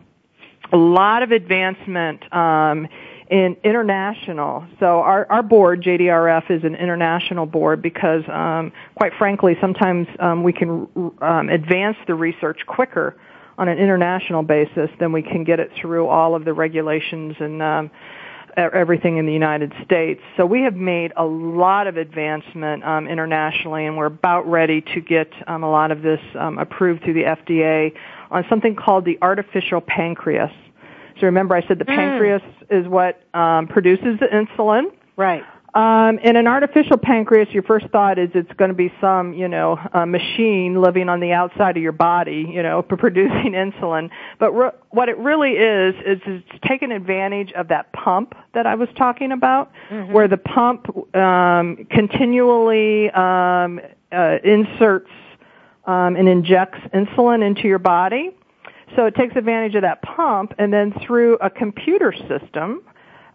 a 0.72 0.76
lot 0.76 1.22
of 1.22 1.30
advancement 1.30 2.30
um, 2.35 2.89
in 3.33 3.57
international. 3.64 4.66
So 4.78 5.01
our, 5.01 5.26
our 5.30 5.43
board, 5.43 5.83
JDRF, 5.83 6.51
is 6.51 6.64
an 6.64 6.74
international 6.74 7.47
board 7.47 7.80
because, 7.80 8.22
um, 8.28 8.72
quite 8.95 9.12
frankly, 9.16 9.57
sometimes 9.59 10.07
um, 10.20 10.43
we 10.43 10.53
can 10.53 10.87
um, 11.22 11.49
advance 11.49 11.97
the 12.07 12.14
research 12.14 12.61
quicker 12.66 13.16
on 13.57 13.68
an 13.68 13.78
international 13.78 14.43
basis 14.43 14.91
than 15.01 15.12
we 15.12 15.22
can 15.22 15.45
get 15.45 15.61
it 15.61 15.70
through 15.80 16.09
all 16.09 16.35
of 16.35 16.45
the 16.45 16.53
regulations 16.53 17.35
and 17.41 17.62
um, 17.62 17.91
everything 18.55 19.16
in 19.16 19.24
the 19.24 19.33
United 19.33 19.72
States. 19.83 20.20
So 20.37 20.45
we 20.45 20.61
have 20.64 20.76
made 20.76 21.14
a 21.16 21.24
lot 21.24 21.87
of 21.87 21.97
advancement 21.97 22.85
um, 22.85 23.09
internationally, 23.09 23.87
and 23.87 23.97
we're 23.97 24.07
about 24.07 24.47
ready 24.47 24.83
to 24.95 25.01
get 25.01 25.33
um, 25.47 25.62
a 25.62 25.70
lot 25.70 25.91
of 25.91 26.03
this 26.03 26.20
um, 26.39 26.59
approved 26.59 27.03
through 27.03 27.14
the 27.14 27.24
FDA 27.24 27.95
on 28.30 28.45
something 28.51 28.76
called 28.76 29.07
the 29.07 29.18
artificial 29.22 29.80
pancreas. 29.80 30.53
So 31.21 31.27
remember, 31.27 31.55
I 31.55 31.67
said 31.67 31.79
the 31.79 31.85
Mm. 31.85 31.97
pancreas 31.97 32.43
is 32.71 32.87
what 32.89 33.23
um, 33.35 33.67
produces 33.69 34.19
the 34.21 34.27
insulin. 34.27 34.91
Right. 35.17 35.45
Um, 35.75 36.19
in 36.19 36.37
an 36.37 36.47
artificial 36.47 36.99
pancreas, 36.99 37.49
your 37.53 37.63
first 37.63 37.87
thought 37.87 38.19
is 38.19 38.29
it's 38.35 38.53
going 38.59 38.69
to 38.69 38.75
be 38.75 38.93
some, 39.01 39.33
you 39.33 39.49
know, 39.49 39.79
uh, 39.95 40.05
machine 40.05 40.83
living 40.83 41.09
on 41.09 41.21
the 41.21 41.33
outside 41.33 41.79
of 41.79 41.83
your 41.83 41.93
body, 41.93 42.47
you 42.47 42.63
know, 42.63 42.83
producing 42.89 43.53
insulin. 43.53 44.11
But 44.39 44.53
re- 44.53 44.71
what 44.91 45.09
it 45.09 45.17
really 45.17 45.53
is 45.53 45.95
is 46.05 46.21
it's 46.27 46.61
taking 46.69 46.93
advantage 46.93 47.53
of 47.53 47.69
that 47.69 47.91
pump 47.95 48.35
that 48.53 48.67
I 48.67 48.75
was 48.75 48.91
talking 48.97 49.33
about, 49.33 49.73
Mhm. 49.91 50.11
where 50.13 50.29
the 50.29 50.37
pump 50.37 50.95
um, 51.17 51.87
continually 51.89 53.11
um, 53.13 53.81
uh, 54.13 54.39
inserts 54.45 55.11
um, 55.87 56.17
and 56.17 56.29
injects 56.29 56.81
insulin 56.93 57.43
into 57.43 57.67
your 57.67 57.79
body. 57.79 58.31
So 58.97 59.07
it 59.07 59.14
takes 59.14 59.36
advantage 59.36 59.74
of 59.74 59.82
that 59.82 60.03
pump, 60.03 60.55
and 60.59 60.72
then 60.72 60.93
through 61.07 61.38
a 61.40 61.49
computer 61.49 62.12
system, 62.12 62.82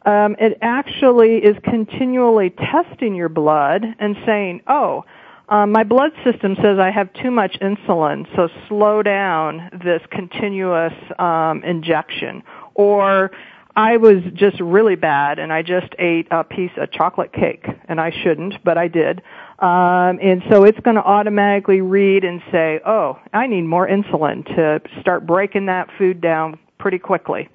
um, 0.05 0.35
it 0.39 0.57
actually 0.61 1.37
is 1.37 1.57
continually 1.63 2.51
testing 2.51 3.15
your 3.15 3.29
blood 3.29 3.83
and 3.99 4.15
saying, 4.25 4.61
oh, 4.67 5.03
um, 5.49 5.71
my 5.71 5.83
blood 5.83 6.11
system 6.23 6.55
says 6.61 6.77
I 6.77 6.91
have 6.91 7.11
too 7.13 7.31
much 7.31 7.57
insulin, 7.61 8.27
so 8.35 8.49
slow 8.67 9.01
down 9.01 9.69
this 9.83 10.01
continuous 10.11 10.93
um, 11.19 11.63
injection. 11.63 12.43
Or 12.75 13.31
I 13.75 13.97
was 13.97 14.23
just 14.33 14.59
really 14.59 14.95
bad 14.95 15.39
and 15.39 15.53
I 15.53 15.61
just 15.61 15.93
ate 15.99 16.27
a 16.31 16.43
piece 16.43 16.71
of 16.77 16.91
chocolate 16.91 17.31
cake, 17.31 17.65
and 17.87 18.01
I 18.01 18.11
shouldn't, 18.11 18.63
but 18.63 18.77
I 18.77 18.87
did. 18.87 19.21
Um, 19.59 20.19
and 20.21 20.43
so 20.51 20.65
it's 20.65 20.79
going 20.81 20.97
to 20.97 21.03
automatically 21.03 21.81
read 21.81 22.23
and 22.23 22.41
say, 22.51 22.79
oh, 22.85 23.19
I 23.33 23.47
need 23.47 23.63
more 23.63 23.87
insulin 23.87 24.45
to 24.55 24.81
start 25.01 25.25
breaking 25.25 25.65
that 25.65 25.89
food 25.97 26.21
down 26.21 26.59
pretty 26.77 26.99
quickly. 26.99 27.49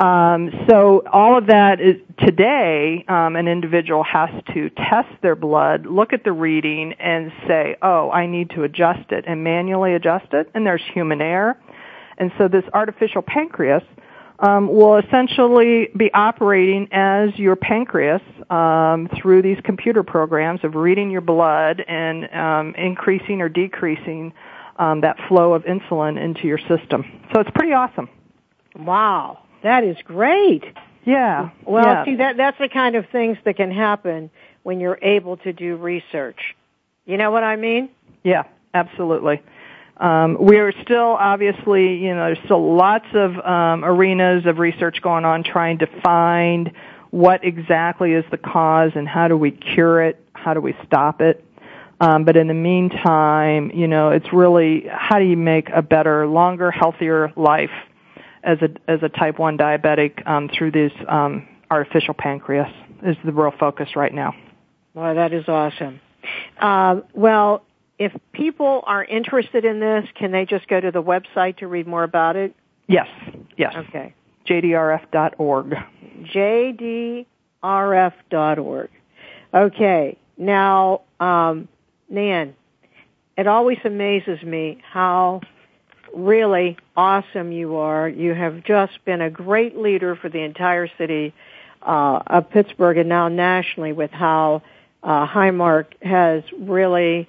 Um, 0.00 0.50
so 0.66 1.02
all 1.12 1.36
of 1.36 1.46
that 1.48 1.78
is 1.80 1.96
today, 2.18 3.04
um, 3.06 3.36
an 3.36 3.48
individual 3.48 4.02
has 4.02 4.30
to 4.54 4.70
test 4.70 5.10
their 5.20 5.36
blood, 5.36 5.84
look 5.84 6.14
at 6.14 6.24
the 6.24 6.32
reading, 6.32 6.94
and 6.94 7.30
say, 7.46 7.76
"Oh, 7.82 8.10
I 8.10 8.24
need 8.24 8.48
to 8.50 8.62
adjust 8.62 9.12
it," 9.12 9.26
and 9.26 9.44
manually 9.44 9.94
adjust 9.94 10.32
it. 10.32 10.48
And 10.54 10.66
there's 10.66 10.82
human 10.94 11.20
error, 11.20 11.58
and 12.16 12.32
so 12.38 12.48
this 12.48 12.64
artificial 12.72 13.20
pancreas 13.20 13.82
um, 14.40 14.68
will 14.68 14.96
essentially 14.98 15.88
be 15.96 16.12
operating 16.12 16.88
as 16.92 17.30
your 17.38 17.56
pancreas 17.56 18.22
um, 18.48 19.08
through 19.20 19.42
these 19.42 19.58
computer 19.64 20.02
programs 20.02 20.60
of 20.64 20.74
reading 20.74 21.10
your 21.10 21.20
blood 21.20 21.84
and 21.86 22.28
um, 22.34 22.74
increasing 22.76 23.40
or 23.42 23.48
decreasing 23.48 24.32
um, 24.78 25.02
that 25.02 25.16
flow 25.28 25.52
of 25.52 25.64
insulin 25.64 26.22
into 26.22 26.46
your 26.46 26.58
system. 26.58 27.04
So 27.32 27.40
it's 27.40 27.50
pretty 27.54 27.74
awesome. 27.74 28.08
Wow. 28.74 29.44
That 29.62 29.84
is 29.84 29.96
great. 30.04 30.64
Yeah. 31.04 31.50
Well, 31.66 31.84
yeah. 31.84 32.04
see 32.04 32.16
that 32.16 32.36
that's 32.36 32.58
the 32.58 32.68
kind 32.68 32.96
of 32.96 33.04
things 33.10 33.36
that 33.44 33.56
can 33.56 33.70
happen 33.70 34.30
when 34.62 34.80
you're 34.80 34.98
able 35.02 35.36
to 35.38 35.52
do 35.52 35.76
research. 35.76 36.38
You 37.04 37.16
know 37.16 37.30
what 37.30 37.44
I 37.44 37.56
mean? 37.56 37.90
Yeah, 38.22 38.44
absolutely. 38.72 39.42
Um, 40.00 40.38
we 40.40 40.56
are 40.56 40.72
still 40.82 41.14
obviously, 41.18 41.96
you 41.96 42.14
know, 42.14 42.26
there's 42.26 42.44
still 42.46 42.74
lots 42.74 43.06
of 43.12 43.36
um, 43.38 43.84
arenas 43.84 44.46
of 44.46 44.58
research 44.58 45.02
going 45.02 45.26
on 45.26 45.44
trying 45.44 45.78
to 45.78 45.86
find 46.02 46.72
what 47.10 47.44
exactly 47.44 48.12
is 48.14 48.24
the 48.30 48.38
cause 48.38 48.92
and 48.94 49.06
how 49.06 49.28
do 49.28 49.36
we 49.36 49.50
cure 49.50 50.02
it, 50.02 50.24
how 50.32 50.54
do 50.54 50.60
we 50.60 50.74
stop 50.86 51.20
it. 51.20 51.44
Um, 52.00 52.24
but 52.24 52.36
in 52.38 52.48
the 52.48 52.54
meantime, 52.54 53.70
you 53.74 53.86
know, 53.86 54.10
it's 54.10 54.32
really 54.32 54.86
how 54.90 55.18
do 55.18 55.26
you 55.26 55.36
make 55.36 55.68
a 55.68 55.82
better, 55.82 56.26
longer, 56.26 56.70
healthier 56.70 57.30
life 57.36 57.70
as 58.42 58.56
a 58.62 58.70
as 58.90 59.02
a 59.02 59.10
type 59.10 59.38
one 59.38 59.58
diabetic 59.58 60.26
um, 60.26 60.48
through 60.48 60.70
this 60.70 60.92
um, 61.08 61.46
artificial 61.70 62.14
pancreas 62.14 62.72
is 63.02 63.16
the 63.22 63.32
real 63.32 63.52
focus 63.60 63.96
right 63.96 64.14
now. 64.14 64.34
Well, 64.94 65.14
that 65.14 65.34
is 65.34 65.46
awesome. 65.46 66.00
Uh, 66.58 67.02
well, 67.12 67.64
if 68.00 68.12
people 68.32 68.82
are 68.86 69.04
interested 69.04 69.64
in 69.66 69.78
this, 69.78 70.08
can 70.14 70.32
they 70.32 70.46
just 70.46 70.66
go 70.66 70.80
to 70.80 70.90
the 70.90 71.02
website 71.02 71.58
to 71.58 71.68
read 71.68 71.86
more 71.86 72.02
about 72.02 72.34
it? 72.34 72.56
Yes. 72.88 73.06
Yes. 73.58 73.74
Okay. 73.76 74.14
JDRF.org. 74.48 75.76
JDRF.org. 76.34 77.26
Okay. 79.52 80.16
Now, 80.38 81.02
um, 81.20 81.68
Nan, 82.08 82.56
it 83.36 83.46
always 83.46 83.76
amazes 83.84 84.42
me 84.42 84.78
how 84.82 85.42
really 86.14 86.78
awesome 86.96 87.52
you 87.52 87.76
are. 87.76 88.08
You 88.08 88.32
have 88.32 88.64
just 88.64 89.04
been 89.04 89.20
a 89.20 89.28
great 89.28 89.76
leader 89.76 90.16
for 90.16 90.30
the 90.30 90.40
entire 90.40 90.88
city 90.96 91.34
uh, 91.82 92.20
of 92.26 92.48
Pittsburgh 92.48 92.96
and 92.96 93.10
now 93.10 93.28
nationally 93.28 93.92
with 93.92 94.10
how 94.10 94.62
uh, 95.02 95.26
Highmark 95.26 96.02
has 96.02 96.42
really 96.58 97.28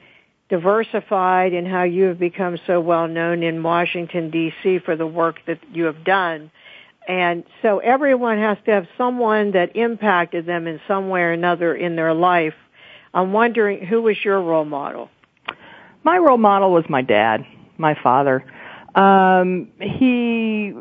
diversified 0.51 1.53
and 1.53 1.65
how 1.65 1.83
you 1.83 2.03
have 2.03 2.19
become 2.19 2.59
so 2.67 2.79
well 2.79 3.07
known 3.07 3.41
in 3.41 3.63
Washington 3.63 4.29
D.C. 4.29 4.79
for 4.85 4.95
the 4.95 5.07
work 5.07 5.37
that 5.47 5.59
you 5.71 5.85
have 5.85 6.03
done. 6.03 6.51
And 7.07 7.45
so 7.61 7.79
everyone 7.79 8.37
has 8.37 8.57
to 8.65 8.71
have 8.71 8.85
someone 8.97 9.51
that 9.53 9.75
impacted 9.75 10.45
them 10.45 10.67
in 10.67 10.79
some 10.87 11.09
way 11.09 11.21
or 11.21 11.31
another 11.31 11.73
in 11.73 11.95
their 11.95 12.13
life. 12.13 12.53
I'm 13.13 13.31
wondering 13.33 13.85
who 13.85 14.01
was 14.01 14.17
your 14.23 14.41
role 14.41 14.65
model? 14.65 15.09
My 16.03 16.17
role 16.17 16.37
model 16.37 16.71
was 16.71 16.83
my 16.89 17.01
dad, 17.01 17.45
my 17.77 17.95
father. 18.03 18.43
Um, 18.93 19.69
he, 19.79 20.73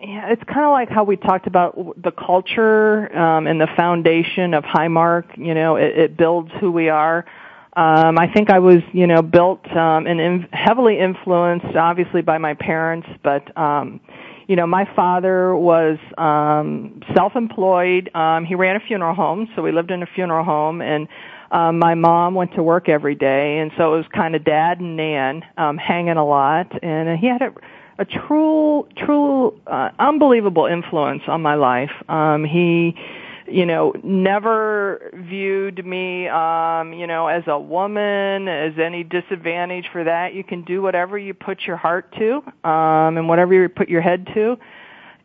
it's 0.00 0.42
kind 0.44 0.64
of 0.64 0.72
like 0.72 0.88
how 0.88 1.04
we 1.04 1.16
talked 1.16 1.46
about 1.46 2.02
the 2.02 2.10
culture 2.10 3.14
um, 3.16 3.46
and 3.46 3.60
the 3.60 3.68
foundation 3.76 4.54
of 4.54 4.64
Highmark. 4.64 5.36
You 5.36 5.54
know, 5.54 5.76
it, 5.76 5.98
it 5.98 6.16
builds 6.16 6.50
who 6.58 6.72
we 6.72 6.88
are. 6.88 7.26
Um, 7.80 8.18
I 8.18 8.30
think 8.30 8.50
I 8.50 8.58
was, 8.58 8.82
you 8.92 9.06
know, 9.06 9.22
built 9.22 9.64
um, 9.74 10.06
and 10.06 10.20
in, 10.20 10.46
heavily 10.52 10.98
influenced, 10.98 11.74
obviously, 11.74 12.20
by 12.20 12.36
my 12.36 12.52
parents. 12.52 13.08
But, 13.22 13.56
um, 13.56 14.00
you 14.48 14.56
know, 14.56 14.66
my 14.66 14.84
father 14.94 15.56
was 15.56 15.96
um, 16.18 17.00
self-employed. 17.14 18.14
Um, 18.14 18.44
he 18.44 18.54
ran 18.54 18.76
a 18.76 18.80
funeral 18.80 19.14
home, 19.14 19.48
so 19.56 19.62
we 19.62 19.72
lived 19.72 19.90
in 19.90 20.02
a 20.02 20.06
funeral 20.06 20.44
home, 20.44 20.82
and 20.82 21.08
um, 21.52 21.78
my 21.78 21.94
mom 21.94 22.34
went 22.34 22.52
to 22.56 22.62
work 22.62 22.90
every 22.90 23.14
day, 23.14 23.58
and 23.60 23.72
so 23.78 23.94
it 23.94 23.96
was 23.96 24.06
kind 24.12 24.34
of 24.34 24.44
dad 24.44 24.80
and 24.80 24.98
Nan 24.98 25.42
um, 25.56 25.78
hanging 25.78 26.18
a 26.18 26.26
lot, 26.26 26.66
and 26.84 27.18
he 27.18 27.28
had 27.28 27.40
a, 27.40 27.52
a 27.98 28.04
true, 28.04 28.86
true, 28.94 29.58
uh, 29.66 29.88
unbelievable 29.98 30.66
influence 30.66 31.22
on 31.28 31.40
my 31.40 31.54
life. 31.54 31.92
Um, 32.10 32.44
he, 32.44 32.94
you 33.50 33.66
know, 33.66 33.92
never 34.02 35.10
viewed 35.12 35.84
me, 35.84 36.28
um, 36.28 36.92
you 36.92 37.06
know, 37.06 37.26
as 37.26 37.42
a 37.46 37.58
woman, 37.58 38.48
as 38.48 38.74
any 38.78 39.04
disadvantage 39.04 39.86
for 39.92 40.04
that. 40.04 40.34
You 40.34 40.44
can 40.44 40.62
do 40.62 40.82
whatever 40.82 41.18
you 41.18 41.34
put 41.34 41.62
your 41.66 41.76
heart 41.76 42.14
to, 42.18 42.42
um, 42.68 43.16
and 43.16 43.28
whatever 43.28 43.54
you 43.54 43.68
put 43.68 43.88
your 43.88 44.02
head 44.02 44.28
to. 44.34 44.56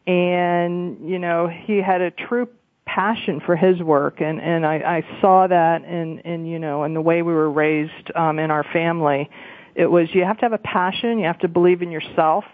And, 0.08 1.10
you 1.10 1.20
know, 1.20 1.48
he 1.48 1.82
had 1.82 2.02
a 2.02 2.12
true 2.12 2.48
passion 2.86 3.42
for 3.46 3.56
his 3.56 3.82
work 3.82 4.22
and 4.22 4.40
and 4.40 4.66
I, 4.66 4.76
I 4.76 5.20
saw 5.20 5.48
that 5.48 5.84
in 5.84 6.20
in 6.20 6.46
you 6.46 6.60
know 6.60 6.84
in 6.84 6.94
the 6.94 7.02
way 7.02 7.24
we 7.24 7.34
were 7.34 7.50
raised 7.50 8.12
um 8.16 8.38
in 8.38 8.52
our 8.52 8.64
family 8.64 9.28
it 9.74 9.88
was 9.88 10.08
you 10.14 10.24
have 10.24 10.38
to 10.38 10.42
have 10.44 10.54
a 10.54 10.60
passion 10.60 11.18
you 11.18 11.26
have 11.26 11.40
to 11.40 11.48
believe 11.48 11.82
in 11.82 11.90
yourself 11.90 12.46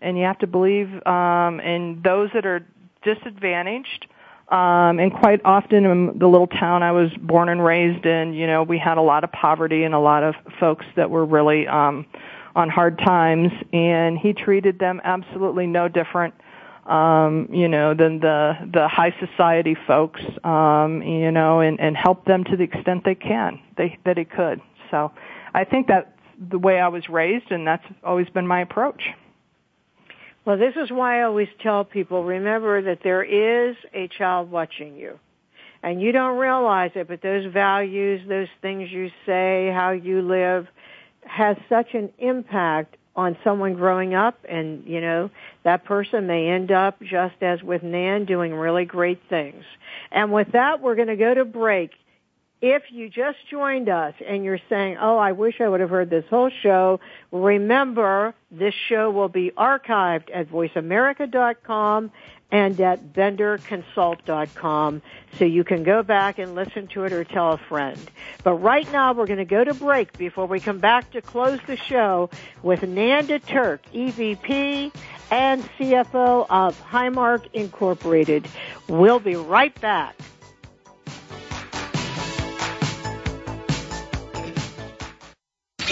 and 0.00 0.18
you 0.18 0.24
have 0.24 0.40
to 0.40 0.48
believe 0.48 0.88
um 1.06 1.60
in 1.60 2.00
those 2.02 2.30
that 2.34 2.44
are 2.44 2.66
disadvantaged 3.02 4.06
um 4.48 5.00
and 5.00 5.12
quite 5.12 5.40
often 5.44 5.84
in 5.84 6.18
the 6.18 6.26
little 6.26 6.46
town 6.46 6.82
I 6.82 6.92
was 6.92 7.10
born 7.20 7.48
and 7.48 7.64
raised 7.64 8.06
in 8.06 8.32
you 8.32 8.46
know 8.46 8.62
we 8.62 8.78
had 8.78 8.98
a 8.98 9.02
lot 9.02 9.24
of 9.24 9.32
poverty 9.32 9.84
and 9.84 9.94
a 9.94 9.98
lot 9.98 10.22
of 10.22 10.34
folks 10.60 10.86
that 10.96 11.10
were 11.10 11.24
really 11.24 11.66
um 11.66 12.06
on 12.54 12.68
hard 12.70 12.98
times 12.98 13.52
and 13.72 14.18
he 14.18 14.32
treated 14.32 14.78
them 14.78 15.00
absolutely 15.04 15.66
no 15.66 15.88
different 15.88 16.34
um, 16.86 17.48
you 17.50 17.68
know, 17.68 17.94
than 17.94 18.20
the 18.20 18.54
the 18.72 18.88
high 18.88 19.14
society 19.18 19.76
folks, 19.86 20.20
um, 20.44 21.02
you 21.02 21.30
know, 21.32 21.60
and, 21.60 21.80
and 21.80 21.96
help 21.96 22.24
them 22.24 22.44
to 22.44 22.56
the 22.56 22.64
extent 22.64 23.04
they 23.04 23.14
can, 23.14 23.60
they 23.76 23.98
that 24.04 24.16
he 24.16 24.24
could. 24.24 24.60
So, 24.90 25.10
I 25.54 25.64
think 25.64 25.88
that's 25.88 26.08
the 26.38 26.58
way 26.58 26.78
I 26.78 26.88
was 26.88 27.08
raised, 27.08 27.50
and 27.50 27.66
that's 27.66 27.84
always 28.04 28.28
been 28.28 28.46
my 28.46 28.60
approach. 28.60 29.02
Well, 30.46 30.56
this 30.56 30.74
is 30.76 30.92
why 30.92 31.20
I 31.20 31.22
always 31.24 31.48
tell 31.60 31.84
people: 31.84 32.22
remember 32.22 32.80
that 32.82 33.00
there 33.02 33.24
is 33.24 33.76
a 33.92 34.08
child 34.16 34.48
watching 34.48 34.94
you, 34.94 35.18
and 35.82 36.00
you 36.00 36.12
don't 36.12 36.38
realize 36.38 36.92
it, 36.94 37.08
but 37.08 37.20
those 37.20 37.52
values, 37.52 38.20
those 38.28 38.46
things 38.62 38.88
you 38.90 39.10
say, 39.26 39.72
how 39.74 39.90
you 39.90 40.22
live, 40.22 40.68
has 41.22 41.56
such 41.68 41.94
an 41.94 42.12
impact 42.18 42.96
on 43.16 43.36
someone 43.42 43.74
growing 43.74 44.14
up 44.14 44.38
and 44.48 44.84
you 44.86 45.00
know 45.00 45.30
that 45.64 45.84
person 45.86 46.26
may 46.26 46.48
end 46.50 46.70
up 46.70 47.00
just 47.00 47.34
as 47.40 47.62
with 47.62 47.82
Nan 47.82 48.26
doing 48.26 48.54
really 48.54 48.84
great 48.84 49.20
things. 49.28 49.64
And 50.12 50.32
with 50.32 50.52
that 50.52 50.80
we're 50.80 50.94
going 50.94 51.08
to 51.08 51.16
go 51.16 51.34
to 51.34 51.44
break. 51.44 51.90
If 52.68 52.90
you 52.90 53.08
just 53.08 53.38
joined 53.48 53.88
us 53.88 54.14
and 54.26 54.42
you're 54.44 54.58
saying, 54.68 54.96
"Oh, 55.00 55.16
I 55.18 55.30
wish 55.30 55.60
I 55.60 55.68
would 55.68 55.78
have 55.78 55.90
heard 55.90 56.10
this 56.10 56.24
whole 56.28 56.50
show," 56.50 56.98
remember 57.30 58.34
this 58.50 58.74
show 58.88 59.08
will 59.08 59.28
be 59.28 59.52
archived 59.52 60.30
at 60.34 60.50
voiceamerica.com 60.50 62.10
and 62.50 62.80
at 62.80 63.12
benderconsult.com 63.12 65.02
so 65.38 65.44
you 65.44 65.62
can 65.62 65.84
go 65.84 66.02
back 66.02 66.40
and 66.40 66.56
listen 66.56 66.88
to 66.88 67.04
it 67.04 67.12
or 67.12 67.22
tell 67.22 67.52
a 67.52 67.56
friend. 67.56 68.00
But 68.42 68.54
right 68.54 68.90
now 68.90 69.12
we're 69.12 69.26
going 69.26 69.38
to 69.38 69.44
go 69.44 69.62
to 69.62 69.74
break 69.74 70.18
before 70.18 70.46
we 70.46 70.58
come 70.58 70.80
back 70.80 71.12
to 71.12 71.22
close 71.22 71.60
the 71.68 71.76
show 71.76 72.30
with 72.64 72.82
Nan 72.82 73.28
DeTurk, 73.28 73.78
EVP 73.94 74.92
and 75.30 75.62
CFO 75.78 76.46
of 76.50 76.82
Highmark 76.82 77.46
Incorporated. 77.52 78.48
We'll 78.88 79.20
be 79.20 79.36
right 79.36 79.80
back. 79.80 80.16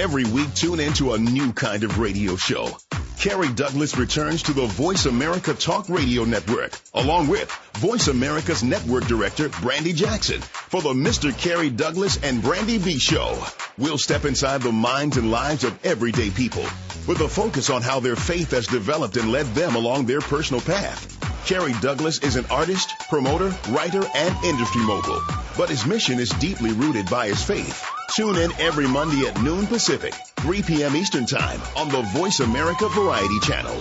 Every 0.00 0.24
week, 0.24 0.54
tune 0.54 0.80
into 0.80 1.12
a 1.12 1.18
new 1.18 1.52
kind 1.52 1.84
of 1.84 1.98
radio 1.98 2.34
show. 2.34 2.70
Carrie 3.18 3.52
Douglas 3.52 3.98
returns 3.98 4.44
to 4.44 4.54
the 4.54 4.64
Voice 4.64 5.04
America 5.04 5.52
Talk 5.52 5.90
Radio 5.90 6.24
Network, 6.24 6.72
along 6.94 7.28
with 7.28 7.50
Voice 7.74 8.08
America's 8.08 8.62
Network 8.62 9.04
Director, 9.04 9.50
Brandy 9.60 9.92
Jackson, 9.92 10.40
for 10.40 10.80
the 10.80 10.94
Mr. 10.94 11.36
Carrie 11.36 11.68
Douglas 11.68 12.18
and 12.22 12.40
Brandy 12.40 12.78
B 12.78 12.98
Show. 12.98 13.44
We'll 13.76 13.98
step 13.98 14.24
inside 14.24 14.62
the 14.62 14.72
minds 14.72 15.18
and 15.18 15.30
lives 15.30 15.64
of 15.64 15.78
everyday 15.84 16.30
people 16.30 16.64
with 17.06 17.20
a 17.20 17.28
focus 17.28 17.68
on 17.68 17.82
how 17.82 18.00
their 18.00 18.16
faith 18.16 18.52
has 18.52 18.68
developed 18.68 19.18
and 19.18 19.30
led 19.30 19.48
them 19.48 19.76
along 19.76 20.06
their 20.06 20.22
personal 20.22 20.62
path. 20.62 21.19
Carrie 21.46 21.74
Douglas 21.80 22.18
is 22.18 22.36
an 22.36 22.44
artist, 22.50 22.90
promoter, 23.08 23.54
writer, 23.70 24.02
and 24.14 24.44
industry 24.44 24.82
mogul, 24.82 25.20
but 25.56 25.68
his 25.68 25.86
mission 25.86 26.18
is 26.18 26.28
deeply 26.40 26.72
rooted 26.72 27.08
by 27.10 27.28
his 27.28 27.42
faith. 27.42 27.84
Tune 28.14 28.36
in 28.36 28.52
every 28.60 28.86
Monday 28.86 29.26
at 29.26 29.40
noon 29.42 29.66
Pacific, 29.66 30.14
3 30.40 30.62
p.m. 30.62 30.94
Eastern 30.96 31.26
Time 31.26 31.60
on 31.76 31.88
the 31.88 32.02
Voice 32.02 32.40
America 32.40 32.88
Variety 32.88 33.40
Channel. 33.40 33.76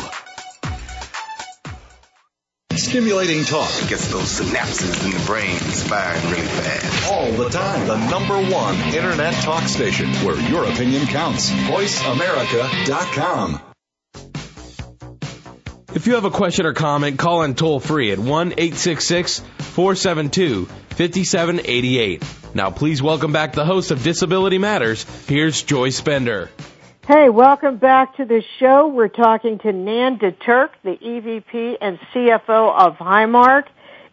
Stimulating 2.75 3.43
talk. 3.43 3.69
It 3.83 3.89
gets 3.89 4.09
those 4.09 4.39
synapses 4.39 5.03
in 5.05 5.11
the 5.11 5.19
brain 5.25 5.57
firing 5.57 6.23
really 6.31 6.47
fast. 6.47 7.11
All 7.11 7.29
the 7.33 7.49
time. 7.49 7.87
The 7.87 7.97
number 8.09 8.39
one 8.51 8.75
internet 8.95 9.33
talk 9.43 9.63
station 9.63 10.07
where 10.25 10.39
your 10.49 10.63
opinion 10.63 11.05
counts. 11.05 11.51
VoiceAmerica.com. 11.51 13.68
If 15.91 16.05
you 16.05 16.13
have 16.13 16.25
a 16.25 16.29
question 16.29 16.67
or 16.67 16.73
comment, 16.73 17.17
call 17.17 17.41
in 17.41 17.55
toll 17.55 17.79
free 17.79 18.11
at 18.11 18.19
1 18.19 18.27
866 18.51 19.39
472 19.39 20.65
5788. 20.65 22.23
Now, 22.53 22.69
please 22.69 23.01
welcome 23.01 23.31
back 23.31 23.53
the 23.53 23.65
host 23.65 23.89
of 23.89 24.03
Disability 24.03 24.59
Matters. 24.59 25.03
Here's 25.27 25.63
Joyce 25.63 26.01
Bender. 26.01 26.51
Hey, 27.07 27.29
welcome 27.29 27.77
back 27.77 28.17
to 28.17 28.25
the 28.25 28.43
show. 28.59 28.87
We're 28.87 29.07
talking 29.07 29.57
to 29.59 29.71
Nan 29.71 30.19
DeTurk, 30.19 30.69
the 30.83 30.95
EVP 30.95 31.77
and 31.81 31.97
CFO 32.13 32.71
of 32.71 32.97
Highmark 32.97 33.63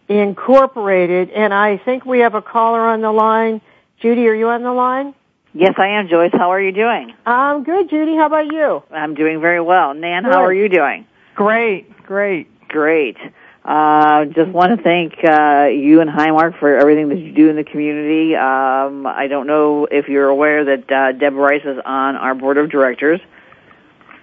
Incorporated, 0.09 1.31
and 1.31 1.53
I 1.53 1.77
think 1.77 2.07
we 2.07 2.20
have 2.20 2.35
a 2.35 2.41
caller 2.41 2.81
on 2.81 3.03
the 3.03 3.12
line. 3.12 3.61
Judy, 4.01 4.27
are 4.29 4.35
you 4.35 4.49
on 4.49 4.62
the 4.62 4.72
line? 4.72 5.14
Yes, 5.53 5.74
I 5.77 5.99
am, 5.99 6.09
Joyce. 6.09 6.31
How 6.33 6.53
are 6.53 6.61
you 6.61 6.72
doing? 6.72 7.12
I'm 7.27 7.64
good, 7.64 7.91
Judy. 7.91 8.14
How 8.16 8.27
about 8.27 8.47
you? 8.47 8.83
I'm 8.91 9.14
doing 9.14 9.41
very 9.43 9.61
well. 9.61 9.93
Nan, 9.93 10.22
Good. 10.22 10.33
how 10.33 10.45
are 10.45 10.53
you 10.55 10.68
doing? 10.70 11.07
Great, 11.37 12.03
great. 12.03 12.49
Great. 12.68 13.16
Uh, 13.64 14.24
just 14.26 14.51
want 14.51 14.76
to 14.76 14.82
thank 14.82 15.14
uh, 15.24 15.66
you 15.66 16.01
and 16.01 16.11
Highmark 16.11 16.59
for 16.59 16.76
everything 16.76 17.09
that 17.11 17.18
you 17.18 17.32
do 17.32 17.49
in 17.49 17.57
the 17.57 17.64
community. 17.64 18.34
Um, 18.34 19.07
I 19.07 19.26
don't 19.28 19.47
know 19.47 19.87
if 19.91 20.09
you're 20.09 20.28
aware 20.28 20.64
that 20.64 20.91
uh, 20.91 21.12
Deb 21.12 21.34
Rice 21.34 21.62
is 21.64 21.78
on 21.84 22.16
our 22.16 22.34
board 22.34 22.59
of 22.59 22.70
directors. 22.70 23.20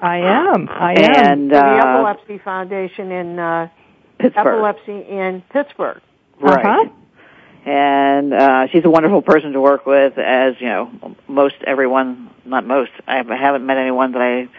I 0.01 0.18
am. 0.18 0.68
I 0.70 0.93
am. 0.93 1.26
And 1.26 1.51
the 1.51 1.57
uh, 1.57 1.95
Epilepsy 1.95 2.38
Foundation 2.39 3.11
in 3.11 3.39
uh, 3.39 3.70
Pittsburgh. 4.18 4.47
Epilepsy 4.47 4.99
in 5.09 5.43
Pittsburgh. 5.49 6.01
Right. 6.39 6.66
Uh-huh. 6.66 6.89
And 7.66 8.34
uh, 8.34 8.68
she's 8.68 8.84
a 8.84 8.89
wonderful 8.89 9.22
person 9.22 9.53
to 9.53 9.61
work 9.61 9.86
with, 9.86 10.18
as 10.18 10.55
you 10.59 10.68
know, 10.68 11.16
most 11.28 11.55
everyone, 11.66 12.30
not 12.43 12.66
most. 12.66 12.91
I 13.07 13.18
haven't 13.18 13.66
met 13.66 13.78
anyone 13.78 14.11
that 14.14 14.22
I 14.22 14.49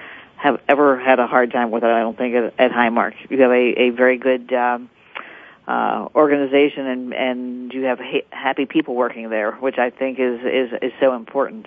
have 0.44 0.60
ever 0.68 1.00
had 1.00 1.18
a 1.20 1.26
hard 1.26 1.50
time 1.52 1.70
with 1.70 1.84
it. 1.84 1.86
I 1.86 2.00
don't 2.00 2.18
think 2.18 2.34
at, 2.34 2.60
at 2.60 2.70
Highmark. 2.70 3.14
You 3.30 3.40
have 3.40 3.50
a, 3.50 3.82
a 3.84 3.90
very 3.90 4.18
good 4.18 4.52
um, 4.52 4.90
uh, 5.66 6.08
organization, 6.14 6.86
and 6.86 7.14
and 7.14 7.72
you 7.72 7.84
have 7.84 7.98
ha- 7.98 8.26
happy 8.30 8.66
people 8.66 8.94
working 8.94 9.30
there, 9.30 9.52
which 9.52 9.78
I 9.78 9.88
think 9.88 10.18
is 10.18 10.40
is 10.40 10.70
is 10.82 10.92
so 11.00 11.14
important. 11.14 11.66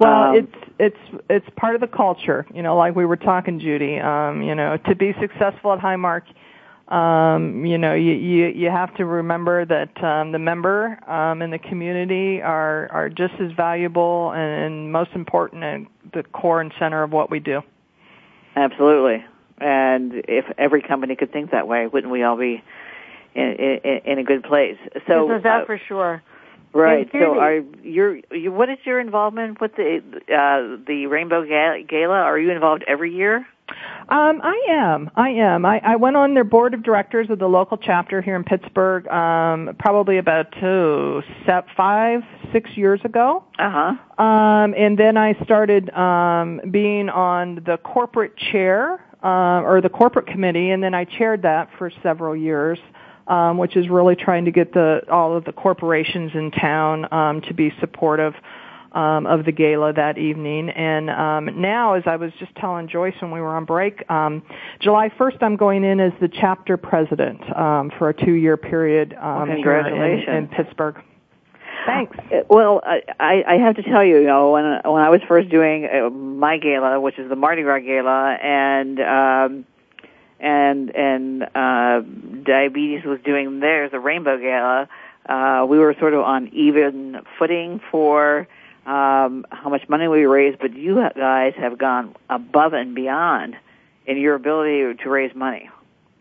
Well, 0.00 0.30
Um, 0.30 0.36
it's 0.36 0.56
it's 0.80 1.22
it's 1.28 1.46
part 1.56 1.76
of 1.76 1.80
the 1.80 1.86
culture, 1.86 2.46
you 2.52 2.62
know, 2.64 2.76
like 2.76 2.96
we 2.96 3.06
were 3.06 3.16
talking, 3.16 3.60
Judy. 3.60 4.00
Um, 4.00 4.42
you 4.42 4.56
know, 4.56 4.76
to 4.88 4.96
be 4.96 5.14
successful 5.20 5.72
at 5.72 5.78
Highmark, 5.78 6.22
um, 6.90 7.64
you 7.64 7.78
know, 7.78 7.94
you 7.94 8.12
you 8.12 8.46
you 8.48 8.70
have 8.70 8.94
to 8.96 9.04
remember 9.04 9.64
that 9.64 10.02
um, 10.02 10.32
the 10.32 10.38
member 10.38 10.98
um, 11.08 11.40
and 11.40 11.52
the 11.52 11.58
community 11.58 12.42
are 12.42 12.90
are 12.90 13.08
just 13.08 13.34
as 13.40 13.52
valuable 13.52 14.32
and, 14.32 14.64
and 14.64 14.92
most 14.92 15.10
important 15.14 15.62
and 15.62 15.86
the 16.12 16.24
core 16.24 16.60
and 16.60 16.72
center 16.78 17.02
of 17.02 17.12
what 17.12 17.30
we 17.30 17.38
do. 17.38 17.62
Absolutely. 18.56 19.24
And 19.58 20.24
if 20.26 20.46
every 20.58 20.82
company 20.82 21.14
could 21.14 21.32
think 21.32 21.52
that 21.52 21.68
way, 21.68 21.86
wouldn't 21.86 22.12
we 22.12 22.22
all 22.22 22.36
be 22.36 22.62
in, 23.34 23.42
in, 23.44 24.00
in 24.04 24.18
a 24.18 24.24
good 24.24 24.42
place? 24.42 24.78
So 25.06 25.30
Isn't 25.30 25.44
that 25.44 25.62
uh, 25.62 25.66
for 25.66 25.80
sure? 25.86 26.22
Right. 26.72 27.08
So, 27.12 27.38
are 27.38 27.56
you, 27.82 28.22
you? 28.30 28.52
What 28.52 28.68
is 28.68 28.78
your 28.84 29.00
involvement 29.00 29.60
with 29.60 29.74
the 29.74 30.02
uh, 30.28 30.84
the 30.86 31.06
Rainbow 31.06 31.44
Gala? 31.44 32.14
Are 32.14 32.38
you 32.38 32.52
involved 32.52 32.84
every 32.86 33.12
year? 33.12 33.44
Um, 34.08 34.40
I 34.42 34.66
am. 34.70 35.10
I 35.14 35.30
am. 35.30 35.64
I, 35.64 35.80
I 35.84 35.96
went 35.96 36.16
on 36.16 36.34
their 36.34 36.44
board 36.44 36.74
of 36.74 36.82
directors 36.82 37.30
of 37.30 37.38
the 37.38 37.46
local 37.46 37.76
chapter 37.76 38.20
here 38.20 38.34
in 38.34 38.42
Pittsburgh, 38.42 39.06
um, 39.08 39.76
probably 39.78 40.18
about 40.18 40.46
two, 40.60 41.22
se- 41.46 41.72
five, 41.76 42.22
six 42.52 42.70
years 42.76 43.00
ago. 43.04 43.44
Uh 43.58 43.70
huh. 43.70 44.22
Um, 44.22 44.74
and 44.76 44.98
then 44.98 45.16
I 45.16 45.34
started 45.44 45.90
um, 45.90 46.60
being 46.70 47.08
on 47.08 47.62
the 47.66 47.78
corporate 47.78 48.36
chair 48.36 49.04
uh, 49.22 49.62
or 49.62 49.80
the 49.80 49.88
corporate 49.88 50.26
committee, 50.26 50.70
and 50.70 50.82
then 50.82 50.94
I 50.94 51.04
chaired 51.04 51.42
that 51.42 51.68
for 51.78 51.92
several 52.02 52.34
years, 52.34 52.78
um, 53.28 53.58
which 53.58 53.76
is 53.76 53.88
really 53.88 54.16
trying 54.16 54.44
to 54.46 54.50
get 54.50 54.72
the 54.72 55.02
all 55.10 55.36
of 55.36 55.44
the 55.44 55.52
corporations 55.52 56.32
in 56.34 56.50
town 56.50 57.12
um, 57.12 57.42
to 57.42 57.54
be 57.54 57.72
supportive 57.80 58.34
um, 58.92 59.26
of 59.26 59.44
the 59.44 59.52
gala 59.52 59.92
that 59.92 60.18
evening. 60.18 60.70
And 60.70 61.10
um, 61.10 61.60
now, 61.60 61.94
as 61.94 62.02
I 62.06 62.16
was 62.16 62.32
just 62.38 62.54
telling 62.56 62.88
Joyce 62.88 63.14
when 63.20 63.30
we 63.30 63.40
were 63.40 63.56
on 63.56 63.64
break, 63.64 64.08
um, 64.10 64.42
July 64.80 65.08
1st, 65.10 65.42
I'm 65.42 65.56
going 65.56 65.84
in 65.84 66.00
as 66.00 66.12
the 66.20 66.28
chapter 66.28 66.76
president 66.76 67.40
um, 67.56 67.90
for 67.98 68.08
a 68.08 68.14
two-year 68.14 68.56
period 68.56 69.14
um, 69.14 69.20
Well, 69.20 69.46
here 69.46 69.54
in- 69.54 69.54
congratulations. 69.84 70.28
in 70.28 70.48
Pittsburgh. 70.48 70.96
Thanks. 71.86 72.16
Uh, 72.18 72.42
Well, 72.48 72.82
I, 72.84 73.00
I 73.18 73.42
I 73.48 73.56
have 73.56 73.76
to 73.76 73.82
tell 73.82 74.04
you, 74.04 74.18
you 74.18 74.26
know, 74.26 74.50
when 74.50 74.64
when 74.84 75.02
I 75.02 75.08
was 75.08 75.22
first 75.26 75.48
doing 75.48 75.86
uh, 75.86 76.10
my 76.10 76.58
gala, 76.58 77.00
which 77.00 77.18
is 77.18 77.28
the 77.30 77.36
Mardi 77.36 77.62
Gras 77.62 77.78
gala, 77.78 78.34
and 78.34 79.00
um, 79.00 79.64
and 80.38 80.94
and 80.94 81.42
uh, 81.54 82.00
diabetes 82.44 83.04
was 83.06 83.18
doing 83.24 83.60
theirs, 83.60 83.92
the 83.92 83.98
Rainbow 83.98 84.36
Gala. 84.38 84.88
Uh, 85.26 85.64
we 85.66 85.78
were 85.78 85.94
sort 85.98 86.12
of 86.12 86.20
on 86.20 86.48
even 86.48 87.20
footing 87.38 87.80
for 87.90 88.46
um, 88.90 89.46
how 89.50 89.70
much 89.70 89.88
money 89.88 90.08
we 90.08 90.24
raised, 90.24 90.58
but 90.58 90.74
you 90.76 90.96
guys 91.16 91.52
have 91.56 91.78
gone 91.78 92.16
above 92.28 92.72
and 92.72 92.92
beyond 92.92 93.54
in 94.04 94.16
your 94.16 94.34
ability 94.34 94.94
to 95.04 95.08
raise 95.08 95.32
money 95.34 95.70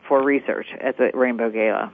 for 0.07 0.23
research 0.23 0.67
at 0.79 0.95
the 0.97 1.09
Rainbow 1.15 1.49
Gala. 1.49 1.91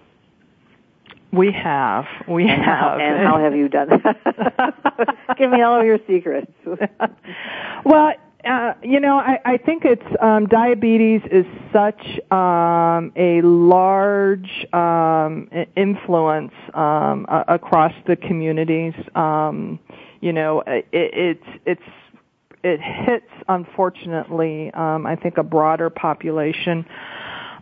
We 1.31 1.53
have. 1.53 2.05
We 2.27 2.43
And 2.49 2.61
how, 2.61 2.97
have. 2.97 2.99
and 2.99 3.25
how 3.25 3.39
have 3.39 3.55
you 3.55 3.69
done 3.69 3.89
that? 3.89 5.15
Give 5.37 5.49
me 5.49 5.61
all 5.61 5.79
of 5.79 5.85
your 5.85 5.99
secrets. 6.07 6.51
well, 7.85 8.13
uh, 8.43 8.73
you 8.83 8.99
know, 8.99 9.17
I, 9.17 9.39
I 9.45 9.57
think 9.57 9.85
it's 9.85 10.05
um, 10.21 10.47
diabetes 10.47 11.21
is 11.31 11.45
such 11.71 12.01
um, 12.31 13.13
a 13.15 13.41
large 13.41 14.65
um, 14.73 15.49
influence 15.77 16.53
um, 16.73 17.25
across 17.29 17.93
the 18.07 18.17
communities. 18.17 18.93
Um, 19.15 19.79
you 20.25 20.33
know, 20.33 20.63
it, 20.65 20.87
it's 20.91 21.47
it's 21.65 21.81
it 22.63 22.79
hits 22.81 23.31
unfortunately. 23.47 24.71
Um, 24.73 25.05
I 25.05 25.15
think 25.15 25.37
a 25.37 25.43
broader 25.43 25.91
population. 25.91 26.85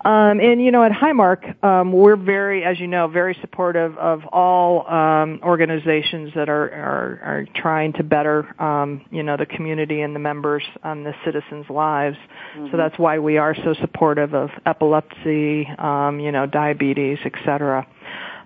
Um, 0.06 0.42
and 0.42 0.62
you 0.62 0.72
know, 0.72 0.84
at 0.84 0.92
Highmark, 0.92 1.64
um, 1.64 1.94
we're 1.94 2.18
very, 2.18 2.66
as 2.66 2.78
you 2.78 2.88
know, 2.88 3.08
very 3.08 3.38
supportive 3.40 3.98
of 3.98 4.22
all 4.34 4.86
um, 4.92 5.40
organizations 5.44 6.32
that 6.36 6.50
are, 6.50 6.70
are 6.72 7.22
are 7.24 7.48
trying 7.56 7.94
to 7.94 8.04
better, 8.04 8.62
um, 8.62 9.06
you 9.12 9.24
know, 9.24 9.38
the 9.38 9.46
community 9.46 10.02
and 10.02 10.14
the 10.14 10.20
members, 10.20 10.64
um, 10.84 11.06
the 11.06 11.14
citizens' 11.24 11.70
lives. 11.70 12.18
Mm-hmm. 12.58 12.72
So 12.72 12.78
that's 12.78 13.00
why 13.00 13.20
we 13.20 13.38
are 13.38 13.56
so 13.56 13.74
supportive 13.80 14.34
of 14.34 14.50
epilepsy, 14.66 15.68
um, 15.78 16.20
you 16.20 16.34
know, 16.34 16.48
diabetes, 16.48 17.20
etc. 17.24 17.88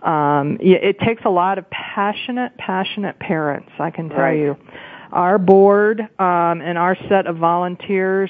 Um, 0.03 0.57
it 0.61 0.99
takes 0.99 1.23
a 1.25 1.29
lot 1.29 1.57
of 1.57 1.69
passionate, 1.69 2.57
passionate 2.57 3.17
parents. 3.19 3.69
I 3.79 3.89
can 3.91 4.09
tell 4.09 4.19
Right. 4.19 4.37
you. 4.39 4.57
Our 5.11 5.37
board 5.37 6.01
um, 6.01 6.61
and 6.61 6.77
our 6.77 6.95
set 7.09 7.27
of 7.27 7.37
volunteers 7.37 8.29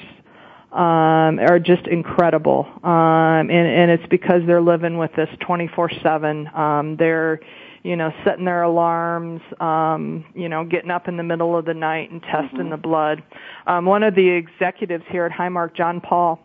um, 0.72 1.38
are 1.40 1.58
just 1.58 1.86
incredible, 1.86 2.66
um, 2.84 3.50
and, 3.50 3.50
and 3.50 3.90
it's 3.90 4.06
because 4.10 4.42
they're 4.46 4.60
living 4.60 4.96
with 4.98 5.10
this 5.16 5.28
24/7. 5.40 6.54
Um, 6.56 6.96
they're, 6.96 7.40
you 7.82 7.96
know, 7.96 8.12
setting 8.22 8.44
their 8.44 8.62
alarms, 8.62 9.40
um, 9.60 10.24
you 10.34 10.48
know, 10.48 10.64
getting 10.64 10.90
up 10.90 11.08
in 11.08 11.16
the 11.16 11.22
middle 11.22 11.56
of 11.56 11.64
the 11.64 11.74
night 11.74 12.10
and 12.10 12.22
testing 12.22 12.58
Mm-hmm. 12.60 12.70
the 12.70 12.76
blood. 12.76 13.22
Um, 13.66 13.86
one 13.86 14.02
of 14.02 14.14
the 14.14 14.28
executives 14.28 15.04
here 15.08 15.24
at 15.24 15.32
Highmark, 15.32 15.74
John 15.74 16.00
Paul. 16.00 16.38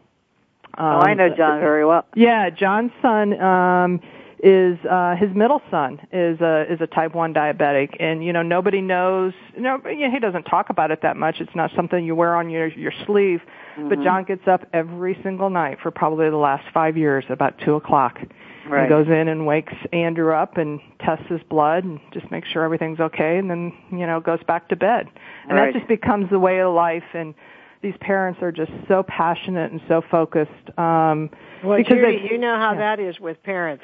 oh, 0.78 0.84
I 0.84 1.14
know 1.14 1.30
John 1.30 1.60
very 1.60 1.86
well. 1.86 2.06
Yeah, 2.16 2.50
John's 2.50 2.92
son 3.02 3.40
um 3.40 4.00
is 4.44 4.78
uh 4.90 5.16
his 5.16 5.34
middle 5.34 5.62
son 5.72 6.00
is 6.12 6.42
a 6.42 6.66
is 6.72 6.82
a 6.82 6.88
type 6.88 7.16
1 7.16 7.34
diabetic 7.34 7.96
and 8.02 8.24
you 8.26 8.34
know 8.34 8.42
nobody 8.42 8.82
knows 8.82 9.32
you 9.56 9.62
know 9.62 9.80
you 9.86 10.06
know, 10.06 10.12
he 10.12 10.20
doesn't 10.20 10.44
talk 10.44 10.70
about 10.70 10.92
it 10.92 11.02
that 11.02 11.16
much 11.16 11.40
it's 11.40 11.56
not 11.56 11.72
something 11.74 12.06
you 12.06 12.14
wear 12.14 12.36
on 12.36 12.50
your 12.50 12.68
your 12.68 12.92
sleeve 13.06 13.42
but 13.90 13.98
Mhm. 14.00 14.04
John 14.04 14.24
gets 14.26 14.46
up 14.48 14.68
every 14.74 15.18
single 15.24 15.50
night 15.50 15.80
for 15.82 15.90
probably 15.92 16.30
the 16.30 16.36
last 16.38 16.66
5 16.74 16.98
years 16.98 17.24
about 17.30 17.58
2 17.60 17.76
o'clock 17.76 18.20
Right. 18.68 18.84
he 18.84 18.90
goes 18.90 19.08
in 19.08 19.28
and 19.30 19.46
wakes 19.48 19.74
Andrew 19.94 20.34
up 20.34 20.58
and 20.58 20.80
tests 21.00 21.26
his 21.28 21.42
blood 21.44 21.86
and 21.86 22.00
just 22.12 22.30
makes 22.30 22.50
sure 22.50 22.64
everything's 22.64 23.00
okay 23.00 23.38
and 23.38 23.50
then 23.50 23.72
you 23.92 24.06
know 24.06 24.20
goes 24.20 24.44
back 24.44 24.68
to 24.70 24.76
bed 24.76 25.08
and 25.48 25.58
Right. 25.58 25.74
that 25.74 25.80
just 25.80 25.88
becomes 25.88 26.30
the 26.30 26.40
way 26.40 26.60
of 26.60 26.74
life 26.74 27.04
and 27.14 27.34
these 27.82 27.96
parents 28.02 28.42
are 28.42 28.52
just 28.52 28.72
so 28.90 29.04
passionate 29.04 29.72
and 29.72 29.80
so 29.88 30.02
focused 30.02 30.78
um 30.78 31.30
Well, 31.64 31.78
because 31.78 31.96
Judy, 31.96 32.18
they- 32.20 32.30
you 32.34 32.38
know 32.38 32.58
how 32.58 32.74
yeah. 32.74 32.80
that 32.80 33.00
is 33.00 33.22
with 33.22 33.42
parents. 33.44 33.84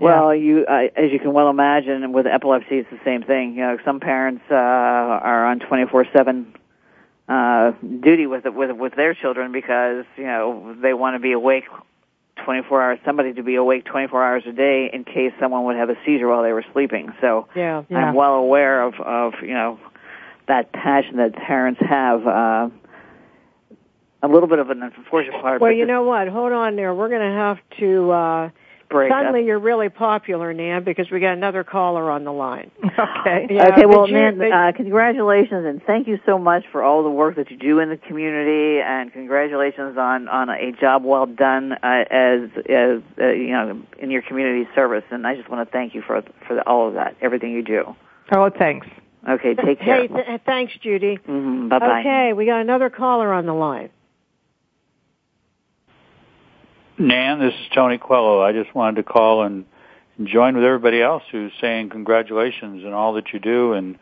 Well, 0.00 0.34
you, 0.34 0.66
uh, 0.68 0.88
as 0.96 1.12
you 1.12 1.18
can 1.18 1.32
well 1.32 1.48
imagine, 1.48 2.12
with 2.12 2.26
epilepsy, 2.26 2.78
it's 2.78 2.90
the 2.90 3.00
same 3.04 3.22
thing. 3.22 3.54
You 3.54 3.60
know, 3.60 3.78
some 3.84 4.00
parents 4.00 4.42
uh, 4.50 4.54
are 4.54 5.46
on 5.46 5.60
24/7 5.60 6.46
uh, 7.28 7.70
duty 8.00 8.26
with 8.26 8.44
with 8.44 8.72
with 8.76 8.94
their 8.96 9.14
children 9.14 9.52
because 9.52 10.04
you 10.16 10.24
know 10.24 10.76
they 10.80 10.94
want 10.94 11.14
to 11.14 11.20
be 11.20 11.32
awake 11.32 11.64
24 12.44 12.82
hours. 12.82 12.98
Somebody 13.04 13.32
to 13.34 13.42
be 13.42 13.54
awake 13.54 13.84
24 13.84 14.24
hours 14.24 14.42
a 14.46 14.52
day 14.52 14.90
in 14.92 15.04
case 15.04 15.32
someone 15.38 15.64
would 15.64 15.76
have 15.76 15.90
a 15.90 15.96
seizure 16.04 16.28
while 16.28 16.42
they 16.42 16.52
were 16.52 16.64
sleeping. 16.72 17.12
So 17.20 17.46
Yeah. 17.54 17.84
I'm 17.90 18.14
well 18.14 18.34
aware 18.34 18.82
of 18.82 18.94
of 19.00 19.34
you 19.42 19.54
know 19.54 19.78
that 20.48 20.72
passion 20.72 21.16
that 21.18 21.34
parents 21.34 21.80
have. 21.80 22.26
Uh, 22.26 22.68
a 24.22 24.28
little 24.28 24.48
bit 24.48 24.58
of 24.58 24.70
an 24.70 24.82
unfortunate 24.82 25.38
part. 25.42 25.60
Well, 25.60 25.70
you 25.70 25.84
know 25.84 26.02
what? 26.02 26.28
Hold 26.28 26.52
on 26.52 26.76
there. 26.76 26.94
We're 26.94 27.10
going 27.10 27.20
to 27.20 27.36
have 27.36 27.58
to. 27.78 28.10
uh 28.10 28.50
break 28.88 29.10
up. 29.10 29.18
Suddenly, 29.18 29.44
you're 29.46 29.58
really 29.58 29.88
popular, 29.88 30.52
Nan, 30.52 30.84
because 30.84 31.10
we 31.10 31.20
got 31.20 31.32
another 31.34 31.64
caller 31.64 32.10
on 32.10 32.24
the 32.24 32.32
line. 32.32 32.70
Okay. 32.84 33.46
Yeah, 33.50 33.68
okay, 33.68 33.86
well, 33.86 34.06
you- 34.08 34.14
Nan, 34.14 34.38
but- 34.38 34.52
uh, 34.52 34.72
congratulations 34.72 35.66
and 35.66 35.82
thank 35.84 36.06
you 36.06 36.18
so 36.26 36.38
much 36.38 36.64
for 36.70 36.82
all 36.82 37.02
the 37.02 37.10
work 37.10 37.36
that 37.36 37.50
you 37.50 37.56
do 37.56 37.78
in 37.80 37.88
the 37.88 37.96
community, 37.96 38.80
and 38.80 39.12
congratulations 39.12 39.96
on 39.98 40.28
on 40.28 40.48
a 40.50 40.72
job 40.72 41.04
well 41.04 41.26
done 41.26 41.72
uh, 41.72 42.04
as 42.10 42.50
as 42.68 43.00
uh, 43.20 43.26
you 43.28 43.48
know 43.52 43.82
in 43.98 44.10
your 44.10 44.22
community 44.22 44.68
service. 44.74 45.04
And 45.10 45.26
I 45.26 45.34
just 45.36 45.48
want 45.48 45.66
to 45.66 45.72
thank 45.72 45.94
you 45.94 46.02
for 46.02 46.22
for 46.46 46.60
all 46.68 46.88
of 46.88 46.94
that, 46.94 47.16
everything 47.20 47.52
you 47.52 47.62
do. 47.62 47.96
Oh, 48.32 48.50
thanks. 48.50 48.86
Okay, 49.28 49.54
take 49.54 49.80
care. 49.80 50.02
Hey, 50.02 50.08
th- 50.08 50.40
thanks, 50.44 50.72
Judy. 50.82 51.16
hmm 51.24 51.68
Bye 51.68 51.78
bye. 51.78 52.00
Okay, 52.00 52.32
we 52.34 52.46
got 52.46 52.60
another 52.60 52.90
caller 52.90 53.32
on 53.32 53.46
the 53.46 53.54
line. 53.54 53.88
Nan, 56.96 57.40
this 57.40 57.52
is 57.54 57.66
Tony 57.74 57.98
Coelho. 57.98 58.40
I 58.40 58.52
just 58.52 58.72
wanted 58.74 58.96
to 58.96 59.02
call 59.02 59.42
and, 59.42 59.64
join 60.22 60.54
with 60.54 60.62
everybody 60.62 61.02
else 61.02 61.24
who's 61.32 61.50
saying 61.60 61.90
congratulations 61.90 62.84
and 62.84 62.94
all 62.94 63.14
that 63.14 63.32
you 63.32 63.40
do 63.40 63.72
and 63.72 63.98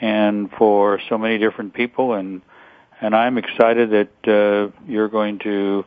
and 0.00 0.50
for 0.58 0.98
so 1.08 1.16
many 1.16 1.38
different 1.38 1.74
people 1.74 2.14
and 2.14 2.42
and 3.00 3.14
I'm 3.14 3.38
excited 3.38 3.90
that 3.90 4.28
uh, 4.28 4.76
you're 4.88 5.08
going 5.08 5.38
to 5.44 5.84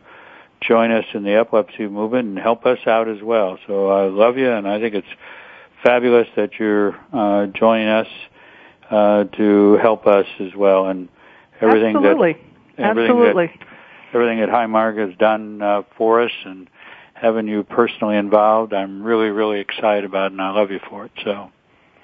join 0.62 0.92
us 0.92 1.04
in 1.14 1.24
the 1.24 1.34
epilepsy 1.34 1.86
movement 1.86 2.30
and 2.30 2.40
help 2.40 2.66
us 2.66 2.80
out 2.88 3.10
as 3.10 3.22
well. 3.22 3.60
So 3.68 3.90
I 3.90 4.08
love 4.08 4.38
you 4.38 4.50
and 4.50 4.66
I 4.66 4.80
think 4.80 4.96
it's 4.96 5.08
fabulous 5.84 6.30
that 6.38 6.52
you're 6.58 6.96
uh, 7.12 7.48
joining 7.48 7.90
us 7.90 8.08
uh, 8.90 9.26
to 9.36 9.80
help 9.82 10.08
us 10.08 10.28
as 10.40 10.56
well 10.56 10.86
and 10.86 11.10
everything 11.60 11.98
Absolutely. 11.98 12.38
that 12.78 12.84
everything 12.86 13.18
Absolutely. 13.18 13.48
that 13.48 13.67
everything 14.22 14.40
that 14.40 14.50
Highmark 14.50 14.98
has 14.98 15.18
done 15.18 15.62
uh, 15.62 15.84
for 15.98 16.22
us 16.22 16.32
and 16.46 16.70
having 17.14 17.48
you 17.48 17.64
personally 17.64 18.18
involved, 18.18 18.74
I'm 18.74 19.04
really, 19.04 19.30
really 19.30 19.60
excited 19.60 20.06
about 20.06 20.28
it 20.28 20.32
and 20.34 20.42
I 20.42 20.52
love 20.52 20.72
you 20.72 20.80
for 20.90 21.06
it. 21.06 21.12
So 21.24 21.52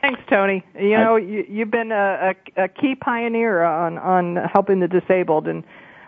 Thanks, 0.03 0.19
Tony. 0.29 0.65
You 0.77 0.97
know, 0.97 1.15
you, 1.15 1.45
you've 1.47 1.71
been 1.71 1.93
a, 1.93 2.35
a, 2.57 2.63
a 2.63 2.67
key 2.67 2.93
pioneer 2.93 3.63
on 3.63 3.97
on 3.97 4.35
helping 4.35 4.81
the 4.81 4.87
disabled, 4.89 5.47
and 5.47 5.63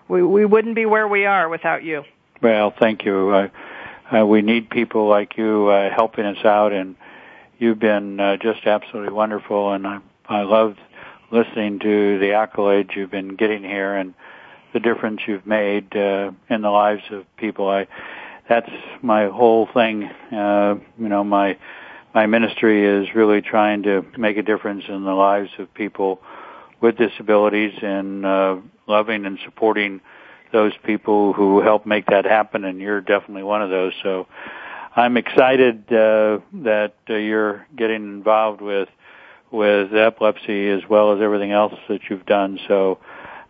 we 0.10 0.22
we 0.22 0.44
wouldn't 0.44 0.76
be 0.76 0.86
where 0.86 1.08
we 1.08 1.26
are 1.26 1.48
without 1.48 1.82
you. 1.82 2.04
Well, 2.42 2.74
thank 2.78 3.06
you. 3.06 3.30
Uh, 3.30 3.48
uh, 4.14 4.26
we 4.26 4.42
need 4.42 4.70
people 4.70 5.08
like 5.08 5.38
you 5.38 5.70
uh, 5.70 5.90
helping 5.96 6.26
us 6.26 6.44
out, 6.44 6.74
and 6.74 6.98
you've 7.58 7.80
been 7.80 8.20
uh, 8.20 8.36
just 8.36 8.66
absolutely 8.66 9.14
wonderful. 9.14 9.72
And 9.72 9.88
I, 9.88 10.00
I 10.28 10.42
loved 10.42 10.78
listening 11.32 11.80
to 11.80 12.20
the 12.20 12.32
accolades 12.32 12.94
you've 12.98 13.12
been 13.12 13.38
getting 13.38 13.64
here 13.64 13.96
and 13.96 14.14
the 14.76 14.80
difference 14.82 15.22
you've 15.26 15.48
made 15.48 15.96
uh, 15.96 16.32
in 16.50 16.62
the 16.62 16.70
lives 16.70 17.02
of 17.10 17.24
people. 17.38 17.70
I, 17.70 17.88
that's 18.50 18.70
my 19.02 19.28
whole 19.28 19.70
thing. 19.74 20.04
Uh, 20.04 20.76
you 21.00 21.08
know, 21.08 21.24
my 21.24 21.58
my 22.14 22.26
ministry 22.26 22.86
is 22.86 23.16
really 23.16 23.42
trying 23.42 23.84
to 23.84 24.06
make 24.18 24.38
a 24.38 24.42
difference 24.42 24.84
in 24.88 25.06
the 25.06 25.14
lives 25.14 25.50
of 25.60 25.74
people 25.74 26.20
with 26.82 26.98
disabilities 26.98 27.74
and 27.82 28.26
uh, 28.26 28.58
loving 28.86 29.26
and 29.26 29.40
supporting 29.46 30.02
those 30.52 30.74
people 30.84 31.32
who 31.32 31.62
help 31.62 31.86
make 31.86 32.06
that 32.08 32.26
happen, 32.26 32.66
and 32.66 32.80
you're 32.82 33.02
definitely 33.02 33.44
one 33.44 33.62
of 33.62 33.70
those. 33.70 33.94
So 34.04 34.28
I'm 34.94 35.16
excited 35.16 35.86
uh, 35.88 36.40
that 36.66 36.96
uh, 37.10 37.14
you're 37.16 37.66
getting 37.78 38.04
involved 38.04 38.60
with 38.60 38.90
with 39.52 39.94
epilepsy 39.94 40.70
as 40.70 40.82
well 40.90 41.14
as 41.14 41.22
everything 41.22 41.54
else 41.54 41.74
that 41.88 42.02
you've 42.10 42.26
done. 42.26 42.60
So 42.68 43.00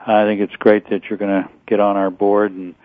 I 0.05 0.25
think 0.25 0.41
it's 0.41 0.55
great 0.57 0.89
that 0.89 1.05
you're 1.05 1.17
going 1.17 1.43
to 1.43 1.49
get 1.67 1.79
on 1.79 1.97
our 1.97 2.09
board 2.11 2.51
and 2.51 2.75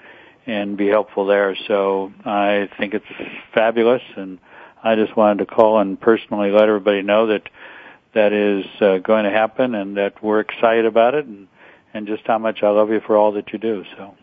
and 0.46 0.76
be 0.76 0.88
helpful 0.88 1.26
there. 1.26 1.54
So 1.68 2.12
I 2.24 2.68
think 2.78 2.94
it's 2.94 3.04
fabulous, 3.54 4.02
and 4.16 4.38
I 4.82 4.96
just 4.96 5.16
wanted 5.16 5.44
to 5.44 5.54
call 5.54 5.78
and 5.78 6.00
personally 6.00 6.50
let 6.50 6.68
everybody 6.68 7.02
know 7.02 7.26
that 7.28 7.42
that 8.14 8.32
is 8.32 8.64
uh, 8.80 8.98
going 8.98 9.24
to 9.24 9.30
happen, 9.30 9.74
and 9.74 9.96
that 9.96 10.22
we're 10.22 10.40
excited 10.40 10.86
about 10.86 11.14
it, 11.14 11.26
and 11.26 11.46
and 11.92 12.06
just 12.06 12.22
how 12.26 12.38
much 12.38 12.62
I 12.62 12.70
love 12.70 12.90
you 12.90 13.00
for 13.06 13.16
all 13.16 13.32
that 13.32 13.52
you 13.52 13.58
do. 13.58 13.84
So 13.96 14.14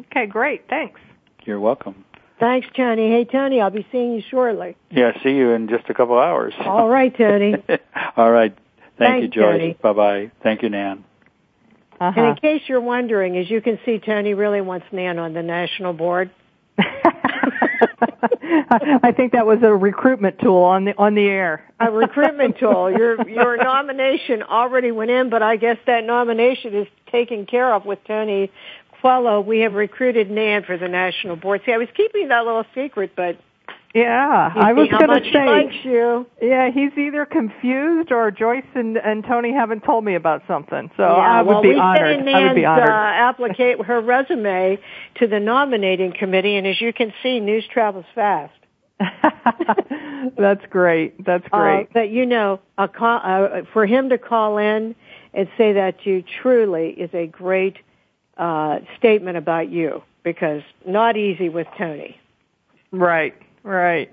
Okay, 0.00 0.26
great. 0.26 0.68
Thanks. 0.68 1.00
you're 1.44 1.60
welcome. 1.60 2.04
Thanks, 2.38 2.66
Tony. 2.76 3.10
Hey, 3.10 3.24
Tony, 3.24 3.62
I'll 3.62 3.70
be 3.70 3.86
seeing 3.90 4.12
you 4.12 4.22
shortly. 4.30 4.76
Yeah, 4.90 5.12
see 5.22 5.30
you 5.30 5.52
in 5.52 5.68
just 5.68 5.88
a 5.88 5.94
couple 5.94 6.18
hours. 6.18 6.52
All 6.60 6.88
right, 6.88 7.16
Tony. 7.16 7.54
All 8.16 8.30
right. 8.30 8.54
Thank 8.98 9.22
Thanks, 9.22 9.36
you, 9.36 9.42
Joyce. 9.42 9.76
Bye 9.80 9.92
bye. 9.94 10.30
Thank 10.42 10.62
you, 10.62 10.68
Nan. 10.68 11.04
Uh-huh. 12.00 12.20
And 12.20 12.26
in 12.28 12.36
case 12.36 12.62
you're 12.68 12.80
wondering, 12.80 13.36
as 13.36 13.50
you 13.50 13.60
can 13.60 13.78
see, 13.84 13.98
Tony 13.98 14.34
really 14.34 14.60
wants 14.60 14.86
Nan 14.92 15.18
on 15.18 15.32
the 15.32 15.42
national 15.42 15.92
board. 15.92 16.30
I 19.02 19.12
think 19.16 19.32
that 19.32 19.46
was 19.46 19.58
a 19.62 19.74
recruitment 19.74 20.38
tool 20.38 20.62
on 20.62 20.84
the 20.84 20.96
on 20.98 21.14
the 21.14 21.26
air. 21.26 21.64
A 21.80 21.90
recruitment 21.90 22.58
tool. 22.58 22.90
Your 22.90 23.28
your 23.28 23.56
nomination 23.56 24.42
already 24.42 24.90
went 24.92 25.10
in, 25.10 25.30
but 25.30 25.42
I 25.42 25.56
guess 25.56 25.78
that 25.86 26.04
nomination 26.04 26.74
is 26.74 26.86
taken 27.10 27.46
care 27.46 27.72
of 27.72 27.84
with 27.84 27.98
Tony 28.06 28.50
Coelho. 29.00 29.40
We 29.40 29.60
have 29.60 29.74
recruited 29.74 30.30
Nan 30.30 30.64
for 30.64 30.76
the 30.76 30.88
national 30.88 31.36
board. 31.36 31.62
See, 31.66 31.72
I 31.72 31.78
was 31.78 31.88
keeping 31.96 32.28
that 32.28 32.44
little 32.44 32.64
secret, 32.74 33.12
but 33.16 33.36
Yeah, 33.94 34.54
you 34.54 34.60
I 34.60 34.72
was 34.74 34.88
going 34.90 35.08
to 35.08 35.20
he 35.24 35.32
say. 35.32 35.46
likes 35.46 35.74
you. 35.84 36.26
Yeah, 36.42 36.70
he's 36.70 36.92
either 36.98 37.24
confused 37.24 38.12
or 38.12 38.30
Joyce 38.30 38.64
and, 38.74 38.98
and 38.98 39.24
Tony 39.24 39.52
haven't 39.52 39.84
told 39.84 40.04
me 40.04 40.14
about 40.16 40.42
something. 40.46 40.90
So 40.98 41.02
Yeah, 41.02 41.08
I 41.08 41.42
would 41.42 41.52
well, 41.52 41.62
be 41.62 41.68
we 41.70 41.78
honored. 41.78 42.20
in 42.20 42.28
I 42.28 42.46
would 42.48 42.54
be 42.56 42.64
honored. 42.66 42.88
Uh, 42.88 42.92
applicate 42.92 43.80
her 43.86 44.00
resume 44.02 44.78
to 45.16 45.26
the 45.26 45.40
nominating 45.40 46.12
committee, 46.12 46.56
and 46.56 46.66
as 46.66 46.78
you 46.80 46.92
can 46.92 47.12
see, 47.22 47.40
news 47.40 47.64
travels 47.72 48.04
fast. 48.14 48.52
That's 50.36 50.64
great. 50.70 51.24
That's 51.24 51.44
Uh, 51.52 51.58
great. 51.58 51.92
but 51.92 52.10
you 52.10 52.26
know, 52.26 52.60
a 52.78 52.88
call, 52.88 53.20
uh, 53.22 53.62
for 53.72 53.86
him 53.86 54.10
to 54.10 54.18
call 54.18 54.58
in 54.58 54.94
and 55.34 55.48
say 55.56 55.72
that 55.74 56.00
to 56.02 56.10
you 56.10 56.24
truly 56.42 56.90
is 56.90 57.10
a 57.14 57.26
great 57.26 57.76
uh, 58.36 58.80
statement 58.98 59.36
about 59.36 59.70
you 59.70 60.02
because 60.22 60.62
not 60.86 61.16
easy 61.16 61.48
with 61.48 61.66
Tony. 61.78 62.18
Right, 62.92 63.34
right. 63.72 64.10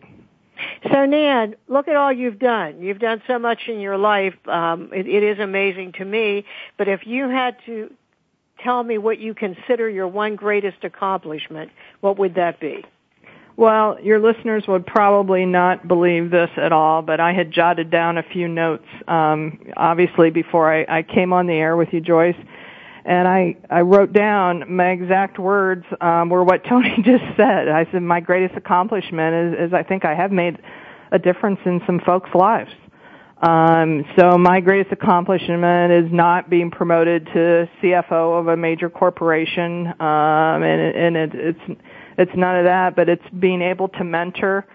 So 0.91 1.05
Nan, 1.05 1.55
look 1.67 1.87
at 1.87 1.95
all 1.95 2.11
you've 2.11 2.39
done. 2.39 2.81
You've 2.81 2.99
done 2.99 3.21
so 3.27 3.39
much 3.39 3.61
in 3.67 3.79
your 3.79 3.97
life. 3.97 4.35
Um, 4.47 4.89
it, 4.93 5.07
it 5.07 5.23
is 5.23 5.39
amazing 5.39 5.93
to 5.93 6.05
me. 6.05 6.45
But 6.77 6.87
if 6.87 7.05
you 7.05 7.29
had 7.29 7.57
to 7.65 7.91
tell 8.63 8.83
me 8.83 8.97
what 8.97 9.19
you 9.19 9.33
consider 9.33 9.89
your 9.89 10.07
one 10.07 10.35
greatest 10.35 10.83
accomplishment, 10.83 11.71
what 12.01 12.17
would 12.17 12.35
that 12.35 12.59
be? 12.59 12.83
Well, 13.55 13.99
your 14.01 14.19
listeners 14.19 14.63
would 14.67 14.85
probably 14.85 15.45
not 15.45 15.87
believe 15.87 16.31
this 16.31 16.49
at 16.57 16.71
all, 16.71 17.03
but 17.03 17.19
I 17.19 17.33
had 17.33 17.51
jotted 17.51 17.91
down 17.91 18.17
a 18.17 18.23
few 18.23 18.47
notes, 18.47 18.85
um, 19.07 19.59
obviously 19.77 20.31
before 20.31 20.73
I, 20.73 20.85
I 20.89 21.03
came 21.03 21.31
on 21.33 21.45
the 21.45 21.53
air 21.53 21.77
with 21.77 21.89
you, 21.91 22.01
Joyce. 22.01 22.35
And 23.05 23.27
I, 23.27 23.57
I 23.69 23.81
wrote 23.81 24.13
down 24.13 24.63
my 24.73 24.91
exact 24.91 25.37
words 25.37 25.85
um, 25.99 26.29
were 26.29 26.43
what 26.43 26.63
Tony 26.69 26.95
just 27.03 27.23
said. 27.35 27.67
I 27.67 27.85
said 27.91 28.01
my 28.01 28.19
greatest 28.19 28.55
accomplishment 28.55 29.53
is, 29.53 29.67
is 29.67 29.73
I 29.73 29.83
think 29.83 30.05
I 30.05 30.15
have 30.15 30.31
made 30.31 30.59
a 31.11 31.19
difference 31.19 31.59
in 31.65 31.81
some 31.85 31.99
folks' 31.99 32.29
lives. 32.33 32.71
Um, 33.41 34.05
so 34.17 34.37
my 34.37 34.61
greatest 34.61 34.93
accomplishment 34.93 35.91
is 35.91 36.11
not 36.13 36.49
being 36.49 36.71
promoted 36.71 37.25
to 37.27 37.69
CFO 37.81 38.39
of 38.39 38.47
a 38.47 38.55
major 38.55 38.89
corporation, 38.89 39.87
um, 39.87 40.63
and, 40.63 40.95
and 40.95 41.17
it, 41.17 41.31
it's 41.35 41.81
it's 42.17 42.31
none 42.35 42.57
of 42.57 42.65
that, 42.65 42.95
but 42.95 43.09
it's 43.09 43.27
being 43.39 43.61
able 43.61 43.89
to 43.89 44.03
mentor 44.03 44.65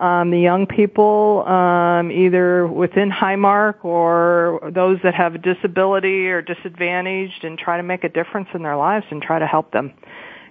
um, 0.00 0.30
the 0.30 0.38
young 0.38 0.66
people, 0.66 1.44
um, 1.46 2.10
either 2.10 2.66
within 2.66 3.10
Highmark 3.10 3.84
or 3.84 4.70
those 4.72 4.98
that 5.02 5.14
have 5.14 5.34
a 5.34 5.38
disability 5.38 6.28
or 6.28 6.42
disadvantaged, 6.42 7.44
and 7.44 7.58
try 7.58 7.76
to 7.76 7.82
make 7.82 8.04
a 8.04 8.08
difference 8.08 8.48
in 8.54 8.62
their 8.62 8.76
lives 8.76 9.06
and 9.10 9.20
try 9.20 9.38
to 9.38 9.46
help 9.46 9.72
them, 9.72 9.92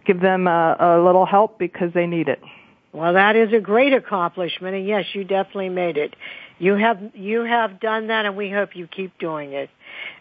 give 0.05 0.19
them 0.19 0.47
a, 0.47 0.75
a 0.79 1.03
little 1.03 1.25
help 1.25 1.57
because 1.59 1.93
they 1.93 2.07
need 2.07 2.27
it. 2.27 2.41
Well, 2.93 3.13
that 3.13 3.35
is 3.35 3.53
a 3.53 3.59
great 3.59 3.93
accomplishment, 3.93 4.75
and 4.75 4.87
yes, 4.87 5.05
you 5.13 5.23
definitely 5.23 5.69
made 5.69 5.97
it. 5.97 6.15
You 6.59 6.73
have 6.75 6.99
you 7.13 7.43
have 7.43 7.79
done 7.79 8.07
that, 8.07 8.25
and 8.25 8.35
we 8.35 8.49
hope 8.49 8.75
you 8.75 8.87
keep 8.87 9.17
doing 9.19 9.53
it. 9.53 9.69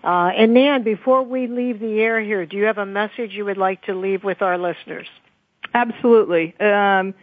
Uh, 0.05 0.31
and 0.37 0.53
Nan, 0.53 0.83
before 0.83 1.23
we 1.23 1.47
leave 1.47 1.81
the 1.81 2.01
air 2.01 2.21
here, 2.21 2.45
do 2.45 2.57
you 2.57 2.65
have 2.65 2.79
a 2.79 2.87
message 2.87 3.33
you 3.33 3.45
would 3.47 3.57
like 3.57 3.83
to 3.85 3.95
leave 3.95 4.23
with 4.23 4.43
our 4.43 4.59
listeners? 4.59 5.07
Absolutely. 5.73 6.55
Um, 6.61 7.15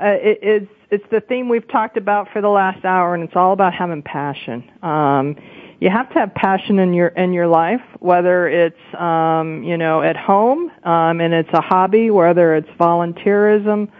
uh, 0.00 0.06
it, 0.06 0.38
it's 0.42 0.72
it's 0.90 1.04
the 1.10 1.20
theme 1.20 1.48
we've 1.48 1.68
talked 1.68 1.96
about 1.96 2.28
for 2.32 2.40
the 2.40 2.48
last 2.48 2.84
hour, 2.84 3.14
and 3.14 3.24
it's 3.24 3.36
all 3.36 3.52
about 3.52 3.74
having 3.74 4.02
passion. 4.02 4.70
Um, 4.82 5.36
you 5.80 5.90
have 5.90 6.08
to 6.10 6.18
have 6.20 6.34
passion 6.34 6.78
in 6.78 6.94
your 6.94 7.08
in 7.08 7.32
your 7.32 7.46
life, 7.46 7.82
whether 8.00 8.48
it's 8.48 8.94
um, 8.98 9.62
you 9.62 9.76
know 9.76 10.02
at 10.02 10.16
home 10.16 10.70
um, 10.84 11.20
and 11.20 11.34
it's 11.34 11.52
a 11.52 11.60
hobby, 11.60 12.10
whether 12.10 12.54
it's 12.54 12.68
volunteerism, 12.80 13.90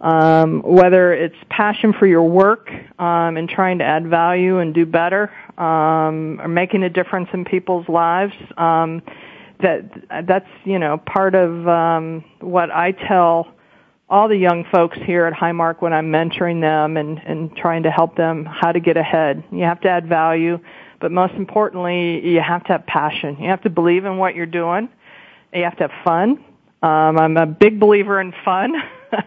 um, 0.00 0.62
whether 0.62 1.12
it's 1.12 1.36
passion 1.48 1.92
for 1.92 2.06
your 2.06 2.24
work 2.24 2.70
um, 2.98 3.36
and 3.36 3.48
trying 3.48 3.78
to 3.78 3.84
add 3.84 4.06
value 4.08 4.58
and 4.58 4.74
do 4.74 4.84
better, 4.84 5.32
um, 5.58 6.40
or 6.40 6.48
making 6.48 6.82
a 6.82 6.90
difference 6.90 7.28
in 7.32 7.44
people's 7.44 7.88
lives. 7.88 8.34
Um, 8.56 9.02
that 9.60 10.26
that's 10.26 10.48
you 10.64 10.78
know 10.78 10.98
part 10.98 11.34
of 11.34 11.68
um, 11.68 12.24
what 12.40 12.70
I 12.70 12.92
tell 12.92 13.54
all 14.10 14.26
the 14.26 14.36
young 14.36 14.64
folks 14.72 14.98
here 15.06 15.24
at 15.26 15.32
Highmark 15.32 15.80
when 15.80 15.92
I'm 15.92 16.10
mentoring 16.10 16.60
them 16.60 16.96
and, 16.96 17.18
and 17.18 17.56
trying 17.56 17.84
to 17.84 17.90
help 17.90 18.16
them 18.16 18.44
how 18.44 18.72
to 18.72 18.80
get 18.80 18.96
ahead. 18.96 19.44
You 19.52 19.62
have 19.62 19.80
to 19.82 19.88
add 19.88 20.08
value, 20.08 20.58
but 21.00 21.12
most 21.12 21.34
importantly, 21.34 22.26
you 22.28 22.40
have 22.40 22.64
to 22.64 22.72
have 22.72 22.86
passion. 22.86 23.36
You 23.40 23.50
have 23.50 23.62
to 23.62 23.70
believe 23.70 24.04
in 24.04 24.16
what 24.16 24.34
you're 24.34 24.46
doing. 24.46 24.88
You 25.54 25.62
have 25.62 25.76
to 25.76 25.88
have 25.88 26.04
fun. 26.04 26.44
Um, 26.82 27.18
I'm 27.18 27.36
a 27.36 27.46
big 27.46 27.78
believer 27.78 28.20
in 28.20 28.32
fun, 28.44 28.74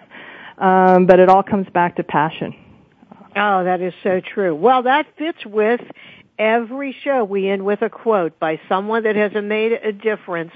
um, 0.57 1.05
but 1.05 1.19
it 1.19 1.29
all 1.29 1.43
comes 1.43 1.67
back 1.69 1.95
to 1.95 2.03
passion. 2.03 2.53
Oh, 3.35 3.63
that 3.63 3.79
is 3.79 3.93
so 4.03 4.19
true. 4.19 4.53
Well, 4.53 4.83
that 4.83 5.07
fits 5.17 5.45
with 5.45 5.81
every 6.37 6.95
show 7.03 7.23
we 7.23 7.49
end 7.49 7.63
with 7.63 7.81
a 7.81 7.89
quote 7.89 8.37
by 8.39 8.59
someone 8.67 9.03
that 9.03 9.15
has 9.15 9.31
made 9.33 9.71
a 9.71 9.91
difference 9.91 10.51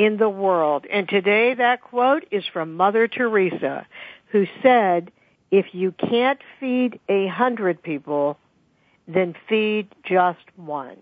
in 0.00 0.16
the 0.16 0.30
world. 0.30 0.86
And 0.90 1.06
today 1.06 1.52
that 1.52 1.82
quote 1.82 2.24
is 2.30 2.44
from 2.50 2.74
Mother 2.74 3.06
Teresa, 3.06 3.86
who 4.32 4.46
said, 4.62 5.12
if 5.50 5.66
you 5.74 5.92
can't 5.92 6.40
feed 6.58 6.98
a 7.10 7.26
hundred 7.26 7.82
people, 7.82 8.38
then 9.06 9.34
feed 9.46 9.88
just 10.04 10.38
one. 10.56 10.96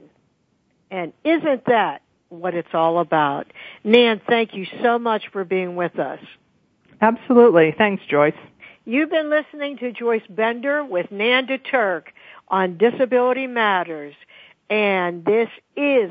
And 0.91 1.13
isn't 1.23 1.67
that 1.67 2.03
what 2.29 2.55
it's 2.55 2.75
all 2.75 2.99
about? 2.99 3.47
Nan, 3.85 4.21
thank 4.29 4.55
you 4.55 4.67
so 4.83 4.99
much 4.99 5.29
for 5.33 5.45
being 5.45 5.77
with 5.77 5.97
us. 6.01 6.21
Absolutely. 7.01 7.73
Thanks, 7.79 8.03
Joyce. 8.11 8.35
You've 8.85 9.11
been 9.11 9.31
listening 9.31 9.77
to 9.79 9.93
Joyce 9.93 10.27
Bender 10.29 10.85
with 10.85 11.13
Nan 11.13 11.47
DeTurk 11.47 12.05
on 12.49 12.79
Disability 12.79 13.47
Matters. 13.47 14.15
And 14.69 15.25
this 15.25 15.49
is 15.77 16.11